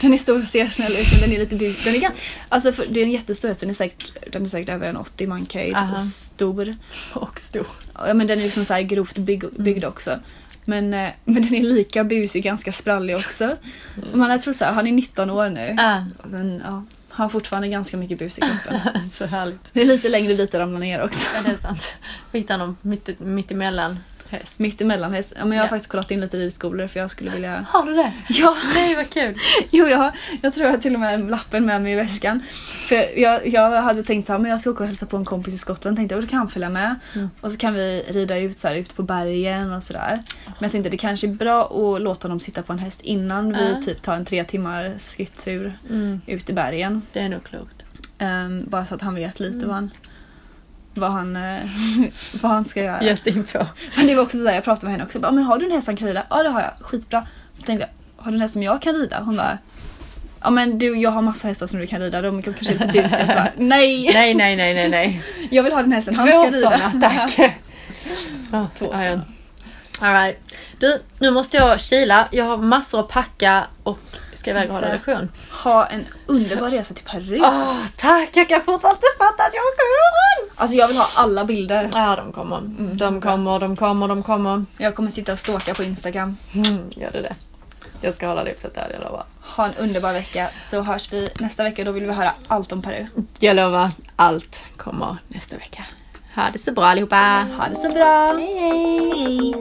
Den 0.00 0.12
är 0.14 0.18
stor 0.18 0.40
och 0.42 0.46
ser 0.48 0.68
snäll 0.68 0.92
ut 0.92 1.06
men 1.12 1.20
den 1.20 1.32
är 1.32 1.38
lite 1.38 1.56
busig. 1.56 1.84
Den 1.84 2.02
är, 2.02 2.10
alltså 2.48 2.72
för, 2.72 2.86
det 2.90 3.00
är 3.00 3.04
en 3.04 3.10
jättestor 3.10 3.48
häst, 3.48 3.60
den 3.60 3.70
är 3.70 3.74
säkert, 3.74 4.32
den 4.32 4.44
är 4.44 4.48
säkert 4.48 4.68
över 4.68 4.88
en 4.88 4.96
80 4.96 5.26
mankade 5.26 5.72
Aha. 5.76 5.96
och 5.96 6.02
stor. 6.02 6.74
Och 7.14 7.38
stor. 7.40 7.66
Ja 7.94 8.14
men 8.14 8.26
den 8.26 8.38
är 8.38 8.42
liksom 8.42 8.64
så 8.64 8.74
här 8.74 8.82
grovt 8.82 9.18
bygg, 9.18 9.44
byggd 9.58 9.84
också. 9.84 10.18
Men, 10.64 10.94
eh, 10.94 11.08
men 11.24 11.42
den 11.42 11.54
är 11.54 11.62
lika 11.62 12.04
busig, 12.04 12.44
ganska 12.44 12.72
sprallig 12.72 13.16
också. 13.16 13.56
Och 14.12 14.18
man, 14.18 14.40
tror 14.40 14.54
så 14.54 14.64
här, 14.64 14.72
han 14.72 14.86
är 14.86 14.92
19 14.92 15.30
år 15.30 15.50
nu. 15.50 15.76
Ah, 15.78 16.00
Men 16.24 16.62
ja, 16.64 16.84
har 17.08 17.28
fortfarande 17.28 17.68
ganska 17.68 17.96
mycket 17.96 18.18
bus 18.18 18.38
i 18.38 18.40
kroppen. 18.40 19.10
så 19.10 19.26
härligt. 19.26 19.70
Det 19.72 19.80
är 19.80 19.84
lite 19.84 20.08
längre 20.08 20.34
dit 20.34 20.54
att 20.54 20.60
ramla 20.60 20.78
ner 20.78 21.02
också. 21.02 21.26
Ja, 21.34 21.42
det 21.42 21.50
är 21.50 21.56
sant. 21.56 21.92
Får 22.30 22.38
hitta 22.38 22.56
någon 22.56 22.76
mitt, 22.82 23.20
mitt 23.20 23.50
emellan. 23.50 23.98
Häst. 24.28 24.58
Mitt 24.60 24.80
emellan 24.80 25.12
häst. 25.12 25.32
Ja, 25.38 25.44
men 25.44 25.52
jag 25.58 25.62
har 25.62 25.66
Ja. 25.66 25.70
faktiskt 25.70 25.90
kollat 25.90 26.10
in 26.10 26.20
lite 26.20 26.36
ridskolor 26.36 26.86
för 26.86 27.00
jag 27.00 27.10
skulle 27.10 27.30
vilja... 27.30 27.66
Har 27.68 27.86
du 27.86 27.94
det? 27.94 28.12
Ja, 28.28 28.56
Nej 28.74 28.94
vad 28.96 29.10
kul. 29.10 29.34
jo 29.70 29.86
jag, 29.86 30.12
jag 30.42 30.54
tror 30.54 30.66
jag 30.66 30.72
har 30.72 30.78
till 30.80 30.94
och 30.94 31.00
med 31.00 31.30
lappen 31.30 31.66
med 31.66 31.82
mig 31.82 31.92
i 31.92 31.96
väskan. 31.96 32.42
För 32.88 33.18
jag, 33.20 33.46
jag 33.48 33.82
hade 33.82 34.02
tänkt 34.02 34.28
men 34.28 34.44
jag 34.44 34.60
ska 34.60 34.70
åka 34.70 34.82
och 34.82 34.86
hälsa 34.88 35.06
på 35.06 35.16
en 35.16 35.24
kompis 35.24 35.54
i 35.54 35.58
Skottland. 35.58 35.96
Tänkte 35.96 36.14
jag, 36.14 36.24
då 36.24 36.28
kan 36.28 36.38
han 36.38 36.48
följa 36.48 36.68
med. 36.68 36.94
Mm. 37.14 37.30
Och 37.40 37.52
så 37.52 37.58
kan 37.58 37.74
vi 37.74 38.04
rida 38.08 38.38
ut 38.38 38.58
så 38.58 38.68
här, 38.68 38.74
ut 38.74 38.96
på 38.96 39.02
bergen 39.02 39.72
och 39.72 39.82
sådär. 39.82 40.22
Men 40.44 40.54
jag 40.60 40.70
tänkte 40.72 40.90
det 40.90 40.96
kanske 40.96 41.26
är 41.26 41.32
bra 41.32 41.62
att 41.64 42.02
låta 42.02 42.24
honom 42.28 42.40
sitta 42.40 42.62
på 42.62 42.72
en 42.72 42.78
häst 42.78 43.00
innan 43.00 43.52
vi 43.52 43.70
Ja. 43.74 43.80
typ 43.82 44.02
tar 44.02 44.14
en 44.14 44.24
tre 44.24 44.44
timmar 44.44 44.92
skritttur 44.98 45.78
Mm, 45.90 46.20
ut 46.26 46.50
i 46.50 46.52
bergen. 46.52 47.02
det 47.12 47.20
är 47.20 47.28
nog 47.28 47.44
klokt. 47.44 47.84
Ehm, 48.18 48.64
bara 48.68 48.86
så 48.86 48.94
att 48.94 49.00
han 49.02 49.14
vet 49.14 49.40
lite 49.40 49.56
Mm. 49.56 49.66
vad 49.68 49.74
han 49.76 49.90
vad 50.94 51.10
han, 51.12 51.36
eh, 51.36 51.60
vad 52.42 52.52
han 52.52 52.64
ska 52.64 52.82
göra. 52.84 53.02
Ge 53.02 53.16
sig 53.16 53.32
in 53.32 53.44
på. 53.44 53.66
Men 53.96 54.06
det 54.06 54.14
var 54.14 54.22
också 54.22 54.38
där 54.38 54.54
jag 54.54 54.64
pratade 54.64 54.86
med 54.86 54.92
henne 54.92 55.04
också. 55.04 55.20
Bara, 55.20 55.32
men 55.32 55.44
har 55.44 55.58
du 55.58 55.66
en 55.66 55.72
häst 55.72 55.86
han 55.86 55.96
kan 55.96 56.08
rida? 56.08 56.22
Ja 56.30 56.42
det 56.42 56.48
har 56.48 56.60
jag. 56.60 56.70
Skitbra. 56.80 57.26
Så 57.54 57.62
tänkte 57.62 57.88
jag, 58.16 58.24
har 58.24 58.30
du 58.30 58.34
en 58.36 58.40
häst 58.40 58.52
som 58.52 58.62
jag 58.62 58.82
kan 58.82 58.94
rida? 58.94 59.20
Hon 59.20 59.36
bara, 59.36 59.58
ja 60.42 60.50
men 60.50 60.78
du 60.78 60.96
jag 60.98 61.10
har 61.10 61.22
massa 61.22 61.48
hästar 61.48 61.66
som 61.66 61.80
du 61.80 61.86
kan 61.86 62.00
rida. 62.00 62.22
De 62.22 62.42
kanske 62.42 62.64
är 62.74 62.78
lite 62.78 62.86
busiga. 63.02 63.26
Så 63.26 63.32
bara, 63.34 63.48
nej! 63.56 64.10
Nej, 64.14 64.34
nej, 64.34 64.56
nej, 64.56 64.74
nej, 64.74 64.88
nej. 64.88 65.22
Jag 65.50 65.62
vill 65.62 65.72
ha 65.72 65.82
den 65.82 65.92
hästen 65.92 66.14
han 66.14 66.28
ska 66.28 66.38
rida. 66.44 66.70
sådana, 66.70 66.92
tack. 67.00 67.38
Ja, 68.52 68.66
Två 68.78 68.84
sådana. 68.86 69.22
All 70.00 70.14
right. 70.14 70.54
Du, 70.78 71.02
nu 71.18 71.30
måste 71.30 71.56
jag 71.56 71.80
kila. 71.80 72.28
Jag 72.30 72.44
har 72.44 72.56
massor 72.56 73.00
att 73.00 73.08
packa 73.08 73.66
och 73.82 73.98
ska 74.34 74.50
iväg 74.50 74.68
och 74.68 74.74
hålla 74.74 74.88
lektion. 74.88 75.30
Ha 75.64 75.86
en 75.86 76.06
underbar 76.26 76.70
resa 76.70 76.94
till 76.94 77.04
Peru. 77.04 77.40
Åh, 77.42 77.76
tack! 77.96 78.30
Jag 78.32 78.48
kan 78.48 78.60
fortfarande 78.60 78.96
inte 78.96 79.18
fatta 79.18 79.42
att 79.42 79.54
jag 79.54 79.62
imorgon! 79.62 80.54
Alltså 80.56 80.76
jag 80.76 80.88
vill 80.88 80.96
ha 80.96 81.06
alla 81.16 81.44
bilder. 81.44 81.90
Ja, 81.94 82.16
de 82.16 82.32
kommer. 82.32 82.58
Mm, 82.58 82.96
de 82.96 83.20
kommer, 83.20 83.58
de 83.58 83.76
kommer, 83.76 84.08
de 84.08 84.22
kommer. 84.22 84.64
Jag 84.78 84.94
kommer 84.94 85.10
sitta 85.10 85.32
och 85.32 85.38
stalka 85.38 85.74
på 85.74 85.82
Instagram. 85.82 86.36
Mm, 86.54 86.90
gör 86.90 87.10
det 87.12 87.20
det? 87.20 87.34
Jag 88.00 88.14
ska 88.14 88.26
hålla 88.26 88.50
uppsatt 88.50 88.74
där, 88.74 88.90
jag 88.92 89.02
lovar. 89.02 89.24
Ha 89.40 89.66
en 89.66 89.74
underbar 89.74 90.12
vecka 90.12 90.48
så 90.60 90.82
hörs 90.82 91.12
vi 91.12 91.28
nästa 91.40 91.64
vecka. 91.64 91.84
Då 91.84 91.92
vill 91.92 92.06
vi 92.06 92.12
höra 92.12 92.32
allt 92.48 92.72
om 92.72 92.82
Peru. 92.82 93.06
Jag 93.38 93.56
lovar, 93.56 93.90
allt 94.16 94.64
kommer 94.76 95.16
nästa 95.28 95.56
vecka. 95.56 95.84
Ha 96.34 96.50
det 96.50 96.58
så 96.58 96.72
bra 96.72 96.84
allihopa! 96.84 97.46
Ha 97.56 97.68
det 97.68 97.76
så 97.76 97.88
bra! 97.88 98.34
Hej, 98.38 98.58
hej! 98.58 99.54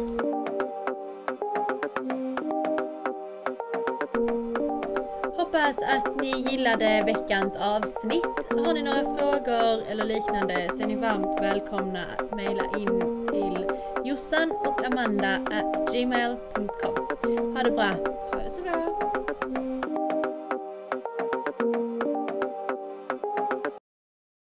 Hoppas 5.37 5.77
att 5.77 6.21
ni 6.21 6.51
gillade 6.51 7.03
veckans 7.05 7.55
avsnitt. 7.55 8.25
Har 8.49 8.73
ni 8.73 8.81
några 8.81 8.99
frågor 8.99 9.83
eller 9.89 10.05
liknande 10.05 10.69
så 10.73 10.83
är 10.83 10.87
ni 10.87 10.95
varmt 10.95 11.41
välkomna 11.41 11.99
att 12.17 12.35
mejla 12.35 12.63
in 12.77 13.27
till 13.31 13.65
jossan 14.03 14.51
och 14.51 14.85
amanda 14.85 15.35
at 15.35 15.93
gmail.com. 15.93 17.55
Ha 17.55 17.63
det 17.63 17.71
bra! 17.71 19.12